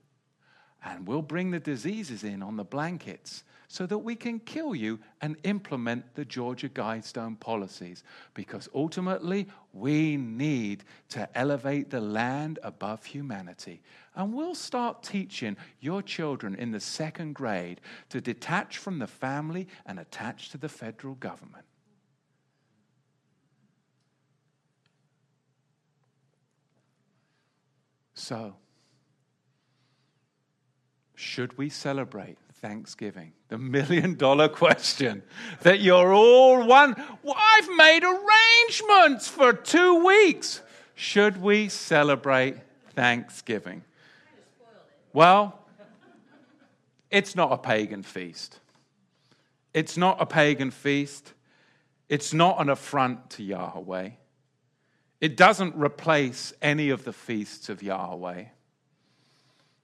and 0.84 1.07
we'll 1.07 1.22
bring 1.22 1.52
the 1.52 1.60
diseases 1.60 2.23
in 2.23 2.41
on 2.41 2.57
the 2.57 2.64
blankets 2.64 3.43
so 3.68 3.85
that 3.85 3.99
we 3.99 4.15
can 4.15 4.38
kill 4.39 4.76
you 4.76 4.99
and 5.22 5.38
implement 5.43 6.15
the 6.15 6.26
Georgia 6.26 6.68
Guidestone 6.68 7.39
policies. 7.39 8.03
Because 8.34 8.68
ultimately, 8.76 9.48
we 9.72 10.18
need 10.18 10.84
to 11.10 11.30
elevate 11.38 11.89
the 11.89 12.02
land 12.02 12.60
above 12.64 13.06
humanity. 13.06 13.81
And 14.14 14.34
we'll 14.34 14.56
start 14.56 15.03
teaching 15.03 15.56
your 15.80 16.02
children 16.02 16.56
in 16.56 16.72
the 16.72 16.81
second 16.81 17.34
grade 17.34 17.80
to 18.10 18.19
detach 18.19 18.77
from 18.77 18.99
the 18.99 19.07
family 19.07 19.69
and 19.85 19.99
attach 19.99 20.49
to 20.49 20.57
the 20.57 20.68
federal 20.68 21.15
government. 21.15 21.64
So, 28.22 28.53
should 31.15 31.57
we 31.57 31.69
celebrate 31.69 32.38
Thanksgiving? 32.61 33.34
The 33.48 33.57
million 33.57 34.14
dollar 34.14 34.48
question 34.48 35.23
that 35.64 35.80
you're 35.80 36.14
all 36.14 36.64
one. 36.64 36.95
Well, 37.23 37.35
I've 37.35 37.76
made 37.76 38.03
arrangements 38.03 39.27
for 39.27 39.53
two 39.53 40.06
weeks. 40.06 40.61
Should 40.93 41.41
we 41.41 41.68
celebrate 41.68 42.57
Thanksgiving? 42.91 43.84
Well, 45.14 45.57
it's 47.10 47.35
not 47.35 47.52
a 47.52 47.57
pagan 47.57 48.03
feast. 48.03 48.60
It's 49.73 49.98
not 49.98 50.22
a 50.22 50.27
pagan 50.27 50.69
feast. 50.69 51.34
It's 52.07 52.35
not 52.35 52.61
an 52.61 52.69
affront 52.69 53.31
to 53.31 53.43
Yahweh. 53.43 54.10
It 55.22 55.38
doesn't 55.38 55.76
replace 55.76 56.52
any 56.64 56.89
of 56.89 57.03
the 57.03 57.14
feasts 57.14 57.69
of 57.69 57.84
Yahweh. 57.84 58.45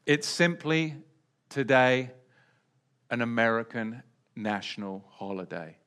It's 0.08 0.28
simply 0.28 0.96
today 1.48 2.10
an 3.12 3.22
American 3.22 4.02
national 4.36 5.06
holiday 5.12 5.78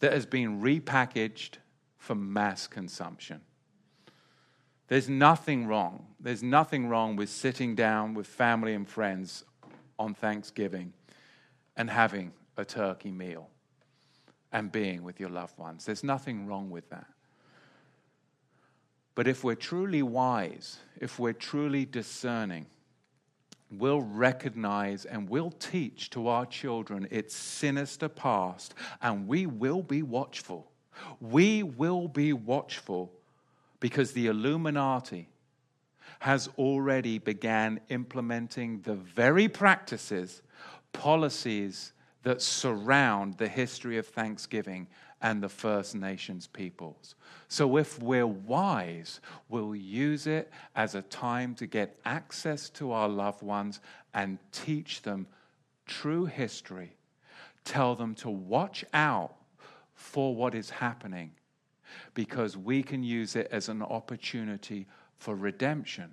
that 0.00 0.12
has 0.12 0.24
been 0.24 0.62
repackaged 0.62 1.56
for 1.98 2.14
mass 2.14 2.66
consumption. 2.66 3.42
There's 4.88 5.08
nothing 5.08 5.66
wrong. 5.66 6.06
There's 6.18 6.42
nothing 6.42 6.88
wrong 6.88 7.16
with 7.16 7.28
sitting 7.28 7.74
down 7.74 8.14
with 8.14 8.26
family 8.26 8.74
and 8.74 8.88
friends 8.88 9.44
on 9.98 10.14
Thanksgiving 10.14 10.94
and 11.76 11.90
having 11.90 12.32
a 12.56 12.64
turkey 12.64 13.10
meal 13.10 13.50
and 14.52 14.70
being 14.70 15.02
with 15.02 15.20
your 15.20 15.30
loved 15.30 15.58
ones. 15.58 15.84
There's 15.84 16.04
nothing 16.04 16.46
wrong 16.46 16.70
with 16.70 16.88
that. 16.90 17.06
But 19.14 19.28
if 19.28 19.44
we're 19.44 19.54
truly 19.54 20.02
wise, 20.02 20.78
if 21.00 21.18
we're 21.18 21.32
truly 21.32 21.84
discerning, 21.84 22.66
we'll 23.70 24.02
recognize 24.02 25.04
and 25.04 25.28
we'll 25.28 25.52
teach 25.52 26.10
to 26.10 26.28
our 26.28 26.46
children 26.46 27.06
its 27.10 27.34
sinister 27.34 28.08
past, 28.08 28.74
and 29.02 29.28
we 29.28 29.46
will 29.46 29.82
be 29.82 30.02
watchful. 30.02 30.70
We 31.20 31.62
will 31.62 32.08
be 32.08 32.32
watchful 32.32 33.12
because 33.80 34.12
the 34.12 34.26
Illuminati 34.26 35.28
has 36.20 36.48
already 36.58 37.18
began 37.18 37.80
implementing 37.88 38.80
the 38.80 38.94
very 38.94 39.48
practices, 39.48 40.42
policies 40.92 41.92
that 42.22 42.40
surround 42.40 43.36
the 43.36 43.48
history 43.48 43.98
of 43.98 44.06
Thanksgiving 44.06 44.86
and 45.24 45.42
the 45.42 45.48
First 45.48 45.94
Nations 45.94 46.46
peoples. 46.46 47.14
So, 47.48 47.78
if 47.78 48.00
we're 48.00 48.26
wise, 48.26 49.20
we'll 49.48 49.74
use 49.74 50.26
it 50.26 50.52
as 50.76 50.94
a 50.94 51.00
time 51.00 51.54
to 51.54 51.66
get 51.66 51.98
access 52.04 52.68
to 52.70 52.92
our 52.92 53.08
loved 53.08 53.42
ones 53.42 53.80
and 54.12 54.38
teach 54.52 55.00
them 55.00 55.26
true 55.86 56.26
history. 56.26 56.94
Tell 57.64 57.94
them 57.94 58.14
to 58.16 58.28
watch 58.28 58.84
out 58.92 59.34
for 59.94 60.36
what 60.36 60.54
is 60.54 60.68
happening 60.68 61.30
because 62.12 62.58
we 62.58 62.82
can 62.82 63.02
use 63.02 63.34
it 63.34 63.48
as 63.50 63.70
an 63.70 63.80
opportunity 63.80 64.86
for 65.16 65.34
redemption 65.34 66.12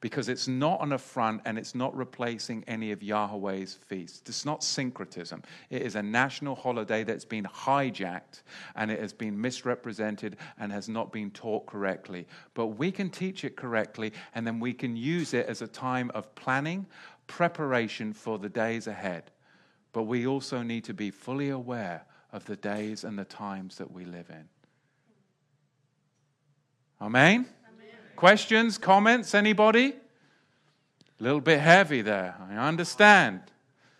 because 0.00 0.28
it's 0.28 0.48
not 0.48 0.82
an 0.82 0.92
affront 0.92 1.42
and 1.44 1.58
it's 1.58 1.74
not 1.74 1.96
replacing 1.96 2.64
any 2.66 2.92
of 2.92 3.02
Yahweh's 3.02 3.74
feasts. 3.74 4.22
It's 4.26 4.44
not 4.44 4.62
syncretism. 4.62 5.42
It 5.70 5.82
is 5.82 5.94
a 5.94 6.02
national 6.02 6.54
holiday 6.54 7.04
that's 7.04 7.24
been 7.24 7.44
hijacked 7.44 8.42
and 8.74 8.90
it 8.90 9.00
has 9.00 9.12
been 9.12 9.40
misrepresented 9.40 10.36
and 10.58 10.72
has 10.72 10.88
not 10.88 11.12
been 11.12 11.30
taught 11.30 11.66
correctly. 11.66 12.26
But 12.54 12.66
we 12.68 12.90
can 12.90 13.10
teach 13.10 13.44
it 13.44 13.56
correctly 13.56 14.12
and 14.34 14.46
then 14.46 14.60
we 14.60 14.72
can 14.72 14.96
use 14.96 15.34
it 15.34 15.46
as 15.46 15.62
a 15.62 15.68
time 15.68 16.10
of 16.14 16.34
planning, 16.34 16.86
preparation 17.26 18.12
for 18.12 18.38
the 18.38 18.48
days 18.48 18.86
ahead. 18.86 19.30
But 19.92 20.04
we 20.04 20.26
also 20.26 20.62
need 20.62 20.84
to 20.84 20.94
be 20.94 21.10
fully 21.10 21.50
aware 21.50 22.04
of 22.32 22.44
the 22.46 22.56
days 22.56 23.04
and 23.04 23.18
the 23.18 23.24
times 23.24 23.76
that 23.76 23.90
we 23.90 24.04
live 24.04 24.30
in. 24.30 24.48
Amen? 27.00 27.46
Questions, 28.22 28.78
comments, 28.78 29.34
anybody? 29.34 29.88
A 29.88 31.22
little 31.24 31.40
bit 31.40 31.58
heavy 31.58 32.02
there, 32.02 32.36
I 32.52 32.54
understand. 32.54 33.40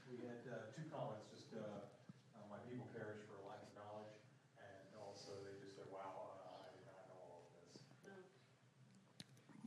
We 0.09 0.29
had 0.29 0.37
uh, 0.47 0.59
two 0.77 0.83
comments, 0.95 1.27
just 1.35 1.47
uh, 1.53 1.59
uh, 1.59 2.47
my 2.49 2.59
people 2.71 2.87
perish 2.95 3.19
for 3.27 3.43
lack 3.49 3.59
of 3.67 3.75
knowledge, 3.75 4.15
and 4.63 4.95
also 5.05 5.33
they 5.43 5.59
just 5.67 5.75
said, 5.75 5.87
wow, 5.91 6.31
I 6.55 6.71
did 6.71 6.87
not 6.87 7.03
know 7.09 7.19
all 7.19 7.43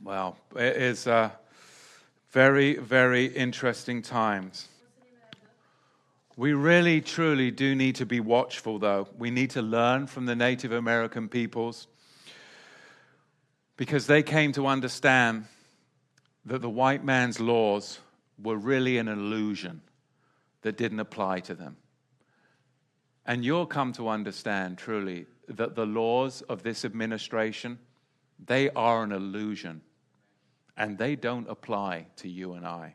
of 0.00 0.06
Well, 0.06 0.38
it 0.58 0.76
is 0.80 1.06
uh, 1.06 1.32
very, 2.30 2.76
very 2.76 3.26
interesting 3.26 4.00
times. 4.00 4.68
We 6.38 6.54
really, 6.54 7.02
truly 7.02 7.50
do 7.50 7.74
need 7.74 7.96
to 7.96 8.06
be 8.06 8.20
watchful, 8.20 8.78
though. 8.78 9.06
We 9.18 9.30
need 9.30 9.50
to 9.50 9.60
learn 9.60 10.06
from 10.06 10.24
the 10.24 10.34
Native 10.34 10.72
American 10.72 11.28
peoples 11.28 11.88
because 13.76 14.06
they 14.06 14.22
came 14.22 14.52
to 14.52 14.66
understand 14.66 15.44
that 16.44 16.62
the 16.62 16.70
white 16.70 17.04
man's 17.04 17.40
laws 17.40 17.98
were 18.42 18.56
really 18.56 18.98
an 18.98 19.08
illusion 19.08 19.82
that 20.62 20.76
didn't 20.76 21.00
apply 21.00 21.40
to 21.40 21.54
them. 21.54 21.76
And 23.26 23.44
you'll 23.44 23.66
come 23.66 23.92
to 23.94 24.08
understand 24.08 24.78
truly 24.78 25.26
that 25.48 25.74
the 25.74 25.86
laws 25.86 26.42
of 26.42 26.62
this 26.62 26.84
administration, 26.84 27.78
they 28.44 28.70
are 28.70 29.02
an 29.02 29.12
illusion 29.12 29.82
and 30.76 30.98
they 30.98 31.16
don't 31.16 31.48
apply 31.48 32.06
to 32.16 32.28
you 32.28 32.52
and 32.52 32.66
I. 32.66 32.94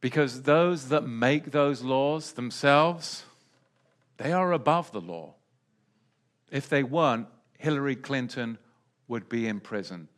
Because 0.00 0.42
those 0.42 0.88
that 0.88 1.06
make 1.06 1.50
those 1.50 1.82
laws 1.82 2.32
themselves, 2.32 3.24
they 4.18 4.32
are 4.32 4.52
above 4.52 4.92
the 4.92 5.00
law. 5.00 5.34
If 6.50 6.68
they 6.68 6.82
weren't, 6.82 7.28
Hillary 7.58 7.96
Clinton 7.96 8.58
would 9.08 9.28
be 9.28 9.46
in 9.46 9.60
prison. 9.60 10.08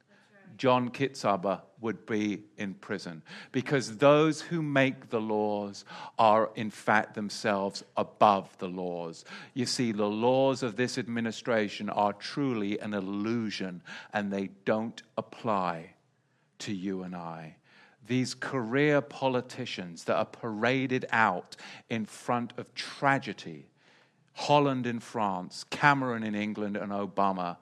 John 0.57 0.91
Kitzhaber 0.91 1.61
would 1.81 2.05
be 2.05 2.43
in 2.57 2.75
prison 2.75 3.23
because 3.53 3.99
those 3.99 4.41
who 4.41 4.61
make 4.61 5.11
the 5.11 5.21
laws 5.21 5.85
are, 6.19 6.51
in 6.57 6.71
fact, 6.71 7.15
themselves 7.15 7.85
above 7.97 8.59
the 8.59 8.67
laws. 8.67 9.25
You 9.55 9.67
see, 9.67 9.93
the 9.93 10.09
laws 10.09 10.65
of 10.65 10.75
this 10.75 10.99
administration 10.99 11.89
are 11.89 12.13
truly 12.13 12.79
an 12.81 12.93
illusion 12.93 13.83
and 14.13 14.33
they 14.33 14.51
don't 14.65 15.01
apply 15.17 15.95
to 16.61 16.75
you 16.75 17.05
and 17.05 17.15
I. 17.15 17.57
These 18.09 18.35
career 18.35 19.01
politicians 19.01 20.05
that 20.05 20.17
are 20.17 20.25
paraded 20.25 21.07
out 21.13 21.55
in 21.89 22.05
front 22.05 22.53
of 22.57 22.75
tragedy 22.75 23.67
Hollande 24.39 24.87
in 24.87 25.01
France, 25.01 25.65
Cameron 25.69 26.23
in 26.23 26.37
England, 26.37 26.77
and 26.77 26.93
Obama 26.93 27.57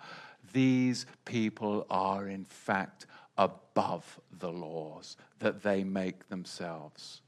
these 0.57 1.05
people 1.27 1.87
are, 1.91 2.27
in 2.27 2.47
fact, 2.47 3.05
above 3.37 4.19
the 4.39 4.51
laws 4.51 5.19
that 5.39 5.63
they 5.63 5.85
make 5.85 6.31
themselves. 6.31 7.21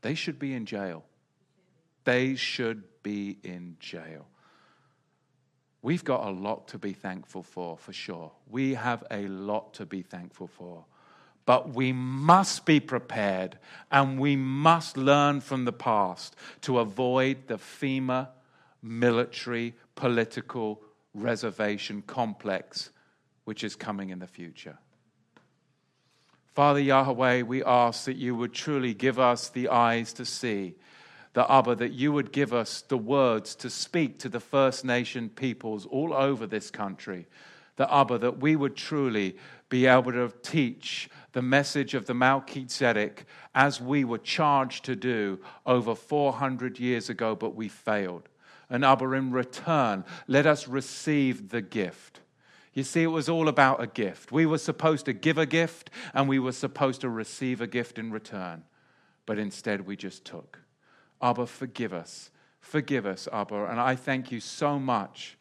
They 0.00 0.14
should 0.14 0.38
be 0.38 0.54
in 0.54 0.64
jail. 0.64 1.04
They 2.04 2.36
should 2.36 2.84
be 3.02 3.36
in 3.42 3.76
jail. 3.80 4.26
We've 5.82 6.02
got 6.02 6.26
a 6.26 6.30
lot 6.30 6.68
to 6.68 6.78
be 6.78 6.94
thankful 6.94 7.42
for, 7.42 7.76
for 7.76 7.92
sure. 7.92 8.32
We 8.48 8.72
have 8.72 9.04
a 9.10 9.28
lot 9.28 9.74
to 9.74 9.84
be 9.84 10.00
thankful 10.00 10.46
for. 10.46 10.86
But 11.44 11.74
we 11.74 11.92
must 11.92 12.64
be 12.64 12.80
prepared 12.80 13.58
and 13.92 14.18
we 14.18 14.36
must 14.36 14.96
learn 14.96 15.42
from 15.42 15.66
the 15.66 15.72
past 15.74 16.34
to 16.62 16.78
avoid 16.78 17.46
the 17.46 17.58
FEMA 17.58 18.28
military 18.82 19.74
political 19.94 20.80
reservation 21.22 22.02
complex 22.02 22.90
which 23.44 23.64
is 23.64 23.76
coming 23.76 24.10
in 24.10 24.18
the 24.18 24.26
future. 24.26 24.78
Father 26.54 26.80
Yahweh, 26.80 27.42
we 27.42 27.62
ask 27.62 28.04
that 28.06 28.16
you 28.16 28.34
would 28.34 28.52
truly 28.52 28.92
give 28.92 29.18
us 29.18 29.48
the 29.48 29.68
eyes 29.68 30.12
to 30.14 30.24
see, 30.24 30.74
the 31.32 31.50
Abba, 31.50 31.76
that 31.76 31.92
you 31.92 32.12
would 32.12 32.32
give 32.32 32.52
us 32.52 32.82
the 32.82 32.98
words 32.98 33.54
to 33.54 33.70
speak 33.70 34.18
to 34.18 34.28
the 34.28 34.40
First 34.40 34.84
Nation 34.84 35.28
peoples 35.28 35.86
all 35.86 36.12
over 36.12 36.46
this 36.46 36.70
country, 36.70 37.26
the 37.76 37.94
Abba, 37.94 38.18
that 38.18 38.40
we 38.40 38.56
would 38.56 38.74
truly 38.74 39.36
be 39.68 39.86
able 39.86 40.12
to 40.12 40.32
teach 40.42 41.08
the 41.32 41.42
message 41.42 41.94
of 41.94 42.06
the 42.06 42.14
Melchizedek 42.14 43.24
as 43.54 43.80
we 43.80 44.04
were 44.04 44.18
charged 44.18 44.84
to 44.86 44.96
do 44.96 45.38
over 45.64 45.94
400 45.94 46.80
years 46.80 47.08
ago, 47.08 47.36
but 47.36 47.54
we 47.54 47.68
failed. 47.68 48.28
And 48.70 48.84
Abba, 48.84 49.12
in 49.12 49.30
return, 49.30 50.04
let 50.26 50.46
us 50.46 50.68
receive 50.68 51.48
the 51.48 51.62
gift 51.62 52.20
you 52.78 52.84
see, 52.84 53.02
it 53.02 53.08
was 53.08 53.28
all 53.28 53.48
about 53.48 53.82
a 53.82 53.88
gift. 53.88 54.30
We 54.30 54.46
were 54.46 54.56
supposed 54.56 55.06
to 55.06 55.12
give 55.12 55.36
a 55.36 55.46
gift 55.46 55.90
and 56.14 56.28
we 56.28 56.38
were 56.38 56.52
supposed 56.52 57.00
to 57.00 57.08
receive 57.08 57.60
a 57.60 57.66
gift 57.66 57.98
in 57.98 58.12
return. 58.12 58.62
But 59.26 59.36
instead, 59.36 59.84
we 59.84 59.96
just 59.96 60.24
took. 60.24 60.60
Abba, 61.20 61.46
forgive 61.46 61.92
us. 61.92 62.30
Forgive 62.60 63.04
us, 63.04 63.26
Abba. 63.32 63.64
And 63.64 63.80
I 63.80 63.96
thank 63.96 64.30
you 64.30 64.38
so 64.38 64.78
much 64.78 65.36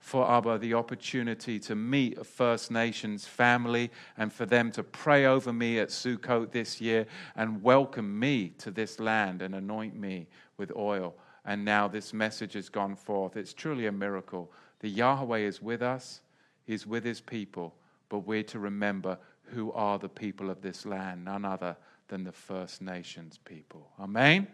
for 0.00 0.28
Abba 0.28 0.58
the 0.58 0.74
opportunity 0.74 1.60
to 1.60 1.76
meet 1.76 2.18
a 2.18 2.24
First 2.24 2.72
Nations 2.72 3.24
family 3.24 3.92
and 4.16 4.32
for 4.32 4.44
them 4.44 4.72
to 4.72 4.82
pray 4.82 5.26
over 5.26 5.52
me 5.52 5.78
at 5.78 5.90
Sukkot 5.90 6.50
this 6.50 6.80
year 6.80 7.06
and 7.36 7.62
welcome 7.62 8.18
me 8.18 8.48
to 8.58 8.72
this 8.72 8.98
land 8.98 9.42
and 9.42 9.54
anoint 9.54 9.94
me 9.94 10.26
with 10.56 10.72
oil. 10.74 11.14
And 11.50 11.64
now 11.64 11.88
this 11.88 12.12
message 12.12 12.52
has 12.52 12.68
gone 12.68 12.94
forth. 12.94 13.36
It's 13.36 13.52
truly 13.52 13.86
a 13.86 13.92
miracle. 13.92 14.52
The 14.78 14.88
Yahweh 14.88 15.38
is 15.38 15.60
with 15.60 15.82
us. 15.82 16.20
He's 16.64 16.86
with 16.86 17.02
his 17.02 17.20
people, 17.20 17.74
but 18.08 18.20
we're 18.20 18.44
to 18.44 18.60
remember 18.60 19.18
who 19.46 19.72
are 19.72 19.98
the 19.98 20.08
people 20.08 20.48
of 20.48 20.62
this 20.62 20.86
land, 20.86 21.24
none 21.24 21.44
other 21.44 21.76
than 22.06 22.22
the 22.22 22.30
First 22.30 22.80
Nations 22.80 23.40
people. 23.44 23.88
Amen. 23.98 24.46